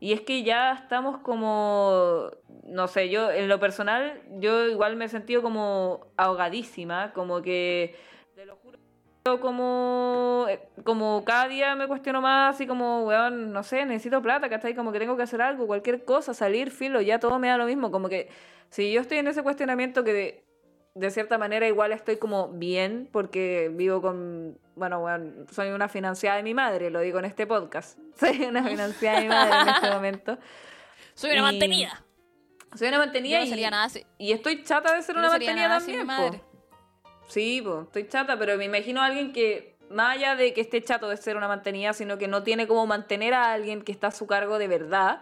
Y 0.00 0.12
es 0.12 0.20
que 0.22 0.42
ya 0.42 0.72
estamos 0.74 1.18
como, 1.18 2.30
no 2.64 2.88
sé, 2.88 3.08
yo 3.10 3.30
en 3.30 3.48
lo 3.48 3.58
personal, 3.60 4.20
yo 4.40 4.66
igual 4.68 4.96
me 4.96 5.04
he 5.06 5.08
sentido 5.08 5.40
como 5.40 6.00
ahogadísima, 6.16 7.12
como 7.14 7.40
que, 7.42 7.94
como, 9.40 10.46
eh, 10.48 10.60
como 10.84 11.24
cada 11.24 11.48
día 11.48 11.74
me 11.74 11.86
cuestiono 11.88 12.20
más, 12.20 12.54
así 12.54 12.66
como, 12.66 13.04
weón, 13.04 13.52
no 13.52 13.62
sé, 13.62 13.84
necesito 13.84 14.22
plata, 14.22 14.48
¿cachai? 14.48 14.74
Como 14.74 14.92
que 14.92 14.98
tengo 14.98 15.16
que 15.16 15.22
hacer 15.24 15.42
algo, 15.42 15.66
cualquier 15.66 16.04
cosa, 16.04 16.32
salir, 16.34 16.70
filo, 16.70 17.00
ya 17.00 17.18
todo 17.18 17.38
me 17.38 17.48
da 17.48 17.56
lo 17.56 17.66
mismo, 17.66 17.90
como 17.90 18.08
que 18.08 18.28
si 18.70 18.92
yo 18.92 19.00
estoy 19.00 19.18
en 19.18 19.28
ese 19.28 19.42
cuestionamiento 19.42 20.04
que 20.04 20.12
de, 20.12 20.44
de 20.94 21.10
cierta 21.10 21.38
manera 21.38 21.66
igual 21.68 21.92
estoy 21.92 22.16
como 22.16 22.48
bien, 22.48 23.08
porque 23.12 23.70
vivo 23.72 24.00
con, 24.00 24.58
bueno, 24.76 25.00
weón, 25.00 25.46
soy 25.50 25.68
una 25.70 25.88
financiada 25.88 26.36
de 26.38 26.42
mi 26.42 26.54
madre, 26.54 26.90
lo 26.90 27.00
digo 27.00 27.18
en 27.18 27.24
este 27.26 27.46
podcast, 27.46 27.98
soy 28.18 28.44
una 28.44 28.62
financiada 28.64 29.16
de 29.18 29.22
mi 29.24 29.28
madre 29.28 29.60
en 29.62 29.68
este 29.68 29.90
momento. 29.90 30.38
Soy 31.14 31.30
una 31.32 31.40
Y- 31.40 31.42
mantenida. 31.42 32.02
Soy 32.74 32.88
una 32.88 32.98
mantenida 32.98 33.36
Yo 33.38 33.40
no 33.40 33.46
y, 33.46 33.48
sería 33.48 33.70
nada 33.70 33.84
así. 33.84 34.04
y 34.18 34.32
estoy 34.32 34.62
chata 34.62 34.94
de 34.94 35.00
ser 35.00 35.14
Yo 35.14 35.20
una 35.20 35.28
no 35.28 35.32
mantenida 35.32 35.68
también. 35.78 36.06
madre. 36.06 36.42
Sí, 37.28 37.60
po, 37.62 37.82
estoy 37.82 38.08
chata, 38.08 38.38
pero 38.38 38.56
me 38.56 38.64
imagino 38.64 39.00
a 39.02 39.06
alguien 39.06 39.32
que, 39.32 39.76
más 39.90 40.16
allá 40.16 40.36
de 40.36 40.52
que 40.52 40.60
esté 40.60 40.82
chato 40.82 41.08
de 41.08 41.16
ser 41.16 41.36
una 41.36 41.48
mantenida, 41.48 41.92
sino 41.92 42.18
que 42.18 42.28
no 42.28 42.42
tiene 42.42 42.66
como 42.66 42.86
mantener 42.86 43.34
a 43.34 43.52
alguien 43.52 43.82
que 43.82 43.92
está 43.92 44.08
a 44.08 44.12
su 44.12 44.26
cargo 44.26 44.58
de 44.58 44.68
verdad. 44.68 45.20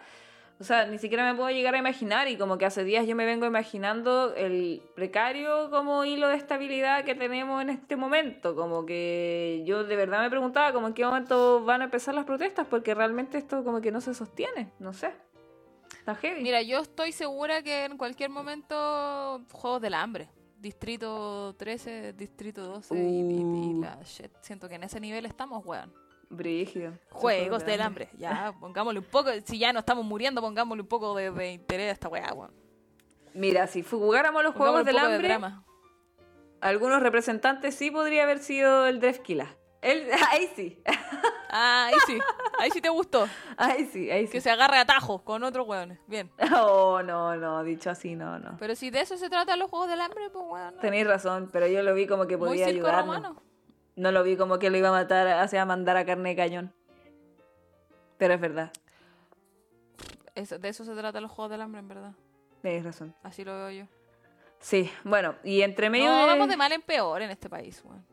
O 0.60 0.64
sea, 0.64 0.86
ni 0.86 0.98
siquiera 0.98 1.30
me 1.30 1.36
puedo 1.36 1.50
llegar 1.50 1.74
a 1.74 1.78
imaginar 1.78 2.28
y 2.28 2.36
como 2.36 2.58
que 2.58 2.64
hace 2.64 2.84
días 2.84 3.06
yo 3.06 3.16
me 3.16 3.26
vengo 3.26 3.44
imaginando 3.44 4.34
el 4.36 4.82
precario 4.94 5.68
como 5.68 6.04
hilo 6.04 6.28
de 6.28 6.36
estabilidad 6.36 7.04
que 7.04 7.16
tenemos 7.16 7.60
en 7.60 7.70
este 7.70 7.96
momento. 7.96 8.54
Como 8.54 8.86
que 8.86 9.62
yo 9.66 9.82
de 9.82 9.96
verdad 9.96 10.20
me 10.20 10.30
preguntaba 10.30 10.72
como 10.72 10.86
en 10.86 10.94
qué 10.94 11.04
momento 11.04 11.64
van 11.64 11.82
a 11.82 11.86
empezar 11.86 12.14
las 12.14 12.24
protestas 12.24 12.68
porque 12.70 12.94
realmente 12.94 13.36
esto 13.36 13.64
como 13.64 13.80
que 13.80 13.90
no 13.90 14.00
se 14.00 14.14
sostiene, 14.14 14.70
no 14.78 14.92
sé. 14.92 15.10
Está 15.98 16.14
heavy. 16.14 16.42
Mira, 16.42 16.62
yo 16.62 16.78
estoy 16.78 17.10
segura 17.10 17.62
que 17.62 17.86
en 17.86 17.96
cualquier 17.96 18.30
momento 18.30 19.42
Juegos 19.50 19.80
del 19.80 19.94
Hambre. 19.94 20.28
Distrito 20.64 21.54
13, 21.58 22.14
Distrito 22.14 22.62
12 22.66 22.94
y, 22.94 22.98
y- 22.98 23.40
y 23.40 23.74
Uh. 23.74 23.80
la 23.82 23.98
shit. 24.02 24.32
Siento 24.40 24.66
que 24.66 24.76
en 24.76 24.84
ese 24.84 24.98
nivel 24.98 25.26
estamos, 25.26 25.62
weón. 25.66 25.92
Brígido. 26.30 26.94
Juegos 27.10 27.66
del 27.66 27.82
Hambre. 27.82 28.08
Ya, 28.16 28.54
pongámosle 28.60 29.00
un 29.00 29.04
poco. 29.04 29.28
Si 29.44 29.58
ya 29.58 29.74
no 29.74 29.80
estamos 29.80 30.06
muriendo, 30.06 30.40
pongámosle 30.40 30.80
un 30.80 30.88
poco 30.88 31.14
de, 31.14 31.30
de 31.30 31.52
interés 31.52 31.90
a 31.90 31.92
esta 31.92 32.08
weá, 32.08 32.32
weón. 32.32 32.50
Mira, 33.34 33.66
si 33.66 33.82
jugáramos 33.82 34.42
los 34.42 34.54
Pongámosle 34.54 34.92
Juegos 34.92 35.12
del 35.18 35.22
de 35.28 35.32
Hambre, 35.34 35.54
algunos 36.62 37.02
representantes 37.02 37.74
sí 37.74 37.90
podría 37.90 38.22
haber 38.22 38.38
sido 38.38 38.86
el 38.86 39.00
Drefkila. 39.00 39.54
Él, 39.84 40.08
ahí 40.30 40.50
sí, 40.56 40.82
Ah, 41.56 41.86
ahí 41.86 41.94
sí. 42.06 42.18
Ahí 42.58 42.70
sí 42.70 42.80
te 42.80 42.88
gustó. 42.88 43.28
ahí 43.56 43.84
sí, 43.86 44.10
ahí 44.10 44.26
sí. 44.26 44.32
Que 44.32 44.40
se 44.40 44.50
agarre 44.50 44.78
a 44.78 44.84
tajos 44.86 45.22
con 45.22 45.44
otros 45.44 45.68
weones. 45.68 45.98
Bien. 46.08 46.30
Oh, 46.56 47.00
no, 47.02 47.36
no, 47.36 47.62
dicho 47.62 47.90
así, 47.90 48.16
no, 48.16 48.38
no. 48.40 48.56
Pero 48.58 48.74
si 48.74 48.90
de 48.90 49.00
eso 49.02 49.16
se 49.16 49.28
trata 49.30 49.54
los 49.56 49.70
Juegos 49.70 49.88
del 49.88 50.00
Hambre, 50.00 50.30
pues 50.30 50.44
no. 50.48 50.80
Tenéis 50.80 51.06
razón, 51.06 51.50
pero 51.52 51.66
yo 51.68 51.82
lo 51.82 51.94
vi 51.94 52.06
como 52.08 52.26
que 52.26 52.36
podía 52.36 52.66
romano. 52.82 53.40
No 53.96 54.10
lo 54.10 54.24
vi 54.24 54.36
como 54.36 54.58
que 54.58 54.70
lo 54.70 54.76
iba 54.78 54.88
a 54.88 54.92
matar, 54.92 55.28
hacia 55.28 55.64
mandar 55.64 55.96
a 55.96 56.04
carne 56.04 56.30
de 56.30 56.36
cañón. 56.36 56.74
Pero 58.18 58.34
es 58.34 58.40
verdad, 58.40 58.72
Eso- 60.34 60.58
de 60.58 60.68
eso 60.68 60.84
se 60.84 60.94
trata 60.96 61.20
los 61.20 61.30
Juegos 61.30 61.50
del 61.52 61.60
Hambre, 61.60 61.80
en 61.80 61.88
verdad. 61.88 62.12
tenéis 62.62 62.84
razón. 62.84 63.14
Así 63.22 63.44
lo 63.44 63.52
veo 63.54 63.70
yo. 63.70 63.84
Sí, 64.58 64.90
bueno, 65.04 65.34
y 65.44 65.60
entre 65.62 65.90
medio 65.90 66.06
No, 66.10 66.20
de- 66.22 66.26
vamos 66.26 66.48
de 66.48 66.56
mal 66.56 66.72
en 66.72 66.82
peor 66.82 67.22
en 67.22 67.30
este 67.30 67.48
país, 67.48 67.80
weón. 67.84 68.04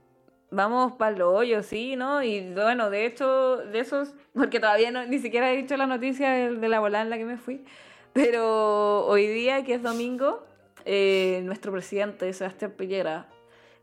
Vamos 0.52 0.93
para 0.93 1.16
el 1.16 1.22
hoyo, 1.22 1.64
sí, 1.64 1.95
¿no? 1.95 2.22
Y 2.22 2.54
bueno, 2.54 2.89
de 2.89 3.06
hecho, 3.06 3.58
de 3.58 3.80
esos, 3.80 4.14
porque 4.34 4.60
todavía 4.60 4.91
no, 4.91 5.06
ni 5.06 5.20
siquiera 5.20 5.52
he 5.52 5.58
dicho 5.58 5.76
la 5.78 5.88
noticia 5.88 6.30
de, 6.30 6.56
de 6.56 6.70
la 6.70 6.80
volada 6.80 7.04
en 7.04 7.10
la 7.10 7.18
que 7.18 7.26
me 7.26 7.38
fui, 7.38 7.66
pero 8.14 9.06
hoy 9.06 9.28
día, 9.28 9.64
que 9.64 9.74
es 9.76 9.82
domingo, 9.82 10.45
eh, 10.86 11.41
nuestro 11.43 11.72
presidente, 11.72 12.32
Sebastián 12.34 12.72
Piñera, 12.72 13.28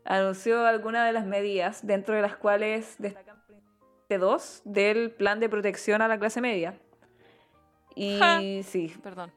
anunció 0.05 0.65
algunas 0.65 1.05
de 1.07 1.13
las 1.13 1.25
medidas, 1.25 1.85
dentro 1.85 2.15
de 2.15 2.21
las 2.21 2.35
cuales 2.35 2.95
destacan 2.99 3.39
de 4.09 4.17
dos 4.17 4.61
del 4.65 5.11
plan 5.11 5.39
de 5.39 5.49
protección 5.49 6.01
a 6.01 6.07
la 6.07 6.17
clase 6.17 6.41
media. 6.41 6.73
Y 7.95 8.17
Ja. 8.19 8.39
sí, 8.63 8.93
Perdón. 9.03 9.31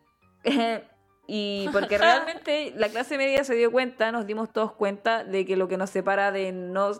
y 1.27 1.69
porque 1.73 1.99
realmente 1.99 2.73
la 2.77 2.89
clase 2.89 3.19
media 3.19 3.45
se 3.45 3.55
dio 3.55 3.71
cuenta, 3.71 4.13
nos 4.13 4.27
dimos 4.27 4.53
todos 4.53 4.73
cuenta 4.73 5.25
de 5.25 5.45
que 5.45 5.57
lo 5.57 5.69
que 5.69 5.77
nos 5.77 5.91
separa 5.91 6.33
de 6.33 6.53
no 6.53 6.93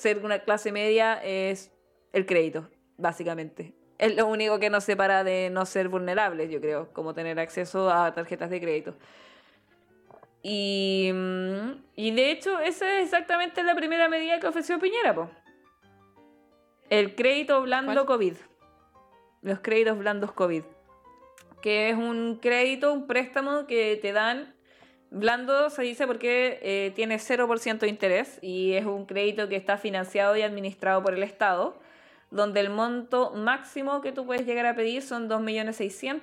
ser 0.00 0.24
una 0.24 0.38
clase 0.38 0.72
media 0.72 1.20
es 1.22 1.70
el 2.12 2.24
crédito, 2.24 2.68
básicamente. 2.96 3.74
es 3.98 4.16
lo 4.16 4.26
único 4.26 4.58
que 4.58 4.70
nos 4.70 4.84
separa 4.84 5.24
de 5.24 5.50
no 5.50 5.66
ser 5.66 5.90
vulnerables, 5.90 6.50
yo 6.50 6.58
creo, 6.58 6.90
como 6.94 7.12
tener 7.12 7.38
acceso 7.38 7.90
a 7.90 8.14
tarjetas 8.14 8.48
de 8.48 8.58
crédito. 8.58 8.94
Y, 10.42 11.10
mm, 11.12 11.70
y 11.96 12.10
de 12.12 12.30
hecho, 12.30 12.60
esa 12.60 12.98
es 12.98 13.04
exactamente 13.04 13.62
la 13.62 13.74
primera 13.74 14.08
medida 14.08 14.40
que 14.40 14.46
ofreció 14.46 14.78
Piñera, 14.78 15.14
po. 15.14 15.30
El 16.88 17.14
crédito 17.14 17.60
blando 17.60 17.92
¿Cuál? 17.92 18.06
COVID. 18.06 18.34
Los 19.42 19.60
créditos 19.60 19.98
blandos 19.98 20.32
COVID. 20.32 20.62
Que 21.60 21.90
es 21.90 21.96
un 21.96 22.38
crédito, 22.40 22.94
un 22.94 23.06
préstamo 23.06 23.66
que 23.66 23.98
te 24.00 24.12
dan. 24.12 24.54
Blando 25.10 25.70
se 25.70 25.82
dice 25.82 26.06
porque 26.06 26.60
eh, 26.62 26.92
tiene 26.94 27.16
0% 27.16 27.78
de 27.78 27.88
interés 27.88 28.38
y 28.42 28.74
es 28.74 28.86
un 28.86 29.06
crédito 29.06 29.48
que 29.48 29.56
está 29.56 29.76
financiado 29.76 30.36
y 30.36 30.42
administrado 30.42 31.02
por 31.02 31.14
el 31.14 31.24
Estado, 31.24 31.76
donde 32.30 32.60
el 32.60 32.70
monto 32.70 33.32
máximo 33.32 34.00
que 34.02 34.12
tú 34.12 34.24
puedes 34.24 34.46
llegar 34.46 34.66
a 34.66 34.76
pedir 34.76 35.02
son 35.02 35.28
2.600.000 35.28 36.22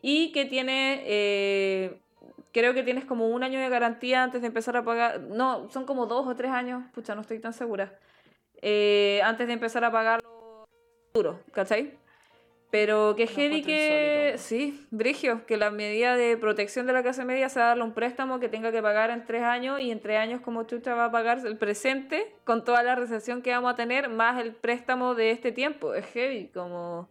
y 0.00 0.30
que 0.30 0.44
tiene, 0.44 1.02
eh, 1.04 2.00
creo 2.52 2.72
que 2.72 2.84
tienes 2.84 3.04
como 3.04 3.28
un 3.28 3.42
año 3.42 3.58
de 3.58 3.68
garantía 3.68 4.22
antes 4.22 4.40
de 4.42 4.46
empezar 4.46 4.76
a 4.76 4.84
pagar, 4.84 5.20
no, 5.20 5.68
son 5.70 5.84
como 5.84 6.06
dos 6.06 6.28
o 6.28 6.36
tres 6.36 6.52
años, 6.52 6.84
pucha, 6.94 7.16
no 7.16 7.22
estoy 7.22 7.40
tan 7.40 7.52
segura, 7.52 7.98
eh, 8.62 9.20
antes 9.24 9.48
de 9.48 9.54
empezar 9.54 9.84
a 9.84 9.90
pagar 9.90 10.20
duro, 11.12 11.40
¿cachai? 11.52 11.99
Pero 12.70 13.16
que 13.16 13.26
heavy 13.26 13.62
que, 13.62 14.34
sí, 14.38 14.86
Brigio, 14.92 15.44
que 15.44 15.56
la 15.56 15.72
medida 15.72 16.14
de 16.16 16.36
protección 16.36 16.86
de 16.86 16.92
la 16.92 17.02
clase 17.02 17.24
media 17.24 17.48
sea 17.48 17.64
darle 17.64 17.82
un 17.82 17.92
préstamo 17.94 18.38
que 18.38 18.48
tenga 18.48 18.70
que 18.70 18.80
pagar 18.80 19.10
en 19.10 19.24
tres 19.26 19.42
años 19.42 19.80
y 19.80 19.90
en 19.90 19.98
tres 20.00 20.18
años 20.20 20.40
como 20.40 20.62
chucha 20.62 20.94
va 20.94 21.06
a 21.06 21.10
pagar 21.10 21.44
el 21.44 21.56
presente 21.58 22.32
con 22.44 22.64
toda 22.64 22.84
la 22.84 22.94
recesión 22.94 23.42
que 23.42 23.50
vamos 23.50 23.72
a 23.72 23.74
tener 23.74 24.08
más 24.08 24.40
el 24.40 24.54
préstamo 24.54 25.16
de 25.16 25.32
este 25.32 25.50
tiempo. 25.50 25.94
Es 25.94 26.06
heavy, 26.12 26.46
como... 26.48 27.08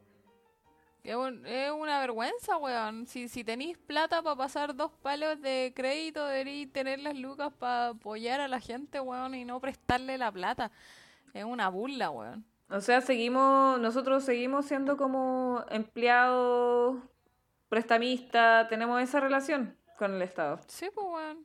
Es, 1.03 1.15
un- 1.15 1.45
es 1.45 1.71
una 1.71 1.99
vergüenza, 1.99 2.55
weón. 2.57 3.05
Si, 3.07 3.27
si 3.27 3.43
tenéis 3.43 3.77
plata 3.77 4.21
para 4.21 4.35
pasar 4.37 4.73
dos 4.73 4.91
palos 5.01 5.41
de 5.41 5.73
crédito, 5.75 6.25
deberíais 6.25 6.71
tener 6.71 6.99
las 6.99 7.15
lucas 7.17 7.51
para 7.59 7.89
apoyar 7.89 8.39
a 8.39 8.47
la 8.47 8.61
gente, 8.61 8.99
weón, 9.01 9.35
y 9.35 9.43
no 9.43 9.59
prestarle 9.59 10.17
la 10.17 10.31
plata. 10.31 10.71
Es 11.33 11.43
una 11.43 11.67
burla, 11.69 12.11
weón. 12.11 12.45
O 12.69 12.81
sea, 12.81 13.01
seguimos, 13.01 13.79
nosotros 13.79 14.23
seguimos 14.23 14.65
siendo 14.65 14.95
como 14.95 15.65
empleados, 15.69 16.97
prestamistas, 17.67 18.67
tenemos 18.69 19.01
esa 19.01 19.19
relación 19.19 19.75
con 19.97 20.13
el 20.13 20.21
Estado. 20.21 20.59
Sí, 20.67 20.89
pues. 20.93 21.37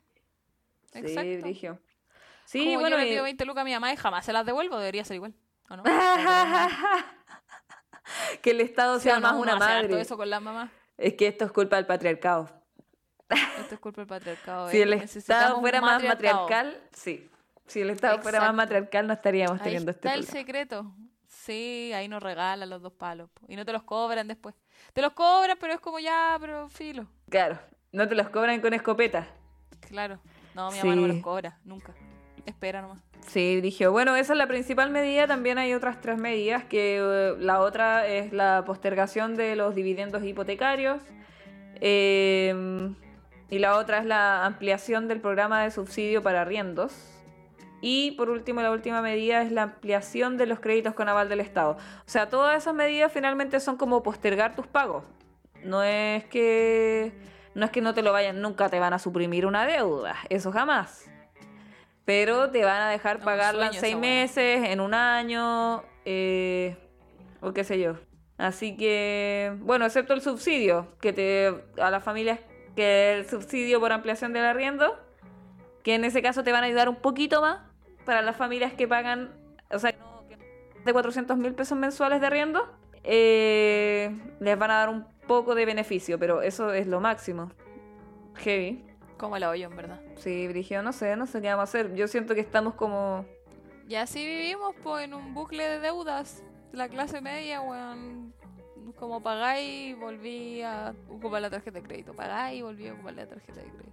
Sí, 0.93 0.99
Exacto. 0.99 1.79
Sí, 2.45 2.65
Como 2.65 2.81
bueno, 2.81 2.99
yo 2.99 3.05
le 3.05 3.11
pido 3.11 3.25
20 3.25 3.45
lucas 3.47 3.63
a 3.63 3.65
mi 3.65 3.73
mamá 3.73 3.93
y 3.93 3.97
jamás 3.97 4.25
se 4.25 4.33
las 4.33 4.45
devuelvo, 4.45 4.79
debería 4.79 5.05
ser 5.05 5.17
igual. 5.17 5.35
¿O 5.71 5.77
no? 5.77 5.83
que 8.43 8.51
el 8.51 8.61
Estado 8.61 8.99
¿Sí 8.99 9.05
sea 9.05 9.15
no? 9.15 9.21
más 9.23 9.35
una 9.35 9.57
madre. 9.57 10.01
eso 10.01 10.17
con 10.17 10.29
las 10.29 10.43
mamás. 10.43 10.71
Es 10.99 11.15
que 11.15 11.27
esto 11.27 11.47
es 11.47 11.53
culpa 11.53 11.77
del 11.77 11.87
patriarcado. 11.87 12.51
Esto 13.61 13.75
es 13.75 13.81
culpa 13.81 14.03
del 14.03 14.09
patriarcado. 14.09 14.69
Si 14.71 14.79
eh. 14.79 14.83
el 14.83 14.93
Estado 14.93 15.61
fuera 15.61 15.81
más 15.81 16.03
matriarcal, 16.03 16.81
sí. 16.93 17.29
Si 17.67 17.81
el 17.81 17.91
Estado 17.91 18.21
fuera 18.21 18.41
más 18.41 18.55
matriarcal, 18.55 19.07
no 19.07 19.15
estaríamos 19.15 19.59
Ahí 19.59 19.65
teniendo 19.65 19.91
este 19.91 20.07
está 20.07 20.15
el 20.15 20.27
problema. 20.27 20.41
secreto. 20.41 20.95
Sí, 21.45 21.93
ahí 21.95 22.09
nos 22.09 22.23
regalan 22.23 22.71
los 22.71 22.81
dos 22.81 22.93
palos. 22.93 23.29
po. 23.31 23.45
Y 23.49 23.57
no 23.57 23.65
te 23.65 23.73
los 23.73 23.83
cobran 23.83 24.27
después. 24.29 24.55
Te 24.95 25.03
los 25.03 25.13
cobran, 25.13 25.57
pero 25.61 25.75
es 25.75 25.81
como 25.81 25.99
ya, 25.99 26.37
pero 26.41 26.69
filo. 26.69 27.07
Claro, 27.29 27.59
no 27.93 28.09
te 28.09 28.15
los 28.15 28.29
cobran 28.31 28.61
con 28.61 28.73
escopeta. 28.73 29.27
Claro. 29.89 30.19
No, 30.55 30.71
mi 30.71 30.79
mamá 30.79 30.95
no 30.95 31.03
me 31.03 31.09
Sí. 31.09 31.15
los 31.15 31.23
cobra, 31.23 31.59
nunca. 31.65 31.93
Espera 32.47 32.81
nomás. 32.83 33.03
Sí, 33.27 33.61
dije, 33.61 33.87
bueno, 33.89 34.17
esa 34.17 34.33
es 34.35 34.39
la 34.39 34.47
principal 34.47 34.91
medida, 34.91 35.27
también 35.27 35.59
hay 35.59 35.73
otras 35.75 36.01
tres 36.01 36.17
medidas, 36.19 36.65
que 36.65 36.99
eh, 36.99 37.35
la 37.39 37.61
otra 37.61 38.07
es 38.07 38.33
la 38.33 38.63
postergación 38.67 39.35
de 39.35 39.57
los 39.57 39.75
dividendos 39.75 40.23
hipotecarios, 40.25 41.01
eh, 41.81 42.55
y 43.51 43.59
la 43.59 43.77
otra 43.77 43.99
es 43.99 44.05
la 44.05 44.45
ampliación 44.45 45.09
del 45.09 45.21
programa 45.21 45.63
de 45.63 45.71
subsidio 45.71 46.23
para 46.23 46.43
arriendos, 46.43 46.93
y 47.81 48.13
por 48.13 48.31
último, 48.31 48.63
la 48.63 48.71
última 48.71 49.03
medida 49.03 49.43
es 49.43 49.53
la 49.53 49.63
ampliación 49.63 50.37
de 50.37 50.47
los 50.47 50.61
créditos 50.61 50.95
con 50.95 51.09
aval 51.09 51.29
del 51.29 51.41
Estado. 51.41 51.73
O 51.73 52.09
sea, 52.09 52.29
todas 52.29 52.57
esas 52.57 52.75
medidas 52.75 53.13
finalmente 53.13 53.61
son 53.61 53.77
como 53.77 54.03
postergar 54.03 54.55
tus 54.57 54.67
pagos. 54.67 55.05
No 55.63 55.83
es 55.83 56.25
que 56.25 57.13
no 57.55 57.67
es 57.67 57.71
que 57.71 57.81
no 57.81 57.95
te 57.95 58.03
lo 58.03 58.13
vayan, 58.13 58.41
nunca 58.41 58.69
te 58.69 58.81
van 58.81 58.93
a 58.93 58.99
suprimir 58.99 59.47
una 59.47 59.67
deuda, 59.67 60.17
eso 60.29 60.51
jamás. 60.51 61.09
Pero 62.05 62.51
te 62.51 62.65
van 62.65 62.83
a 62.83 62.91
dejar 62.91 63.21
pagarla 63.21 63.69
en 63.69 63.75
seis 63.75 63.97
meses, 63.97 64.69
en 64.69 64.81
un 64.81 64.93
año, 64.93 65.83
eh, 66.05 66.77
o 67.41 67.53
qué 67.53 67.65
sé 67.65 67.81
yo. 67.81 67.95
Así 68.37 68.77
que, 68.77 69.57
bueno, 69.61 69.87
excepto 69.87 70.13
el 70.13 70.21
subsidio, 70.21 70.89
que 71.01 71.13
te 71.13 71.55
a 71.81 71.91
las 71.91 72.03
familias 72.03 72.41
que 72.75 73.15
el 73.15 73.29
subsidio 73.29 73.79
por 73.81 73.93
ampliación 73.93 74.33
del 74.33 74.45
arriendo, 74.45 74.99
que 75.85 75.95
en 75.95 76.05
ese 76.05 76.23
caso 76.23 76.43
te 76.43 76.51
van 76.51 76.65
a 76.65 76.67
ayudar 76.67 76.89
un 76.89 76.97
poquito 76.97 77.41
más 77.41 77.61
para 78.05 78.23
las 78.23 78.37
familias 78.37 78.73
que 78.73 78.89
pagan, 78.89 79.31
o 79.71 79.79
sea, 79.79 79.93
no, 79.93 80.27
que 80.27 80.37
de 80.85 80.93
400 80.93 81.37
mil 81.37 81.55
pesos 81.55 81.79
mensuales 81.79 82.21
de 82.21 82.27
arriendo, 82.27 82.67
eh, 83.05 84.11
les 84.41 84.59
van 84.59 84.71
a 84.71 84.79
dar 84.79 84.89
un 84.89 85.07
poco 85.27 85.55
de 85.55 85.67
beneficio, 85.67 86.19
pero 86.19 86.43
eso 86.43 86.73
es 86.73 86.87
lo 86.87 87.01
máximo. 87.01 87.53
Heavy. 88.37 88.85
Como 89.19 89.37
el 89.37 89.45
hoyo, 89.45 89.69
en 89.69 89.77
verdad. 89.77 90.01
Sí, 90.17 90.49
Brigio, 90.49 90.83
no 90.83 90.93
sé, 90.93 91.17
no 91.17 91.27
sé 91.27 91.41
qué 91.41 91.49
vamos 91.49 91.61
a 91.61 91.65
hacer. 91.65 91.95
Yo 91.95 92.09
siento 92.09 92.35
que 92.35 92.41
estamos 92.41 92.75
como... 92.75 93.25
Y 93.87 93.95
así 93.95 94.27
vivimos, 94.27 94.75
pues, 94.83 95.05
en 95.05 95.15
un 95.15 95.35
bucle 95.35 95.63
de 95.69 95.81
deudas. 95.81 96.43
La 96.73 96.89
clase 96.89 97.21
media, 97.21 97.61
weón. 97.61 98.35
Como 98.99 99.23
pagáis, 99.23 99.99
volví 99.99 100.63
a 100.63 100.95
ocupar 101.11 101.41
la 101.43 101.51
tarjeta 101.51 101.81
de 101.81 101.87
crédito. 101.87 102.13
Pagáis 102.15 102.59
y 102.59 102.63
volví 102.63 102.87
a 102.89 102.95
ocupar 102.95 103.15
la 103.15 103.27
tarjeta 103.27 103.61
de 103.61 103.69
crédito. 103.69 103.93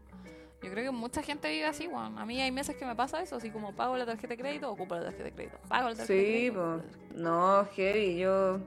Yo 0.63 0.69
creo 0.69 0.91
que 0.91 0.91
mucha 0.91 1.23
gente 1.23 1.49
vive 1.49 1.65
así, 1.65 1.87
weón. 1.87 2.19
A 2.19 2.25
mí 2.25 2.39
hay 2.39 2.51
meses 2.51 2.75
que 2.75 2.85
me 2.85 2.95
pasa 2.95 3.21
eso, 3.21 3.35
así 3.37 3.49
como 3.49 3.73
pago 3.75 3.97
la 3.97 4.05
tarjeta 4.05 4.27
de 4.27 4.37
crédito, 4.37 4.71
ocupo 4.71 4.93
la 4.95 5.03
tarjeta 5.05 5.23
de 5.23 5.31
crédito. 5.31 5.57
Pago 5.67 5.89
la 5.89 5.95
tarjeta 5.95 6.13
de 6.13 6.19
Sí, 6.19 6.31
crédito. 6.31 6.53
po. 6.53 6.61
ocupo 6.61 6.75
la 6.75 6.83
tarjeta 6.83 7.13
de 7.15 7.21
No, 7.23 7.65
heavy, 7.75 8.17
yo... 8.19 8.59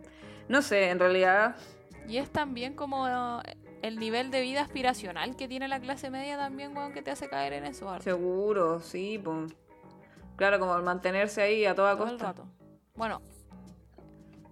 No 0.48 0.60
sé, 0.62 0.90
en 0.90 0.98
realidad... 0.98 1.54
crédito. 1.56 2.12
Y 2.12 2.18
es 2.18 2.30
también 2.30 2.74
como 2.74 3.06
eh, 3.08 3.56
el 3.82 3.98
nivel 3.98 4.30
de 4.32 4.40
vida 4.42 4.60
aspiracional 4.62 5.36
que 5.36 5.46
tiene 5.46 5.68
la 5.68 5.78
clase 5.80 6.10
media 6.10 6.36
también, 6.36 6.76
weón, 6.76 6.92
que 6.92 7.00
te 7.02 7.10
hace 7.12 7.28
caer 7.28 7.52
en 7.54 7.64
eso, 7.64 7.88
harto. 7.88 8.02
Seguro, 8.04 8.80
sí, 8.80 9.20
pues. 9.22 9.52
Claro, 10.36 10.58
como 10.58 10.76
el 10.76 10.82
mantenerse 10.82 11.42
ahí 11.42 11.64
a 11.64 11.74
toda 11.76 11.94
todo 11.94 12.04
el 12.06 12.10
costa. 12.10 12.26
rato. 12.26 12.46
Bueno, 12.96 13.22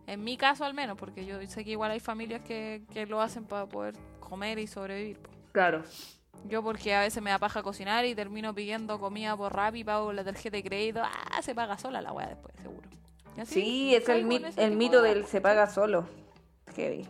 en 0.07 0.25
mi 0.25 0.37
caso 0.37 0.65
al 0.65 0.75
menos, 0.75 0.97
porque 0.99 1.25
yo 1.25 1.41
sé 1.47 1.65
que 1.65 1.71
igual 1.73 1.91
hay 1.91 2.01
familias 2.01 2.43
que, 2.43 2.83
que 2.93 3.07
lo 3.07 3.21
hacen 3.21 3.45
para 3.45 3.67
poder 3.67 3.95
comer 4.21 4.59
y 4.59 4.67
sobrevivir. 4.67 5.19
Claro. 5.53 5.83
Yo 6.49 6.63
porque 6.63 6.95
a 6.95 7.01
veces 7.01 7.23
me 7.23 7.31
da 7.31 7.39
paja 7.39 7.63
cocinar 7.63 8.05
y 8.05 8.15
termino 8.15 8.53
pidiendo 8.55 8.99
comida 8.99 9.37
por 9.37 9.55
rap 9.55 9.77
y 9.77 9.85
pago 9.85 10.13
la 10.13 10.25
tarjeta 10.25 10.57
de 10.57 10.65
crédito, 10.65 11.01
ah, 11.05 11.41
se 11.43 11.55
paga 11.55 11.79
sola 11.79 12.01
la 12.03 12.13
weá 12.13 12.27
después, 12.29 12.55
seguro. 12.61 12.89
Así 13.39 13.55
Sí, 13.55 13.95
es 13.95 14.09
el, 14.09 14.25
mito 14.25 15.03
de 15.03 15.15
del 15.15 15.25
se 15.27 15.41
paga 15.41 15.69
solo. 15.69 16.07
Heavy. 16.75 17.07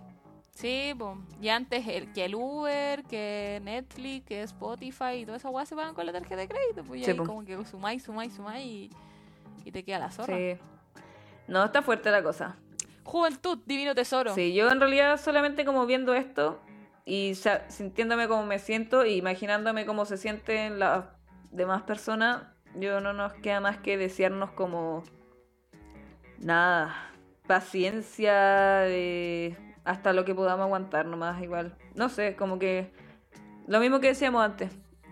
Sí, 0.54 0.92
y 1.40 1.48
antes 1.48 1.86
el, 1.88 2.12
que 2.12 2.26
el 2.26 2.34
Uber, 2.34 3.02
que 3.04 3.60
Netflix, 3.64 4.26
que 4.26 4.42
Spotify 4.42 5.14
y 5.20 5.24
toda 5.24 5.38
esa 5.38 5.48
weá 5.48 5.64
se 5.64 5.74
pagan 5.74 5.94
con 5.94 6.04
la 6.04 6.12
tarjeta 6.12 6.36
de 6.36 6.48
crédito, 6.48 6.84
pues 6.84 7.00
y 7.00 7.04
Sí, 7.04 7.10
ahí 7.12 7.16
po. 7.16 7.24
como 7.24 7.44
que 7.44 7.64
sumáis, 7.64 8.02
sumáis, 8.02 8.34
sumáis 8.34 8.64
y, 8.66 8.90
y 9.64 9.72
te 9.72 9.82
queda 9.82 9.98
la 9.98 10.10
zorra. 10.10 10.36
Sí. 10.36 10.58
No, 11.48 11.64
está 11.64 11.82
fuerte 11.82 12.10
la 12.10 12.22
cosa. 12.22 12.56
Juventud, 13.04 13.58
divino 13.66 13.94
tesoro. 13.94 14.34
Sí, 14.34 14.54
yo 14.54 14.70
en 14.70 14.80
realidad 14.80 15.20
solamente 15.20 15.64
como 15.64 15.86
viendo 15.86 16.14
esto 16.14 16.60
y 17.04 17.34
sintiéndome 17.68 18.28
como 18.28 18.46
me 18.46 18.58
siento 18.58 19.04
y 19.04 19.14
imaginándome 19.14 19.86
cómo 19.86 20.04
se 20.04 20.16
sienten 20.16 20.78
las 20.78 21.04
demás 21.50 21.82
personas, 21.82 22.44
yo 22.76 23.00
no 23.00 23.12
nos 23.12 23.32
queda 23.34 23.60
más 23.60 23.78
que 23.78 23.96
desearnos 23.96 24.50
como 24.52 25.02
nada, 26.38 26.94
paciencia 27.46 28.84
hasta 29.84 30.12
lo 30.12 30.24
que 30.24 30.34
podamos 30.34 30.64
aguantar 30.64 31.06
nomás 31.06 31.42
igual. 31.42 31.76
No 31.94 32.08
sé, 32.08 32.36
como 32.36 32.58
que 32.58 32.92
lo 33.66 33.80
mismo 33.80 34.00
que 34.00 34.08
decíamos 34.08 34.42
antes. 34.44 34.70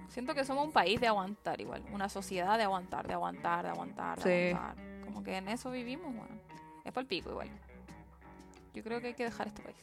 Siento 0.08 0.34
que 0.34 0.44
somos 0.44 0.66
un 0.66 0.72
país 0.72 1.00
de 1.00 1.06
aguantar 1.06 1.60
igual, 1.60 1.84
una 1.92 2.08
sociedad 2.08 2.56
de 2.56 2.64
aguantar, 2.64 3.06
de 3.06 3.14
aguantar, 3.14 3.64
de 3.64 3.70
aguantar, 3.70 4.18
de 4.18 4.22
Sí. 4.50 4.56
aguantar. 4.56 5.04
Como 5.04 5.22
que 5.22 5.36
en 5.36 5.48
eso 5.48 5.70
vivimos, 5.70 6.14
weón. 6.14 6.40
Es 6.84 6.92
para 6.92 7.02
el 7.02 7.06
pico 7.06 7.30
igual. 7.30 7.48
Yo 8.74 8.84
creo 8.84 9.00
que 9.00 9.08
hay 9.08 9.14
que 9.14 9.24
dejar 9.24 9.48
este 9.48 9.62
país. 9.62 9.76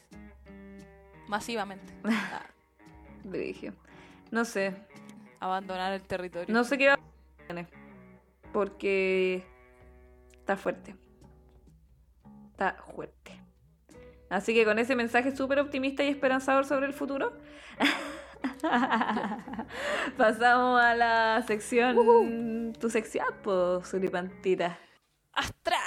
Masivamente. 1.28 1.92
Ah. 2.04 2.42
No 4.30 4.44
sé, 4.44 4.74
abandonar 5.40 5.92
el 5.92 6.02
territorio. 6.02 6.54
No 6.54 6.64
sé 6.64 6.78
qué 6.78 6.88
va 6.88 6.94
a 6.94 7.66
porque 8.52 9.44
está 10.32 10.56
fuerte. 10.56 10.94
Está 12.52 12.76
fuerte. 12.94 13.32
Así 14.30 14.54
que 14.54 14.64
con 14.64 14.78
ese 14.78 14.96
mensaje 14.96 15.34
súper 15.34 15.58
optimista 15.58 16.04
y 16.04 16.08
esperanzador 16.08 16.64
sobre 16.64 16.86
el 16.86 16.94
futuro, 16.94 17.36
pasamos 20.16 20.80
a 20.80 20.94
la 20.94 21.42
sección, 21.46 22.72
tu 22.78 22.88
sección, 22.88 23.26
pues, 23.42 23.88
Suripantita. 23.88 24.78
Astral 25.32 25.77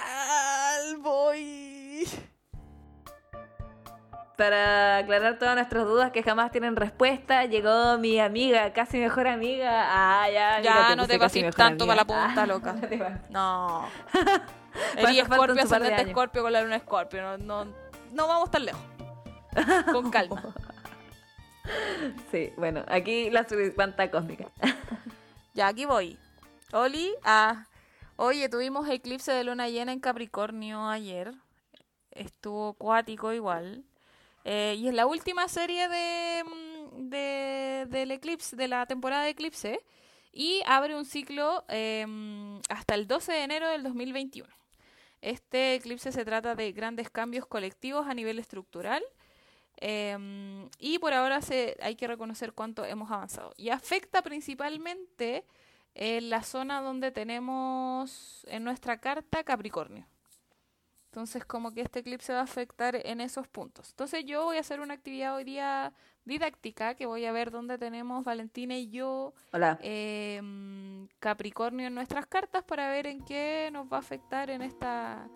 para 4.42 4.98
aclarar 4.98 5.38
todas 5.38 5.54
nuestras 5.54 5.86
dudas 5.86 6.12
que 6.12 6.24
jamás 6.24 6.50
tienen 6.52 6.76
respuesta, 6.76 7.46
llegó 7.46 8.00
mi 8.00 8.20
amiga, 8.20 8.74
casi 8.74 8.98
mejor 8.98 9.28
amiga. 9.28 9.70
Ah, 9.88 10.28
ya, 10.32 10.62
Ya, 10.62 10.96
no 10.96 11.04
puse 11.04 11.14
te 11.14 11.20
pases 11.20 11.56
tanto 11.56 11.86
para 11.86 11.98
la 11.98 12.06
punta, 12.06 12.42
Ah, 12.42 12.46
loca. 12.48 12.76
no. 13.30 13.86
No. 14.82 14.96
Faltan 14.96 15.26
Scorpio, 15.26 15.64
ascendente. 15.64 16.12
Scorpio 16.12 16.42
con 16.42 16.54
la 16.54 16.62
luna 16.64 16.80
Scorpio. 16.80 17.22
No, 17.22 17.38
no, 17.38 17.66
no 18.14 18.28
vamos 18.28 18.50
tan 18.50 18.66
lejos. 18.66 18.82
Con 19.92 20.10
calma. 20.16 20.42
Sí, 22.32 22.52
bueno, 22.58 22.84
aquí 22.88 23.30
la 23.30 23.48
suripanta 23.48 24.10
cósmica. 24.10 24.46
Ya, 25.54 25.68
aquí 25.68 25.86
voy. 25.86 26.18
Oli, 26.74 27.14
ah, 27.24 27.66
oye, 28.16 28.50
tuvimos 28.50 28.90
eclipse 28.90 29.32
de 29.34 29.44
luna 29.44 29.70
llena 29.70 29.92
en 29.92 30.00
Capricornio 30.00 30.88
ayer. 30.90 31.32
Estuvo 32.10 32.74
cuático 32.74 33.34
igual. 33.34 33.84
Eh, 34.44 34.76
y 34.78 34.88
es 34.88 34.94
la 34.94 35.06
última 35.06 35.48
serie 35.48 35.88
mm, 36.44 37.10
de- 37.10 37.86
del 37.90 38.12
eclipse, 38.12 38.56
de 38.56 38.68
la 38.68 38.86
temporada 38.86 39.24
de 39.24 39.30
eclipse. 39.32 39.82
Y 40.34 40.62
abre 40.66 40.96
un 40.96 41.06
ciclo 41.06 41.66
eh, 41.70 42.06
hasta 42.70 42.96
el 42.96 43.08
12 43.08 43.34
de 43.34 43.44
enero 43.44 43.68
del 43.70 43.84
2021. 43.84 44.48
Este 45.22 45.76
eclipse 45.76 46.12
se 46.12 46.26
trata 46.26 46.56
de 46.56 46.72
grandes 46.72 47.10
cambios 47.10 47.46
colectivos 47.46 48.08
a 48.08 48.14
nivel 48.14 48.40
estructural. 48.40 49.04
eh, 49.84 50.68
y 50.80 51.00
por 51.00 51.14
ahora 51.14 51.42
se, 51.42 51.78
hay 51.82 51.96
que 51.96 52.08
reconocer 52.08 52.54
cuánto 52.54 52.86
hemos 52.86 53.12
avanzado. 53.12 53.54
Y 53.58 53.70
afecta 53.70 54.22
principalmente 54.22 55.44
en 55.96 56.30
la 56.30 56.44
zona 56.44 56.82
donde 56.82 57.12
tenemos 57.12 58.46
en 58.48 58.64
nuestra 58.64 59.00
carta 59.00 59.44
Capricornio. 59.44 60.06
Entonces, 61.12 61.44
como 61.44 61.74
que 61.74 61.82
este 61.82 62.00
eclipse 62.00 62.32
va 62.32 62.40
a 62.40 62.44
afectar 62.44 62.96
en 63.06 63.20
esos 63.20 63.46
puntos. 63.46 63.90
Entonces, 63.90 64.24
yo 64.26 64.46
voy 64.46 64.56
a 64.56 64.62
hacer 64.62 64.80
una 64.80 64.94
actividad 64.94 65.36
hoy 65.36 65.44
día 65.44 65.92
didáctica 66.24 66.96
que 66.96 67.06
voy 67.06 67.26
a 67.26 67.34
ver 67.34 67.52
dónde 67.52 67.78
tenemos 67.78 68.24
Valentina 68.24 68.78
y 68.78 68.90
yo 68.90 69.34
Hola. 69.52 69.78
eh, 69.82 70.40
mm, 70.42 71.08
Capricornio 71.20 71.88
en 71.88 71.96
nuestras 71.96 72.26
cartas 72.28 72.64
para 72.64 72.90
ver 72.90 73.08
en 73.08 73.26
qué 73.26 73.70
nos 73.74 73.92
va 73.92 73.98
a 73.98 74.00
afectar 74.00 74.50
en 74.50 74.62
esta 74.62 75.28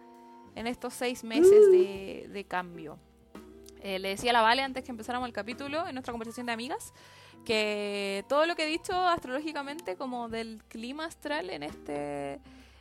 en 0.56 0.68
estos 0.68 0.94
seis 0.94 1.26
meses 1.26 1.70
de, 1.72 2.30
de 2.32 2.46
cambio. 2.46 2.98
Eh, 3.82 4.00
le 4.00 4.10
decía 4.10 4.30
a 4.30 4.34
la 4.34 4.42
Vale 4.42 4.62
antes 4.62 4.82
que 4.86 4.92
empezáramos 4.92 5.28
el 5.28 5.34
capítulo 5.34 5.86
en 5.88 5.94
nuestra 5.94 6.14
conversación 6.14 6.46
de 6.46 6.54
amigas 6.54 6.94
que 7.44 8.24
todo 8.30 8.46
lo 8.46 8.56
que 8.56 8.64
he 8.64 8.68
dicho 8.68 8.94
astrológicamente 8.94 9.98
como 9.98 10.30
del 10.30 10.64
clima 10.70 11.04
astral 11.06 11.50
en 11.50 11.64
este 11.64 12.40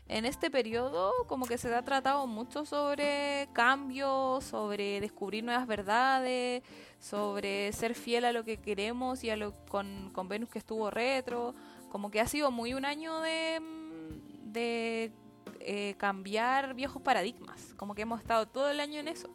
en 0.09 0.27
este 0.27 0.51
periodo 0.51 1.13
como 1.27 1.47
que 1.47 1.57
se 1.59 1.75
ha 1.75 1.83
tratado 1.83 2.27
mucho 2.27 2.65
sobre 2.65 3.49
cambios, 3.53 4.45
sobre 4.45 5.01
descubrir 5.01 5.45
nuevas 5.45 5.67
verdades, 5.67 6.63
sobre 7.01 7.73
ser 7.73 7.95
fiel 7.95 8.25
a 8.25 8.33
lo 8.33 8.45
que 8.45 8.59
queremos 8.59 9.25
y 9.25 9.31
a 9.31 9.37
lo 9.37 9.53
con, 9.69 10.11
con 10.13 10.29
Venus 10.29 10.51
que 10.51 10.59
estuvo 10.59 10.91
retro, 10.91 11.55
como 11.91 12.11
que 12.11 12.21
ha 12.21 12.27
sido 12.27 12.51
muy 12.51 12.75
un 12.75 12.85
año 12.85 13.21
de, 13.21 13.61
mm, 13.61 14.53
de 14.53 15.13
eh, 15.61 15.95
cambiar 15.97 16.75
viejos 16.75 17.01
paradigmas, 17.01 17.75
como 17.77 17.95
que 17.95 18.03
hemos 18.03 18.21
estado 18.21 18.47
todo 18.47 18.71
el 18.71 18.81
año 18.81 19.01
en 19.01 19.09
eso. 19.09 19.31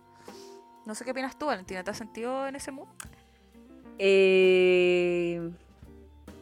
No 0.86 0.96
sé 0.96 1.04
qué 1.04 1.12
opinas 1.12 1.38
tú, 1.38 1.48
Valentina, 1.48 1.84
¿te 1.84 1.92
has 1.92 1.98
sentido 1.98 2.48
en 2.48 2.56
ese 2.56 2.72
mood? 2.72 2.88
Eh, 3.98 5.52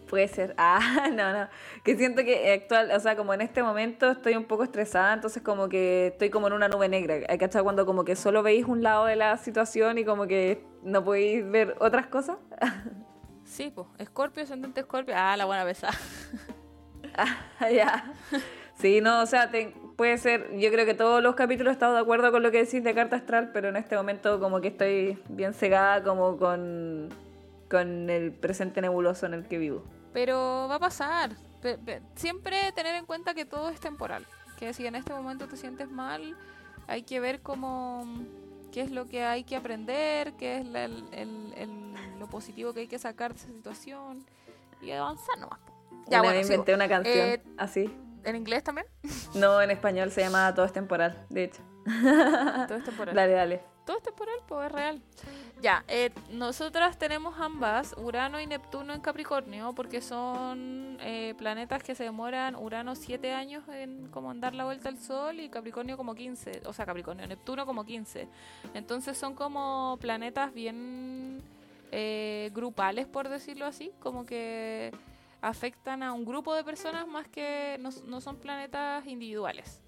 puede 0.08 0.28
ser. 0.28 0.56
Ah, 0.58 1.10
no, 1.14 1.34
no. 1.34 1.48
Que 1.84 1.96
siento 1.98 2.24
que 2.24 2.52
actual, 2.54 2.92
o 2.92 3.00
sea, 3.00 3.16
como 3.16 3.34
en 3.34 3.42
este 3.42 3.62
momento 3.64 4.10
estoy 4.12 4.36
un 4.36 4.46
poco 4.46 4.64
estresada, 4.64 5.14
entonces 5.14 5.44
como 5.44 5.70
que 5.70 6.08
estoy 6.08 6.30
como 6.30 6.48
en 6.48 6.54
una 6.54 6.68
nube 6.68 6.90
negra. 6.90 7.16
Hay 7.30 7.38
que 7.38 7.46
estar 7.46 7.64
cuando 7.64 7.86
como 7.86 8.04
que 8.06 8.16
solo 8.16 8.44
veis 8.44 8.66
un 8.66 8.82
lado 8.84 9.06
de 9.06 9.16
la 9.16 9.38
situación 9.38 9.98
y 9.98 10.06
como 10.06 10.28
que 10.28 10.64
no 10.84 11.04
podéis 11.04 11.50
ver 11.50 11.76
otras 11.80 12.08
cosas. 12.08 12.38
Sí, 13.46 13.72
pues, 13.74 13.88
Escorpio, 13.98 14.44
ascendente 14.44 14.82
Escorpio. 14.82 15.14
Ah, 15.18 15.38
la 15.38 15.46
buena 15.46 15.64
pesada. 15.64 15.94
Ah, 17.60 17.70
ya. 17.72 18.14
Sí, 18.76 19.02
no, 19.02 19.22
o 19.22 19.26
sea, 19.26 19.50
te- 19.50 19.74
puede 19.96 20.18
ser. 20.18 20.50
Yo 20.58 20.70
creo 20.72 20.86
que 20.86 20.94
todos 20.94 21.24
los 21.24 21.34
capítulos 21.36 21.72
he 21.72 21.74
estado 21.74 21.96
de 21.96 22.02
acuerdo 22.02 22.32
con 22.32 22.44
lo 22.44 22.52
que 22.52 22.64
decís 22.64 22.84
de 22.84 22.94
carta 22.94 23.16
astral, 23.16 23.52
pero 23.54 23.70
en 23.70 23.78
este 23.78 23.96
momento 23.96 24.40
como 24.40 24.62
que 24.62 24.68
estoy 24.68 25.18
bien 25.30 25.54
cegada 25.54 26.04
como 26.04 26.38
con, 26.38 27.10
con 27.70 28.10
el 28.10 28.34
presente 28.34 28.82
nebuloso 28.82 29.26
en 29.26 29.34
el 29.34 29.48
que 29.48 29.58
vivo. 29.58 29.84
Pero 30.14 30.68
va 30.70 30.76
a 30.76 30.80
pasar. 30.80 31.32
Pe- 31.62 31.78
pe- 31.78 32.02
siempre 32.16 32.72
tener 32.74 32.96
en 32.96 33.06
cuenta 33.06 33.34
que 33.34 33.46
todo 33.46 33.70
es 33.70 33.80
temporal. 33.80 34.26
Que 34.58 34.74
si 34.74 34.86
en 34.88 34.96
este 34.96 35.14
momento 35.14 35.48
te 35.48 35.58
sientes 35.58 35.90
mal, 35.90 36.36
hay 36.88 37.04
que 37.04 37.20
ver 37.20 37.42
cómo 37.42 38.06
qué 38.72 38.82
es 38.82 38.92
lo 38.92 39.06
que 39.06 39.24
hay 39.24 39.44
que 39.44 39.56
aprender, 39.56 40.34
qué 40.34 40.58
es 40.60 40.66
la- 40.66 40.84
el- 40.86 41.06
el- 41.12 41.54
el- 41.58 42.20
lo 42.20 42.28
positivo 42.28 42.74
que 42.74 42.82
hay 42.82 42.88
que 42.88 43.00
sacar 43.00 43.34
de 43.34 43.40
esa 43.40 43.48
situación 43.48 44.26
y 44.82 44.92
avanzar 44.92 45.38
nomás. 45.40 45.60
Ya, 46.08 46.20
Una 46.20 46.30
bueno, 46.30 46.38
vez 46.38 46.48
sigo. 46.48 46.56
inventé 46.56 46.74
una 46.76 46.88
canción 46.88 47.28
Eh, 47.28 47.44
así. 47.58 47.92
¿En 48.24 48.36
inglés 48.36 48.64
también? 48.64 48.88
No, 49.36 49.62
en 49.62 49.72
español 49.72 50.12
se 50.12 50.22
llama 50.22 50.54
Todo 50.54 50.66
es 50.66 50.74
temporal, 50.74 51.26
de 51.30 51.46
hecho. 51.46 51.62
Todo 52.68 52.78
es 52.78 52.84
temporal. 52.84 53.16
Dale, 53.16 53.34
dale. 53.34 53.62
Todo 53.86 53.98
es 53.98 54.04
temporal, 54.04 54.36
pues 54.48 54.66
es 54.68 54.72
real. 54.74 55.02
Ya, 55.60 55.84
eh, 55.88 56.12
nosotras 56.32 57.00
tenemos 57.00 57.40
ambas, 57.40 57.96
Urano 57.98 58.40
y 58.40 58.46
Neptuno 58.46 58.94
en 58.94 59.02
Capricornio, 59.02 59.74
porque 59.74 60.02
son 60.02 60.98
eh, 61.02 61.34
planetas 61.38 61.82
que 61.82 61.96
se 61.96 62.04
demoran, 62.04 62.56
Urano 62.56 62.96
7 62.96 63.34
años 63.34 63.64
en 63.70 64.08
como 64.10 64.32
en 64.32 64.40
dar 64.40 64.54
la 64.54 64.66
vuelta 64.66 64.90
al 64.90 65.00
Sol 65.00 65.40
y 65.40 65.50
Capricornio 65.50 65.98
como 65.98 66.14
15, 66.14 66.62
o 66.66 66.74
sea, 66.74 66.86
Capricornio, 66.86 67.26
Neptuno 67.26 67.66
como 67.66 67.86
15. 67.86 68.28
Entonces 68.76 69.18
son 69.18 69.34
como 69.34 69.98
planetas 70.00 70.54
bien 70.54 71.42
eh, 71.92 72.52
grupales, 72.54 73.08
por 73.08 73.28
decirlo 73.28 73.66
así, 73.66 73.92
como 74.00 74.26
que 74.26 74.92
afectan 75.42 76.04
a 76.04 76.14
un 76.14 76.26
grupo 76.26 76.54
de 76.54 76.64
personas 76.64 77.08
más 77.08 77.28
que 77.28 77.78
no, 77.80 77.90
no 78.06 78.22
son 78.22 78.38
planetas 78.38 79.06
individuales. 79.08 79.82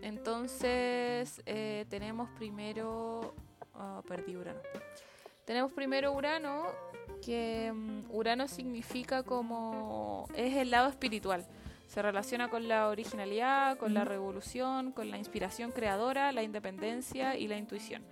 Entonces, 0.00 1.42
eh, 1.46 1.86
tenemos 1.88 2.28
primero. 2.30 3.34
Ah, 3.78 4.02
perdí 4.06 4.36
Urano. 4.36 4.60
Tenemos 5.44 5.72
primero 5.72 6.12
Urano, 6.12 6.66
que 7.24 7.72
mm, 7.72 8.10
Urano 8.10 8.48
significa 8.48 9.22
como. 9.22 10.28
es 10.34 10.56
el 10.56 10.70
lado 10.70 10.88
espiritual. 10.88 11.46
Se 11.86 12.02
relaciona 12.02 12.50
con 12.50 12.68
la 12.68 12.88
originalidad, 12.88 13.78
con 13.78 13.94
la 13.94 14.04
revolución, 14.04 14.92
con 14.92 15.10
la 15.10 15.16
inspiración 15.16 15.72
creadora, 15.72 16.32
la 16.32 16.42
independencia 16.42 17.34
y 17.36 17.48
la 17.48 17.56
intuición. 17.56 18.04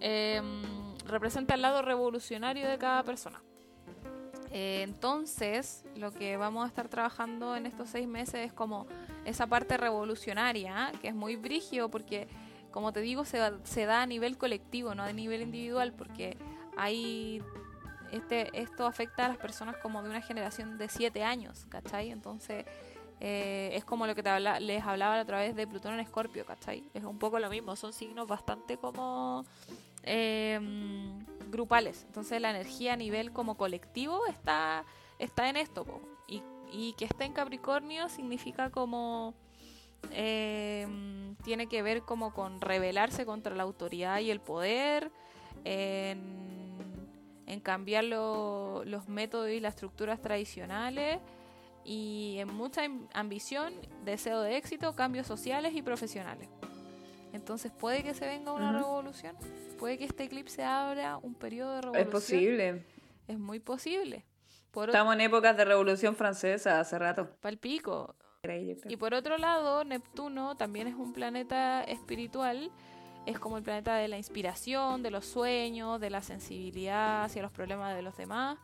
Em, 0.00 0.62
representa 1.06 1.54
el 1.54 1.62
lado 1.62 1.80
revolucionario 1.80 2.68
de 2.68 2.76
cada 2.76 3.04
persona. 3.04 3.40
Eh, 4.50 4.82
entonces, 4.82 5.84
lo 5.96 6.12
que 6.12 6.36
vamos 6.36 6.64
a 6.64 6.68
estar 6.68 6.88
trabajando 6.88 7.56
en 7.56 7.66
estos 7.66 7.90
seis 7.90 8.06
meses 8.06 8.46
es 8.46 8.52
como 8.52 8.86
esa 9.24 9.46
parte 9.46 9.76
revolucionaria, 9.76 10.92
que 11.00 11.08
es 11.08 11.14
muy 11.14 11.36
brígido 11.36 11.90
porque, 11.90 12.28
como 12.74 12.92
te 12.92 13.00
digo, 13.00 13.24
se, 13.24 13.38
da- 13.38 14.02
a 14.02 14.06
nivel 14.06 14.36
colectivo, 14.36 14.96
no 14.96 15.04
a 15.04 15.12
nivel 15.12 15.42
individual, 15.42 15.92
porque 15.92 16.36
hay 16.76 17.40
este, 18.10 18.50
esto 18.60 18.84
afecta 18.84 19.26
a 19.26 19.28
las 19.28 19.36
personas 19.38 19.76
como 19.76 20.02
de 20.02 20.10
una 20.10 20.20
generación 20.20 20.76
de 20.76 20.88
siete 20.88 21.22
años, 21.22 21.66
¿cachai? 21.68 22.10
Entonces, 22.10 22.66
eh, 23.20 23.70
es 23.74 23.84
como 23.84 24.08
lo 24.08 24.16
que 24.16 24.24
te 24.24 24.40
les 24.60 24.82
hablaba 24.82 25.14
la 25.14 25.22
otra 25.22 25.38
vez 25.38 25.54
de 25.54 25.68
Plutón 25.68 25.94
en 25.94 26.00
Escorpio, 26.00 26.44
¿cachai? 26.44 26.82
Es 26.94 27.04
un 27.04 27.20
poco 27.20 27.38
lo 27.38 27.48
mismo, 27.48 27.76
son 27.76 27.92
signos 27.92 28.26
bastante 28.26 28.76
como 28.76 29.44
eh, 30.02 30.58
grupales. 31.52 32.02
Entonces 32.08 32.40
la 32.40 32.50
energía 32.50 32.94
a 32.94 32.96
nivel 32.96 33.30
como 33.30 33.56
colectivo 33.56 34.26
está, 34.26 34.84
está 35.20 35.48
en 35.48 35.56
esto. 35.58 35.84
po. 35.84 36.00
Y, 36.26 36.42
y 36.72 36.94
que 36.94 37.04
esté 37.04 37.24
en 37.24 37.32
Capricornio 37.34 38.08
significa 38.08 38.70
como... 38.70 39.32
eh, 40.12 40.86
tiene 41.44 41.66
que 41.66 41.82
ver 41.82 42.02
como 42.02 42.32
con 42.32 42.60
rebelarse 42.60 43.24
contra 43.26 43.54
la 43.54 43.62
autoridad 43.64 44.20
y 44.20 44.30
el 44.30 44.40
poder, 44.40 45.10
en, 45.64 46.24
en 47.46 47.60
cambiar 47.60 48.04
lo- 48.04 48.82
los 48.84 49.08
métodos 49.08 49.50
y 49.50 49.60
las 49.60 49.74
estructuras 49.74 50.20
tradicionales 50.20 51.18
y 51.84 52.36
en 52.38 52.52
mucha 52.54 52.84
am- 52.84 53.08
ambición, 53.12 53.74
deseo 54.04 54.40
de 54.40 54.56
éxito, 54.56 54.94
cambios 54.94 55.26
sociales 55.26 55.74
y 55.74 55.82
profesionales. 55.82 56.48
Entonces 57.32 57.72
puede 57.72 58.02
que 58.02 58.14
se 58.14 58.26
venga 58.26 58.52
una 58.52 58.70
Ujú. 58.70 58.78
revolución, 58.78 59.36
puede 59.78 59.98
que 59.98 60.04
este 60.04 60.24
eclipse 60.24 60.62
abra 60.64 61.16
un 61.18 61.34
periodo 61.34 61.74
de 61.74 61.80
revolución. 61.82 62.06
Es 62.08 62.12
posible. 62.12 62.84
Es 63.26 63.38
muy 63.38 63.58
posible. 63.60 64.24
Por 64.70 64.88
Estamos 64.88 65.14
en 65.14 65.20
épocas 65.22 65.56
de 65.56 65.64
revolución 65.64 66.14
francesa 66.16 66.80
hace 66.80 66.98
rato. 66.98 67.30
palpico. 67.40 68.14
Y 68.88 68.96
por 68.96 69.14
otro 69.14 69.38
lado, 69.38 69.84
Neptuno 69.84 70.56
también 70.56 70.86
es 70.86 70.94
un 70.94 71.12
planeta 71.12 71.82
espiritual. 71.84 72.70
Es 73.26 73.38
como 73.38 73.56
el 73.56 73.62
planeta 73.62 73.96
de 73.96 74.08
la 74.08 74.18
inspiración, 74.18 75.02
de 75.02 75.10
los 75.10 75.24
sueños, 75.24 76.00
de 76.00 76.10
la 76.10 76.20
sensibilidad 76.20 77.24
hacia 77.24 77.42
los 77.42 77.52
problemas 77.52 77.94
de 77.94 78.02
los 78.02 78.16
demás. 78.16 78.58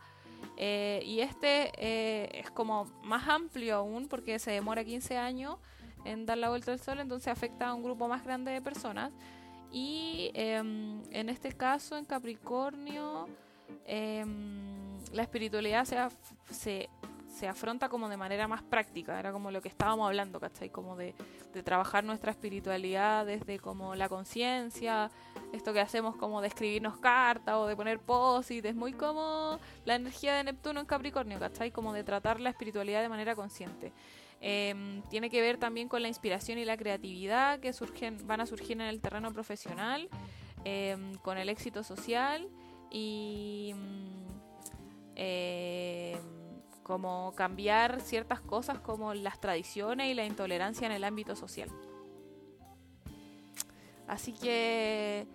Eh, 0.57 1.01
y 1.05 1.21
este 1.21 1.71
eh, 1.77 2.29
es 2.33 2.51
como 2.51 2.85
más 3.03 3.27
amplio 3.27 3.77
aún 3.77 4.07
porque 4.07 4.37
se 4.39 4.51
demora 4.51 4.83
15 4.83 5.17
años 5.17 5.57
en 6.05 6.25
dar 6.25 6.37
la 6.37 6.49
vuelta 6.49 6.71
al 6.71 6.79
sol, 6.79 6.99
entonces 6.99 7.27
afecta 7.27 7.67
a 7.67 7.73
un 7.73 7.83
grupo 7.83 8.07
más 8.07 8.23
grande 8.23 8.51
de 8.51 8.61
personas. 8.61 9.11
Y 9.71 10.31
em, 10.33 11.01
en 11.11 11.29
este 11.29 11.53
caso, 11.53 11.97
en 11.97 12.05
Capricornio, 12.05 13.27
em, 13.85 14.99
la 15.13 15.23
espiritualidad 15.23 15.85
se, 15.85 15.97
se, 16.49 16.89
se 17.31 17.47
afronta 17.47 17.89
como 17.89 18.09
de 18.09 18.17
manera 18.17 18.47
más 18.47 18.61
práctica, 18.61 19.17
era 19.17 19.31
como 19.31 19.51
lo 19.51 19.61
que 19.61 19.69
estábamos 19.69 20.05
hablando, 20.07 20.39
¿cachai? 20.39 20.69
Como 20.69 20.95
de, 20.95 21.15
trabajar 21.63 22.03
nuestra 22.03 22.31
espiritualidad 22.31 23.25
desde 23.25 23.59
como 23.59 23.95
la 23.95 24.09
conciencia, 24.09 25.09
esto 25.53 25.73
que 25.73 25.79
hacemos 25.79 26.15
como 26.15 26.41
de 26.41 26.49
escribirnos 26.49 26.97
cartas 26.97 27.55
o 27.55 27.67
de 27.67 27.75
poner 27.75 27.99
post 27.99 28.51
es 28.51 28.75
muy 28.75 28.93
como 28.93 29.59
la 29.85 29.95
energía 29.95 30.35
de 30.35 30.43
Neptuno 30.43 30.79
en 30.81 30.85
Capricornio, 30.85 31.39
¿cachai? 31.39 31.71
Como 31.71 31.93
de 31.93 32.03
tratar 32.03 32.39
la 32.39 32.49
espiritualidad 32.49 33.01
de 33.01 33.09
manera 33.09 33.35
consciente. 33.35 33.93
Em, 34.41 35.01
tiene 35.03 35.29
que 35.29 35.39
ver 35.39 35.57
también 35.57 35.87
con 35.87 36.01
la 36.01 36.07
inspiración 36.07 36.57
y 36.57 36.65
la 36.65 36.75
creatividad 36.75 37.59
que 37.59 37.73
surgen, 37.73 38.25
van 38.27 38.41
a 38.41 38.45
surgir 38.45 38.73
en 38.73 38.87
el 38.87 38.99
terreno 38.99 39.31
profesional, 39.31 40.09
em, 40.63 41.15
con 41.15 41.37
el 41.37 41.47
éxito 41.47 41.83
social 41.83 42.49
y 42.89 43.73
em, 45.15 46.40
como 46.83 47.33
cambiar 47.35 48.01
ciertas 48.01 48.41
cosas 48.41 48.79
como 48.79 49.13
las 49.13 49.39
tradiciones 49.39 50.07
y 50.07 50.13
la 50.13 50.25
intolerancia 50.25 50.85
en 50.85 50.91
el 50.91 51.03
ámbito 51.03 51.35
social. 51.35 51.69
Así 54.07 54.33
que 54.33 55.27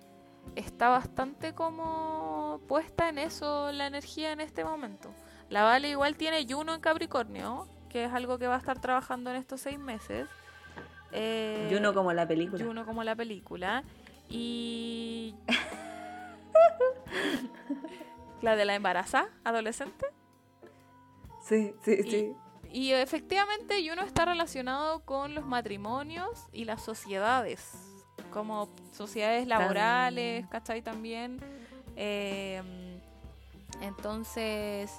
está 0.54 0.88
bastante 0.88 1.54
como 1.54 2.60
puesta 2.68 3.08
en 3.08 3.18
eso 3.18 3.72
la 3.72 3.86
energía 3.86 4.32
en 4.32 4.40
este 4.40 4.64
momento. 4.64 5.10
La 5.48 5.62
Vale 5.62 5.88
igual 5.88 6.16
tiene 6.16 6.46
Juno 6.48 6.74
en 6.74 6.80
Capricornio, 6.80 7.68
que 7.88 8.04
es 8.04 8.12
algo 8.12 8.38
que 8.38 8.46
va 8.46 8.56
a 8.56 8.58
estar 8.58 8.80
trabajando 8.80 9.30
en 9.30 9.36
estos 9.36 9.60
seis 9.60 9.78
meses. 9.78 10.28
Eh, 11.12 11.68
Juno 11.72 11.94
como 11.94 12.12
la 12.12 12.26
película. 12.26 12.64
Juno 12.64 12.84
como 12.84 13.04
la 13.04 13.14
película. 13.14 13.84
Y. 14.28 15.34
la 18.42 18.56
de 18.56 18.64
la 18.64 18.74
embarazada, 18.74 19.28
adolescente. 19.44 20.06
Sí, 21.46 21.72
sí, 21.82 21.96
Y- 22.04 22.10
sí. 22.10 22.32
Y 22.72 22.92
efectivamente 22.92 23.76
Juno 23.88 24.02
está 24.02 24.24
relacionado 24.24 25.00
con 25.04 25.34
los 25.34 25.46
matrimonios 25.46 26.46
y 26.52 26.64
las 26.64 26.82
sociedades, 26.82 27.72
como 28.32 28.68
sociedades 28.92 29.46
laborales, 29.46 30.46
¿cachai? 30.48 30.82
También. 30.82 31.38
Eh, 31.94 32.60
entonces, 33.80 34.90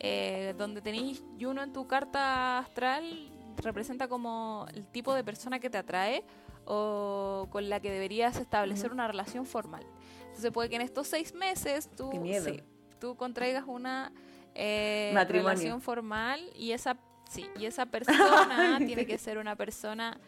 eh, 0.00 0.54
donde 0.58 0.82
tenéis 0.82 1.22
Juno 1.40 1.62
en 1.62 1.72
tu 1.72 1.86
carta 1.86 2.58
astral, 2.58 3.30
representa 3.56 4.08
como 4.08 4.66
el 4.74 4.86
tipo 4.88 5.14
de 5.14 5.24
persona 5.24 5.60
que 5.60 5.70
te 5.70 5.78
atrae 5.78 6.24
o 6.66 7.46
con 7.50 7.68
la 7.68 7.80
que 7.80 7.90
deberías 7.90 8.36
establecer 8.36 8.92
una 8.92 9.06
relación 9.06 9.46
formal. 9.46 9.86
Entonces 10.26 10.50
puede 10.50 10.68
que 10.68 10.76
en 10.76 10.82
estos 10.82 11.06
seis 11.06 11.32
meses 11.34 11.88
tú, 11.96 12.10
sí, 12.12 12.62
tú 12.98 13.16
contraigas 13.16 13.64
una 13.66 14.12
eh, 14.54 15.10
Matrimonio. 15.14 15.50
relación 15.50 15.80
formal 15.80 16.50
y 16.54 16.72
esa, 16.72 16.96
sí, 17.28 17.48
y 17.58 17.66
esa 17.66 17.86
persona 17.90 18.78
tiene 18.78 19.06
que 19.06 19.18
ser 19.18 19.38
una 19.38 19.56
persona 19.56 20.18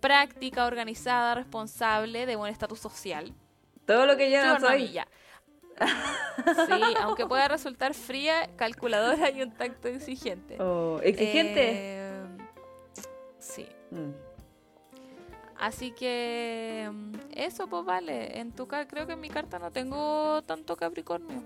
práctica, 0.00 0.66
organizada, 0.66 1.34
responsable, 1.34 2.26
de 2.26 2.36
buen 2.36 2.52
estatus 2.52 2.78
social. 2.78 3.32
Todo 3.86 4.06
lo 4.06 4.16
que 4.16 4.30
yo 4.30 4.44
no 4.44 4.60
soy. 4.60 4.88
Sí, 5.76 6.82
aunque 7.00 7.26
pueda 7.26 7.48
resultar 7.48 7.94
fría, 7.94 8.48
calculadora 8.56 9.30
y 9.30 9.42
un 9.42 9.50
tacto 9.52 9.88
exigente. 9.88 10.60
Oh, 10.60 11.00
exigente. 11.02 11.70
Eh, 11.72 12.22
sí. 13.38 13.66
Mm. 13.90 14.10
Así 15.56 15.92
que 15.92 16.88
mm, 16.92 17.12
eso 17.34 17.66
pues 17.66 17.84
vale. 17.84 18.38
En 18.38 18.52
tu 18.52 18.66
creo 18.66 19.06
que 19.06 19.14
en 19.14 19.20
mi 19.20 19.30
carta 19.30 19.58
no 19.58 19.70
tengo 19.70 20.42
tanto 20.42 20.76
Capricornio. 20.76 21.42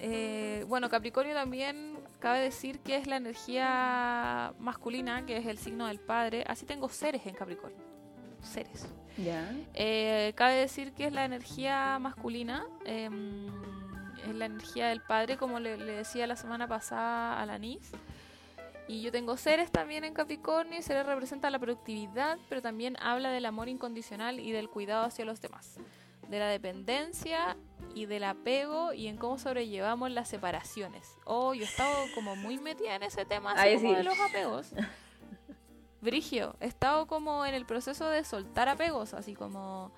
Eh, 0.00 0.64
bueno, 0.68 0.88
Capricornio 0.88 1.34
también 1.34 1.98
cabe 2.18 2.40
decir 2.40 2.80
que 2.80 2.96
es 2.96 3.06
la 3.06 3.16
energía 3.16 4.52
masculina, 4.58 5.24
que 5.26 5.36
es 5.36 5.46
el 5.46 5.58
signo 5.58 5.86
del 5.86 6.00
padre. 6.00 6.44
Así 6.46 6.66
tengo 6.66 6.88
seres 6.88 7.26
en 7.26 7.34
Capricornio. 7.34 7.78
Seres. 8.42 8.86
Ya. 9.16 9.50
Eh, 9.74 10.32
cabe 10.36 10.54
decir 10.54 10.92
que 10.92 11.06
es 11.06 11.12
la 11.12 11.24
energía 11.24 11.98
masculina, 11.98 12.66
em, 12.84 13.46
es 14.28 14.34
la 14.34 14.46
energía 14.46 14.88
del 14.88 15.00
padre, 15.00 15.36
como 15.36 15.58
le, 15.58 15.76
le 15.78 15.92
decía 15.92 16.26
la 16.26 16.36
semana 16.36 16.68
pasada 16.68 17.40
a 17.40 17.46
la 17.46 17.58
Nis. 17.58 17.92
Y 18.88 19.00
yo 19.02 19.10
tengo 19.10 19.36
Ceres 19.36 19.72
también 19.72 20.04
en 20.04 20.14
Capricornio, 20.14 20.78
y 20.78 20.82
Ceres 20.82 21.06
representa 21.06 21.50
la 21.50 21.58
productividad, 21.58 22.38
pero 22.48 22.62
también 22.62 22.96
habla 23.00 23.30
del 23.30 23.46
amor 23.46 23.68
incondicional 23.68 24.38
y 24.38 24.52
del 24.52 24.68
cuidado 24.68 25.04
hacia 25.04 25.24
los 25.24 25.40
demás, 25.40 25.78
de 26.28 26.38
la 26.38 26.46
dependencia 26.48 27.56
y 27.96 28.04
del 28.04 28.24
apego 28.24 28.92
y 28.92 29.06
en 29.06 29.16
cómo 29.16 29.38
sobrellevamos 29.38 30.10
las 30.10 30.28
separaciones. 30.28 31.16
Oh, 31.24 31.54
yo 31.54 31.62
he 31.62 31.64
estado 31.64 31.94
como 32.14 32.36
muy 32.36 32.58
metida 32.58 32.94
en 32.94 33.02
ese 33.02 33.24
tema 33.24 33.52
así 33.52 33.60
Ay, 33.68 33.76
como 33.76 33.88
sí. 33.88 33.94
de 33.96 34.02
los 34.04 34.20
apegos. 34.20 34.72
Brigio, 36.02 36.54
he 36.60 36.66
estado 36.66 37.06
como 37.06 37.46
en 37.46 37.54
el 37.54 37.64
proceso 37.64 38.06
de 38.10 38.22
soltar 38.22 38.68
apegos, 38.68 39.14
así 39.14 39.32
como, 39.34 39.90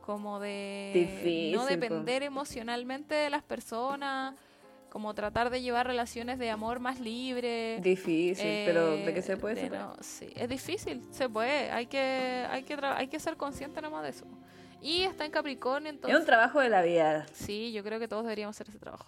como 0.00 0.40
de 0.40 0.92
Difícil, 0.94 1.54
no 1.54 1.66
depender 1.66 2.22
emocionalmente 2.22 3.14
de 3.14 3.28
las 3.28 3.42
personas, 3.42 4.34
como 4.88 5.12
tratar 5.12 5.50
de 5.50 5.60
llevar 5.60 5.86
relaciones 5.86 6.38
de 6.38 6.50
amor 6.50 6.80
más 6.80 6.98
libres. 6.98 7.82
Difícil, 7.82 8.62
pero 8.64 8.92
de 8.96 9.12
que 9.12 9.20
se 9.20 9.34
eh, 9.34 9.36
puede, 9.36 9.68
de 9.68 9.70
no- 9.78 9.94
sí, 10.00 10.30
es 10.34 10.48
difícil, 10.48 11.06
se 11.12 11.28
puede, 11.28 11.70
hay 11.70 11.86
que, 11.88 12.46
hay 12.50 12.62
que, 12.62 12.74
hay 12.82 13.08
que 13.08 13.20
ser 13.20 13.36
consciente 13.36 13.82
nomás 13.82 14.02
de 14.04 14.08
eso. 14.08 14.24
Y 14.84 15.02
está 15.02 15.24
en 15.24 15.30
Capricornio, 15.30 15.88
entonces... 15.88 16.14
Es 16.14 16.20
un 16.20 16.26
trabajo 16.26 16.60
de 16.60 16.68
la 16.68 16.82
vida. 16.82 17.24
Sí, 17.32 17.72
yo 17.72 17.82
creo 17.82 17.98
que 17.98 18.06
todos 18.06 18.24
deberíamos 18.24 18.54
hacer 18.54 18.68
ese 18.68 18.78
trabajo. 18.78 19.06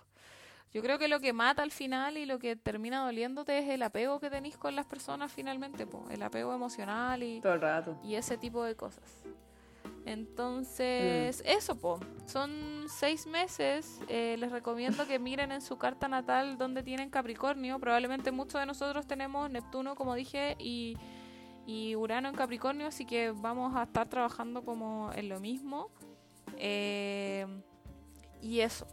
Yo 0.72 0.82
creo 0.82 0.98
que 0.98 1.06
lo 1.06 1.20
que 1.20 1.32
mata 1.34 1.62
al 1.62 1.70
final 1.70 2.16
y 2.16 2.24
lo 2.24 2.38
que 2.38 2.56
termina 2.56 3.04
doliéndote 3.04 3.58
es 3.58 3.68
el 3.68 3.82
apego 3.82 4.18
que 4.18 4.30
tenéis 4.30 4.56
con 4.56 4.74
las 4.74 4.86
personas 4.86 5.30
finalmente, 5.30 5.86
po, 5.86 6.06
el 6.10 6.22
apego 6.22 6.54
emocional 6.54 7.22
y, 7.22 7.40
Todo 7.40 7.52
el 7.54 7.60
rato. 7.60 7.98
y 8.02 8.14
ese 8.14 8.38
tipo 8.38 8.64
de 8.64 8.74
cosas. 8.74 9.22
Entonces, 10.06 11.42
eso, 11.44 11.76
po. 11.78 12.00
Son 12.26 12.86
seis 12.88 13.26
meses. 13.26 14.00
eh, 14.08 14.36
les 14.38 14.50
recomiendo 14.52 15.06
que 15.06 15.18
miren 15.18 15.52
en 15.52 15.60
su 15.60 15.76
carta 15.76 16.08
natal 16.08 16.56
donde 16.58 16.82
tienen 16.82 17.10
Capricornio. 17.10 17.78
Probablemente 17.78 18.30
muchos 18.30 18.60
de 18.60 18.66
nosotros 18.66 19.06
tenemos 19.06 19.50
Neptuno, 19.50 19.94
como 19.94 20.14
dije, 20.14 20.56
y, 20.58 20.96
y 21.66 21.96
Urano 21.96 22.28
en 22.28 22.34
Capricornio, 22.34 22.86
así 22.86 23.04
que 23.04 23.32
vamos 23.32 23.74
a 23.74 23.82
estar 23.84 24.08
trabajando 24.08 24.62
como 24.64 25.10
en 25.14 25.28
lo 25.28 25.40
mismo. 25.40 25.90
Eh, 26.58 27.46
y 28.40 28.60
eso. 28.60 28.86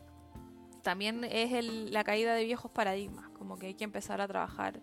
También 0.82 1.24
es 1.24 1.54
el- 1.54 1.92
la 1.94 2.04
caída 2.04 2.34
de 2.34 2.44
viejos 2.44 2.72
paradigmas, 2.72 3.30
como 3.30 3.58
que 3.58 3.68
hay 3.68 3.74
que 3.76 3.84
empezar 3.84 4.20
a 4.22 4.28
trabajar 4.28 4.80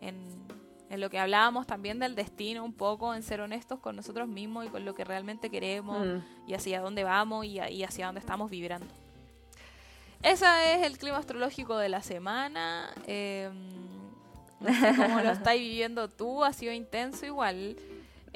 en, 0.00 0.18
en 0.90 1.00
lo 1.00 1.08
que 1.10 1.18
hablábamos 1.18 1.66
también 1.66 1.98
del 1.98 2.14
destino 2.14 2.64
un 2.64 2.72
poco, 2.74 3.14
en 3.14 3.22
ser 3.22 3.40
honestos 3.40 3.78
con 3.80 3.94
nosotros 3.96 4.28
mismos 4.28 4.66
y 4.66 4.68
con 4.68 4.84
lo 4.84 4.94
que 4.94 5.04
realmente 5.04 5.48
queremos 5.50 6.06
Mm. 6.06 6.48
y 6.48 6.54
hacia 6.54 6.80
dónde 6.80 7.04
vamos 7.04 7.46
y, 7.46 7.60
hacia 7.60 8.06
dónde 8.06 8.20
estamos 8.20 8.50
vibrando. 8.50 8.86
Ese 10.22 10.46
es 10.74 10.82
el 10.86 10.98
clima 10.98 11.18
astrológico 11.18 11.76
de 11.78 11.88
la 11.88 12.02
semana. 12.02 12.92
eh, 13.06 13.48
no 14.60 14.72
sé 14.74 14.92
cómo 14.96 15.20
lo 15.20 15.30
estáis 15.32 15.60
viviendo 15.60 16.08
tú, 16.08 16.44
ha 16.44 16.52
sido 16.52 16.72
intenso 16.72 17.26
igual. 17.26 17.76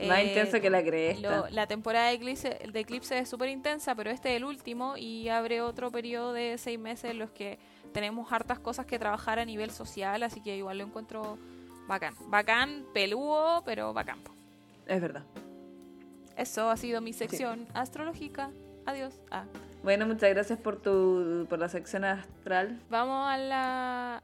Más 0.08 0.18
Eh, 0.20 0.24
intenso 0.28 0.60
que 0.60 0.70
la 0.70 0.82
cresta. 0.82 1.20
lo- 1.42 1.48
la 1.50 1.66
temporada 1.66 2.08
de 2.08 2.14
eclipse, 2.14 2.58
de 2.72 2.80
eclipse 2.80 3.18
es 3.18 3.28
súper 3.28 3.50
intensa, 3.50 3.94
pero 3.94 4.10
este 4.10 4.30
es 4.30 4.36
el 4.38 4.44
último 4.44 4.96
y 4.96 5.28
abre 5.28 5.60
otro 5.60 5.90
periodo 5.90 6.32
de 6.32 6.56
seis 6.58 6.78
meses 6.78 7.10
en 7.10 7.18
los 7.18 7.30
que 7.30 7.58
tenemos 7.92 8.32
hartas 8.32 8.58
cosas 8.58 8.86
que 8.86 8.98
trabajar 8.98 9.38
a 9.38 9.44
nivel 9.44 9.70
social, 9.70 10.22
así 10.22 10.40
que 10.40 10.56
igual 10.56 10.78
lo 10.78 10.84
encuentro 10.84 11.38
bacán. 11.86 12.14
Bacán, 12.28 12.84
peludo, 12.94 13.62
pero 13.66 13.92
bacán. 13.92 14.18
Es 14.86 15.00
verdad. 15.00 15.24
Eso 16.36 16.70
ha 16.70 16.76
sido 16.78 17.00
mi 17.02 17.12
sección 17.12 17.66
astrológica. 17.74 18.50
Adiós. 18.86 19.14
Ah, 19.30 19.44
Bueno, 19.84 20.06
muchas 20.06 20.30
gracias 20.30 20.58
por 20.58 20.80
tu 20.80 21.46
por 21.50 21.58
la 21.58 21.68
sección 21.68 22.04
astral. 22.04 22.80
vamos 22.88 23.28
a 23.28 23.36
la... 23.36 24.22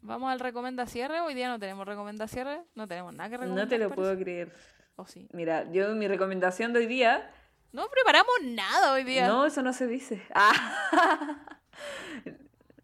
Vamos 0.00 0.30
al 0.32 0.40
recomenda 0.40 0.86
cierre. 0.86 1.20
Hoy 1.20 1.34
día 1.34 1.48
no 1.48 1.58
tenemos 1.58 1.86
recomenda 1.86 2.28
cierre. 2.28 2.62
No 2.74 2.86
tenemos 2.86 3.12
nada 3.14 3.28
que 3.30 3.36
recomendar. 3.36 3.64
No 3.64 3.68
te 3.68 3.78
lo 3.78 3.90
puedo 3.90 4.16
creer. 4.18 4.52
¿O 4.96 5.06
sí? 5.06 5.28
Mira, 5.32 5.64
yo 5.70 5.88
mi 5.94 6.08
recomendación 6.08 6.72
de 6.72 6.80
hoy 6.80 6.86
día. 6.86 7.30
No 7.72 7.88
preparamos 7.90 8.32
nada 8.44 8.92
hoy 8.92 9.04
día. 9.04 9.26
No, 9.28 9.44
eso 9.46 9.62
no 9.62 9.72
se 9.72 9.86
dice. 9.86 10.22
Ah, 10.34 10.52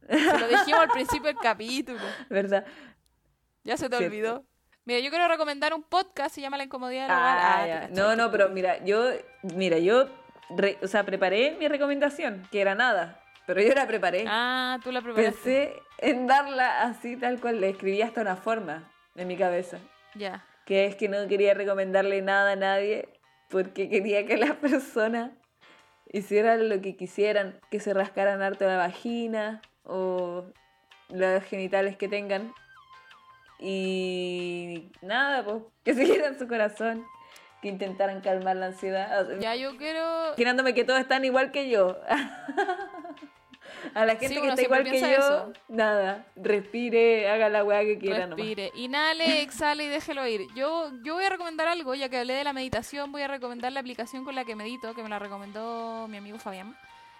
Se 0.08 0.38
lo 0.38 0.48
dijimos 0.48 0.80
al 0.80 0.90
principio 0.90 1.28
del 1.28 1.38
capítulo. 1.38 1.98
verdad. 2.28 2.64
Ya 3.64 3.76
se 3.76 3.88
te 3.88 3.96
Cierto. 3.96 4.06
olvidó. 4.14 4.44
Mira, 4.84 5.00
yo 5.00 5.08
quiero 5.08 5.26
recomendar 5.28 5.72
un 5.72 5.82
podcast, 5.82 6.34
se 6.34 6.42
llama 6.42 6.58
La 6.58 6.64
Incomodidad 6.64 7.04
del 7.08 7.16
Hogar. 7.16 7.38
Ah, 7.38 7.84
Ah, 7.84 7.88
No, 7.90 8.14
no, 8.14 8.30
pero 8.30 8.50
mira, 8.50 8.84
yo, 8.84 9.02
mira, 9.42 9.78
yo, 9.78 10.10
re- 10.50 10.78
o 10.82 10.86
sea, 10.86 11.04
preparé 11.04 11.56
mi 11.58 11.68
recomendación, 11.68 12.46
que 12.52 12.60
era 12.60 12.74
nada, 12.74 13.18
pero 13.46 13.60
yo 13.62 13.74
la 13.74 13.86
preparé. 13.86 14.24
Ah, 14.28 14.78
tú 14.82 14.90
la 14.92 15.00
preparaste. 15.02 15.32
Pensé 15.32 15.82
en 15.98 16.26
darla 16.26 16.82
así 16.82 17.16
tal 17.16 17.40
cual, 17.40 17.60
le 17.60 17.70
escribí 17.70 18.02
hasta 18.02 18.20
una 18.20 18.36
forma 18.36 18.90
en 19.16 19.28
mi 19.28 19.36
cabeza, 19.36 19.78
Ya. 20.14 20.44
que 20.66 20.86
es 20.86 20.96
que 20.96 21.08
no 21.08 21.26
quería 21.28 21.54
recomendarle 21.54 22.20
nada 22.22 22.52
a 22.52 22.56
nadie, 22.56 23.08
porque 23.50 23.88
quería 23.88 24.26
que 24.26 24.36
las 24.36 24.52
personas 24.56 25.30
hicieran 26.12 26.68
lo 26.68 26.80
que 26.80 26.96
quisieran, 26.96 27.58
que 27.70 27.80
se 27.80 27.92
rascaran 27.94 28.42
harto 28.42 28.64
la 28.66 28.76
vagina 28.76 29.60
o 29.84 30.44
los 31.10 31.42
genitales 31.44 31.96
que 31.96 32.08
tengan. 32.08 32.52
Y 33.60 34.90
nada, 35.02 35.44
pues, 35.44 35.62
que 35.84 35.94
siguieran 35.94 36.38
su 36.38 36.46
corazón, 36.48 37.04
que 37.62 37.68
intentaran 37.68 38.20
calmar 38.20 38.56
la 38.56 38.66
ansiedad. 38.66 39.22
O 39.22 39.26
sea, 39.26 39.38
Ya 39.38 39.54
yo 39.56 39.76
quiero... 39.76 40.28
Imaginándome 40.28 40.74
que 40.74 40.84
todos 40.84 41.00
están 41.00 41.24
igual 41.24 41.50
que 41.52 41.68
yo. 41.70 41.98
A 43.92 44.06
la 44.06 44.16
gente 44.16 44.34
Sí, 44.34 44.40
que 44.40 44.48
está 44.48 44.62
igual 44.62 44.84
que 44.84 45.00
yo, 45.00 45.06
eso. 45.06 45.52
nada, 45.68 46.26
respire, 46.36 47.28
haga 47.28 47.48
la 47.48 47.64
weá 47.64 47.80
que 47.82 47.98
quiera 47.98 48.26
nomás. 48.26 48.36
Respire, 48.38 48.70
inhale, 48.76 49.40
exhale 49.42 49.84
y 49.84 49.88
déjelo 49.88 50.26
ir. 50.26 50.42
Yo, 50.54 50.90
yo 51.02 51.14
voy 51.14 51.24
a 51.24 51.28
recomendar 51.30 51.68
algo, 51.68 51.94
ya 51.94 52.08
que 52.08 52.18
hablé 52.18 52.34
de 52.34 52.44
la 52.44 52.52
meditación, 52.52 53.12
voy 53.12 53.22
a 53.22 53.28
recomendar 53.28 53.72
la 53.72 53.80
aplicación 53.80 54.24
con 54.24 54.34
la 54.34 54.44
que 54.44 54.54
medito, 54.56 54.94
que 54.94 55.02
me 55.02 55.08
la 55.08 55.18
recomendó 55.18 56.06
mi 56.08 56.16
amigo 56.16 56.38
Fabián. 56.38 56.76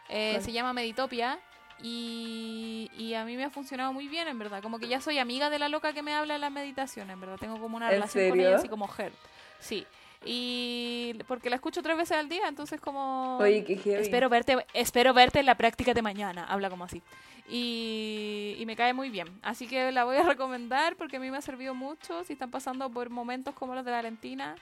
Eh, 0.09 0.39
se 0.41 0.53
llama 0.53 0.73
Meditopia 0.73 1.39
y, 1.83 2.91
y 2.97 3.15
a 3.15 3.25
mí 3.25 3.37
me 3.37 3.45
ha 3.45 3.51
funcionado 3.51 3.93
muy 3.93 4.09
bien, 4.09 4.29
en 4.29 4.39
verdad. 4.39 4.63
Como 4.63 4.79
que 4.79 4.89
ya 4.89 5.01
soy 5.01 5.19
amiga 5.19 5.51
de 5.51 5.59
la 5.59 5.69
loca 5.69 5.93
que 5.93 6.03
me 6.03 6.15
habla 6.15 6.35
de 6.35 6.41
la 6.41 6.51
meditación, 6.51 7.11
en 7.11 7.21
verdad. 7.21 7.37
Tengo 7.39 7.59
como 7.59 7.77
una 7.77 7.87
¿En 7.89 7.95
relación 7.95 8.29
con 8.31 8.41
ella, 8.41 8.57
así 8.57 8.69
como 8.69 8.89
her. 8.99 9.13
Sí. 9.59 9.87
Y 10.27 11.15
porque 11.29 11.51
la 11.51 11.57
escucho 11.57 11.83
tres 11.83 11.97
veces 11.97 12.17
al 12.17 12.29
día, 12.29 12.49
entonces 12.49 12.81
como... 12.81 13.39
Oye, 13.39 13.63
qué 13.65 13.77
heavy. 13.77 14.03
Espero 14.03 14.29
verte, 14.29 14.57
espero 14.73 15.13
verte 15.13 15.41
en 15.41 15.47
la 15.47 15.55
práctica 15.57 15.93
de 15.95 16.03
mañana. 16.03 16.45
Habla 16.45 16.71
como 16.71 16.85
así. 16.85 17.03
Y, 17.49 18.57
y 18.59 18.67
me 18.67 18.75
cae 18.77 18.93
muy 18.95 19.11
bien. 19.11 19.29
Así 19.43 19.67
que 19.67 19.93
la 19.93 20.05
voy 20.05 20.17
a 20.17 20.23
recomendar 20.29 20.97
porque 20.97 21.17
a 21.17 21.21
mí 21.21 21.31
me 21.31 21.37
ha 21.39 21.43
servido 21.43 21.75
mucho. 21.75 22.25
Si 22.25 22.33
están 22.33 22.51
pasando 22.51 22.91
por 22.91 23.11
momentos 23.11 23.55
como 23.55 23.75
los 23.75 23.85
de 23.85 23.91
Valentina, 23.91 24.57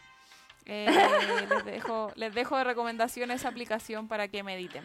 eh, 0.67 0.87
les, 1.51 1.65
dejo, 1.65 2.13
les 2.17 2.35
dejo 2.35 2.57
de 2.57 2.65
recomendación 2.65 3.31
esa 3.31 3.49
aplicación 3.49 4.09
para 4.09 4.29
que 4.29 4.43
mediten. 4.43 4.83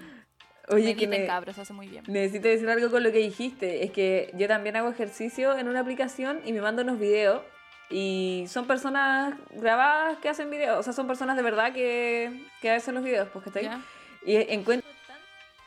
Oye, 0.69 0.95
que 0.95 1.07
mediten, 1.07 1.21
ne- 1.21 1.28
cabros, 1.28 1.57
hace 1.57 1.73
muy 1.73 1.88
bien. 1.88 2.03
necesito 2.07 2.49
decir 2.49 2.69
algo 2.69 2.91
con 2.91 3.01
lo 3.01 3.11
que 3.11 3.19
dijiste. 3.19 3.84
Es 3.84 3.91
que 3.91 4.32
yo 4.36 4.47
también 4.47 4.75
hago 4.75 4.89
ejercicio 4.89 5.57
en 5.57 5.67
una 5.69 5.80
aplicación 5.80 6.41
y 6.45 6.53
me 6.53 6.61
mando 6.61 6.82
unos 6.84 6.99
videos. 6.99 7.41
Y 7.89 8.45
son 8.49 8.67
personas 8.67 9.35
grabadas 9.51 10.17
que 10.17 10.29
hacen 10.29 10.49
videos. 10.49 10.77
O 10.79 10.83
sea, 10.83 10.93
son 10.93 11.07
personas 11.07 11.38
de 11.38 11.43
verdad 11.43 11.71
que, 11.73 12.45
que 12.61 12.71
hacen 12.71 12.95
los 12.95 13.03
videos. 13.03 13.29
Pues, 13.29 13.45
¿cachai? 13.45 13.63
¿Ya? 13.63 13.81
Y 14.25 14.35
encuentro 14.53 14.89
tan 15.07 15.17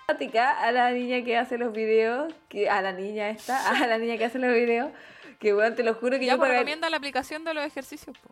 simpática 0.00 0.50
a 0.62 0.70
la 0.72 0.90
niña 0.90 1.24
que 1.24 1.38
hace 1.38 1.56
los 1.56 1.72
videos, 1.72 2.32
que 2.48 2.68
a 2.68 2.82
la 2.82 2.92
niña 2.92 3.30
esta, 3.30 3.70
a 3.82 3.86
la 3.86 3.96
niña 3.98 4.18
que 4.18 4.26
hace 4.26 4.38
los 4.38 4.52
videos, 4.52 4.90
que 5.38 5.52
bueno, 5.54 5.74
te 5.74 5.82
lo 5.82 5.94
juro 5.94 6.18
que 6.18 6.26
Ya, 6.26 6.32
yo 6.32 6.38
pues 6.38 6.48
pagar- 6.48 6.58
recomienda 6.60 6.90
la 6.90 6.98
aplicación 6.98 7.44
de 7.44 7.54
los 7.54 7.64
ejercicios. 7.64 8.16
po. 8.18 8.28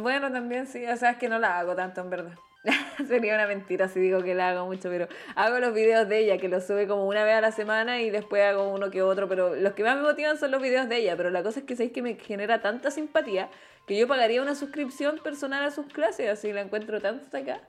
Bueno, 0.00 0.30
también 0.32 0.66
sí, 0.66 0.86
o 0.86 0.96
sea, 0.96 1.10
es 1.10 1.16
que 1.18 1.28
no 1.28 1.38
la 1.38 1.58
hago 1.58 1.74
tanto 1.74 2.00
en 2.00 2.10
verdad. 2.10 2.32
Sería 3.08 3.34
una 3.34 3.46
mentira 3.46 3.88
si 3.88 4.00
digo 4.00 4.22
que 4.22 4.34
la 4.34 4.50
hago 4.50 4.64
mucho, 4.66 4.88
pero 4.88 5.06
hago 5.34 5.58
los 5.58 5.74
videos 5.74 6.08
de 6.08 6.18
ella, 6.20 6.38
que 6.38 6.48
los 6.48 6.66
sube 6.66 6.86
como 6.88 7.06
una 7.06 7.22
vez 7.24 7.34
a 7.34 7.40
la 7.40 7.52
semana 7.52 8.00
y 8.00 8.10
después 8.10 8.42
hago 8.42 8.68
uno 8.68 8.90
que 8.90 9.02
otro, 9.02 9.28
pero 9.28 9.54
los 9.54 9.74
que 9.74 9.82
más 9.84 9.96
me 9.96 10.02
motivan 10.02 10.38
son 10.38 10.50
los 10.50 10.62
videos 10.62 10.88
de 10.88 10.96
ella, 10.96 11.16
pero 11.16 11.30
la 11.30 11.42
cosa 11.42 11.60
es 11.60 11.66
que 11.66 11.76
sabéis 11.76 11.92
que 11.92 12.02
me 12.02 12.14
genera 12.14 12.62
tanta 12.62 12.90
simpatía 12.90 13.50
que 13.86 13.98
yo 13.98 14.08
pagaría 14.08 14.40
una 14.40 14.54
suscripción 14.54 15.18
personal 15.18 15.62
a 15.62 15.70
sus 15.70 15.86
clases, 15.92 16.30
así 16.30 16.52
la 16.52 16.62
encuentro 16.62 17.00
tanto 17.02 17.36
acá. 17.36 17.60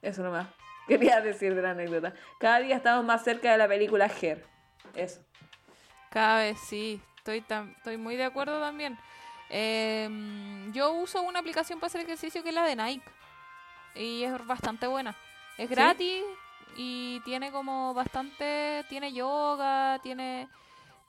Eso 0.00 0.22
nomás. 0.22 0.46
Quería 0.88 1.20
decir 1.20 1.54
de 1.54 1.62
la 1.62 1.70
anécdota. 1.70 2.14
Cada 2.38 2.60
día 2.60 2.76
estamos 2.76 3.04
más 3.04 3.24
cerca 3.24 3.50
de 3.50 3.58
la 3.58 3.66
película 3.66 4.08
Her. 4.20 4.44
Eso. 4.94 5.20
Cada 6.10 6.38
vez 6.38 6.58
sí, 6.60 7.00
estoy, 7.16 7.40
tam- 7.40 7.74
estoy 7.76 7.96
muy 7.96 8.16
de 8.16 8.24
acuerdo 8.24 8.60
también. 8.60 8.96
Em, 9.50 10.72
yo 10.72 10.92
uso 10.92 11.22
una 11.22 11.40
aplicación 11.40 11.78
para 11.80 11.88
hacer 11.88 12.02
ejercicio 12.02 12.42
que 12.42 12.50
es 12.50 12.54
la 12.54 12.64
de 12.64 12.76
Nike 12.76 13.04
y 13.94 14.22
es 14.24 14.46
bastante 14.46 14.86
buena. 14.86 15.14
Es 15.58 15.68
¿Sí? 15.68 15.74
gratis 15.74 16.22
y 16.76 17.20
tiene 17.20 17.50
como 17.52 17.92
bastante, 17.94 18.84
tiene 18.88 19.12
yoga, 19.12 19.98
tiene, 20.02 20.48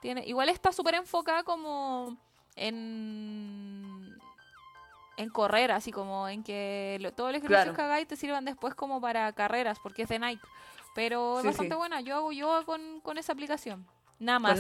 tiene, 0.02 0.26
igual 0.26 0.50
está 0.50 0.72
súper 0.72 0.96
enfocada 0.96 1.44
como 1.44 2.18
en 2.56 4.18
en 5.16 5.30
correr, 5.30 5.72
así 5.72 5.92
como 5.92 6.28
en 6.28 6.44
que 6.44 6.98
lo- 7.00 7.14
todos 7.14 7.30
los 7.32 7.38
ejercicios 7.38 7.64
Claro. 7.66 7.76
que 7.76 7.82
hagáis 7.84 8.08
te 8.08 8.16
sirvan 8.16 8.46
después 8.46 8.74
como 8.74 9.00
para 9.00 9.32
carreras, 9.34 9.78
porque 9.80 10.02
es 10.04 10.10
de 10.10 10.18
Nike. 10.18 10.42
Pero 10.96 11.38
es 11.40 11.46
bastante 11.46 11.74
sí. 11.74 11.78
buena. 11.78 12.02
Yo 12.02 12.16
hago 12.16 12.32
yoga 12.32 12.64
con, 12.66 13.00
con 13.02 13.18
esa 13.20 13.32
aplicación. 13.34 13.86
Nada 14.18 14.40
más. 14.40 14.60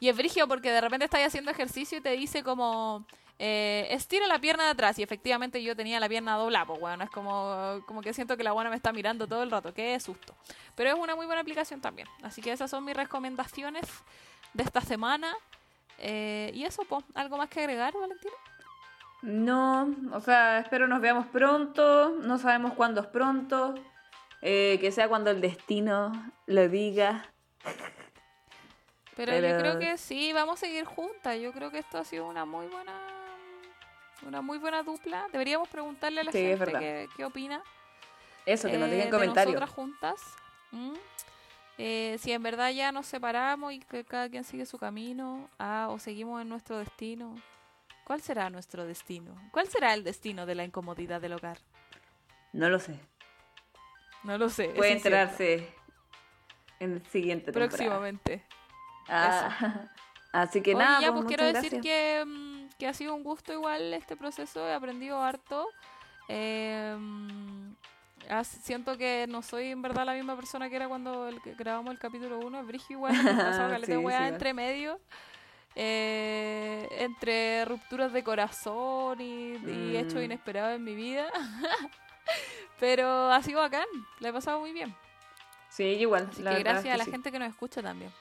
Y 0.00 0.08
es 0.08 0.16
brigio 0.16 0.48
porque 0.48 0.70
de 0.72 0.80
repente 0.80 1.04
estás 1.04 1.24
haciendo 1.24 1.50
ejercicio 1.52 1.98
y 1.98 2.00
te 2.00 2.10
dice 2.10 2.42
como 2.42 3.06
eh, 3.38 3.88
estira 3.90 4.26
la 4.26 4.38
pierna 4.38 4.64
de 4.64 4.70
atrás. 4.70 4.98
Y 4.98 5.02
efectivamente 5.02 5.62
yo 5.62 5.74
tenía 5.76 6.00
la 6.00 6.08
pierna 6.08 6.36
doblada, 6.36 6.66
pues 6.66 6.80
bueno, 6.80 7.04
es 7.04 7.10
como, 7.10 7.80
como 7.86 8.00
que 8.00 8.12
siento 8.12 8.36
que 8.36 8.44
la 8.44 8.52
buena 8.52 8.70
me 8.70 8.76
está 8.76 8.92
mirando 8.92 9.26
todo 9.26 9.42
el 9.42 9.50
rato. 9.50 9.74
Qué 9.74 9.98
susto. 10.00 10.34
Pero 10.74 10.90
es 10.90 10.96
una 10.96 11.16
muy 11.16 11.26
buena 11.26 11.40
aplicación 11.40 11.80
también. 11.80 12.08
Así 12.22 12.40
que 12.42 12.52
esas 12.52 12.70
son 12.70 12.84
mis 12.84 12.96
recomendaciones 12.96 13.86
de 14.52 14.62
esta 14.62 14.80
semana. 14.80 15.34
Eh, 15.98 16.50
y 16.54 16.64
eso, 16.64 16.82
pues, 16.88 17.04
¿algo 17.14 17.36
más 17.36 17.48
que 17.48 17.60
agregar, 17.60 17.92
Valentina? 17.94 18.34
No, 19.22 19.94
o 20.12 20.20
sea, 20.20 20.58
espero 20.58 20.86
nos 20.86 21.00
veamos 21.00 21.26
pronto. 21.26 22.10
No 22.20 22.38
sabemos 22.38 22.74
cuándo 22.74 23.00
es 23.00 23.06
pronto. 23.06 23.74
Eh, 24.42 24.76
que 24.80 24.92
sea 24.92 25.08
cuando 25.08 25.30
el 25.30 25.40
destino 25.40 26.12
lo 26.46 26.68
diga. 26.68 27.30
Pero, 29.16 29.32
yo 29.32 29.40
Pero- 29.40 29.58
creo 29.58 29.78
que 29.78 29.96
sí, 29.96 30.32
vamos 30.32 30.58
a 30.58 30.66
seguir 30.66 30.84
juntas. 30.84 31.38
Yo 31.40 31.52
creo 31.52 31.70
que 31.70 31.78
esto 31.78 31.98
ha 31.98 32.04
sido 32.04 32.26
una 32.26 32.44
muy 32.44 32.66
buena 32.66 32.92
una 34.26 34.40
muy 34.42 34.58
buena 34.58 34.82
dupla. 34.82 35.26
Deberíamos 35.32 35.68
preguntarle 35.68 36.20
a 36.20 36.24
la 36.24 36.32
Sí, 36.32 36.38
gente 36.38 36.72
qué, 36.72 37.08
qué 37.16 37.24
opina. 37.24 37.62
Eso, 38.46 38.68
que 38.68 38.76
nos 38.78 38.88
eh, 38.88 38.92
dejen 38.92 39.06
de 39.06 39.10
comentarios. 39.10 39.54
nosotras 39.54 39.70
juntas. 39.70 40.20
¿Mm? 40.72 40.92
Eh, 41.78 42.16
si 42.20 42.30
en 42.32 42.42
verdad 42.42 42.70
ya 42.70 42.92
nos 42.92 43.06
separamos 43.06 43.72
y 43.72 43.80
que 43.80 44.04
cada 44.04 44.28
quien 44.28 44.44
sigue 44.44 44.64
su 44.66 44.78
camino, 44.78 45.48
ah, 45.58 45.88
o 45.90 45.98
seguimos 45.98 46.40
en 46.42 46.48
nuestro 46.48 46.78
destino. 46.78 47.34
¿Cuál 48.04 48.20
será 48.20 48.50
nuestro 48.50 48.84
destino? 48.86 49.34
¿Cuál 49.50 49.66
será 49.68 49.94
el 49.94 50.04
destino 50.04 50.44
de 50.46 50.54
la 50.54 50.64
incomodidad 50.64 51.20
del 51.20 51.32
hogar? 51.32 51.58
No 52.52 52.68
lo 52.68 52.78
sé. 52.78 53.00
No 54.24 54.36
lo 54.38 54.48
sé. 54.50 54.68
Puede 54.68 54.92
enterarse 54.92 55.74
en 56.80 56.92
el 56.92 57.06
siguiente 57.06 57.46
temporada. 57.46 57.68
próximamente. 57.70 58.44
Ah, 59.08 59.88
así 60.32 60.62
que 60.62 60.74
Oye, 60.74 60.84
nada, 60.84 61.00
ya, 61.00 61.12
pues, 61.12 61.24
pues 61.24 61.28
quiero 61.36 61.52
decir 61.52 61.80
que, 61.80 62.24
mm, 62.26 62.53
que 62.84 62.88
ha 62.88 62.92
sido 62.92 63.14
un 63.14 63.22
gusto 63.22 63.50
igual 63.50 63.94
este 63.94 64.14
proceso, 64.14 64.68
he 64.68 64.74
aprendido 64.74 65.22
harto. 65.22 65.66
Eh, 66.28 66.94
as- 68.28 68.46
siento 68.46 68.98
que 68.98 69.24
no 69.26 69.40
soy 69.40 69.68
en 69.68 69.80
verdad 69.80 70.04
la 70.04 70.12
misma 70.12 70.36
persona 70.36 70.68
que 70.68 70.76
era 70.76 70.86
cuando 70.86 71.28
el, 71.28 71.40
que 71.40 71.54
grabamos 71.54 71.92
el 71.94 71.98
capítulo 71.98 72.38
1. 72.40 72.60
Es 72.60 72.66
brigio 72.66 72.96
igual, 72.98 73.14
Sí, 73.86 73.86
sí, 73.86 73.92
entre 74.28 74.52
medio. 74.52 75.00
eh, 75.76 76.86
entre 76.98 77.64
rupturas 77.64 78.12
de 78.12 78.22
corazón 78.22 79.18
y, 79.18 79.56
y 79.56 79.96
hechos 79.96 80.16
Mm. 80.20 80.24
inesperados 80.24 80.76
en 80.76 80.84
mi 80.84 80.94
vida. 80.94 81.26
Pero 82.78 83.32
ha 83.32 83.40
sido 83.42 83.60
bacán, 83.60 83.86
la 84.20 84.28
he 84.28 84.32
pasado 84.34 84.60
muy 84.60 84.72
bien. 84.74 84.94
Sí, 85.70 85.84
igual. 85.84 86.28
Así 86.30 86.42
la 86.42 86.50
que 86.50 86.56
verdad 86.58 86.72
gracias 86.74 86.90
es 86.90 86.94
a 86.94 86.98
la 86.98 87.04
sí. 87.06 87.10
gente 87.12 87.32
que 87.32 87.38
nos 87.38 87.48
escucha 87.48 87.80
también. 87.82 88.12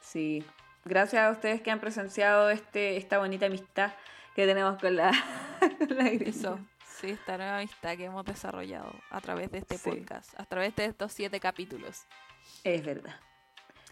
Sí. 0.00 0.42
Gracias 0.84 1.22
a 1.22 1.30
ustedes 1.30 1.60
que 1.60 1.70
han 1.70 1.80
presenciado 1.80 2.50
este, 2.50 2.96
esta 2.96 3.18
bonita 3.18 3.46
amistad 3.46 3.92
que 4.34 4.46
tenemos 4.46 4.78
con 4.80 4.96
la, 4.96 5.10
con 5.78 5.96
la. 5.96 6.08
Eso, 6.08 6.58
sí, 7.00 7.10
esta 7.10 7.36
nueva 7.36 7.58
amistad 7.58 7.96
que 7.96 8.04
hemos 8.06 8.24
desarrollado 8.24 8.92
a 9.10 9.20
través 9.20 9.50
de 9.50 9.58
este 9.58 9.76
Sí. 9.78 9.90
podcast, 9.90 10.38
a 10.40 10.44
través 10.46 10.74
de 10.76 10.86
estos 10.86 11.12
siete 11.12 11.38
capítulos. 11.40 12.04
Es 12.64 12.84
verdad. 12.84 13.14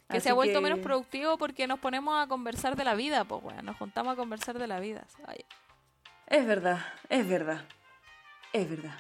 Que 0.09 0.21
se 0.21 0.31
ha 0.31 0.35
vuelto 0.35 0.59
que- 0.61 0.63
menos 0.63 0.79
productivo 0.79 1.37
porque 1.37 1.67
nos 1.67 1.79
ponemos 1.81 2.23
a 2.25 2.27
conversar 2.29 2.77
de 2.77 2.85
la 2.85 2.95
vida, 2.95 3.25
pues, 3.27 3.43
weón. 3.45 3.67
Nos 3.67 3.77
juntamos 3.77 4.15
a 4.15 4.17
conversar 4.17 4.59
de 4.59 4.67
la 4.67 4.81
vida. 4.81 5.05
Ay. 5.27 5.45
Es 6.27 6.47
verdad, 6.47 6.79
es 7.11 7.29
verdad. 7.29 7.63
Es 8.55 8.69
verdad. 8.71 8.95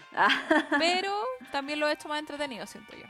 Pero 0.78 1.14
también 1.50 1.80
lo 1.80 1.88
he 1.88 1.92
hecho 1.92 2.08
más 2.08 2.18
entretenido, 2.18 2.66
siento 2.66 2.94
yo. 2.94 3.06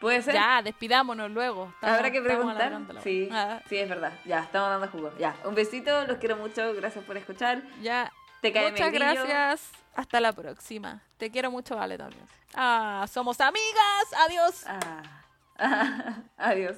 Puede 0.00 0.22
ser. 0.22 0.34
Ya, 0.34 0.62
despidámonos 0.62 1.30
luego. 1.30 1.70
Estamos- 1.74 1.96
Habrá 1.98 2.10
que 2.10 2.22
preguntar. 2.22 2.72
Sí. 3.02 3.28
Ah, 3.30 3.60
sí, 3.68 3.76
es 3.76 3.88
verdad. 3.88 4.12
Ya, 4.24 4.40
estamos 4.40 4.70
dando 4.70 4.88
jugo. 4.88 5.12
Ya, 5.18 5.36
un 5.44 5.54
besito, 5.54 6.06
los 6.06 6.16
quiero 6.16 6.36
mucho. 6.36 6.72
Gracias 6.74 7.04
por 7.04 7.16
escuchar. 7.16 7.62
ya. 7.82 8.10
Te 8.40 8.52
cae 8.54 8.70
Muchas 8.70 8.90
gracias. 8.90 9.70
Hasta 9.94 10.18
la 10.18 10.32
próxima. 10.32 11.02
Te 11.18 11.30
quiero 11.30 11.50
mucho, 11.50 11.76
Vale, 11.76 11.98
también. 11.98 12.24
Ah, 12.54 13.04
somos 13.10 13.38
amigas. 13.40 14.14
Adiós. 14.26 14.64
Ah. 15.58 16.22
Adiós. 16.38 16.76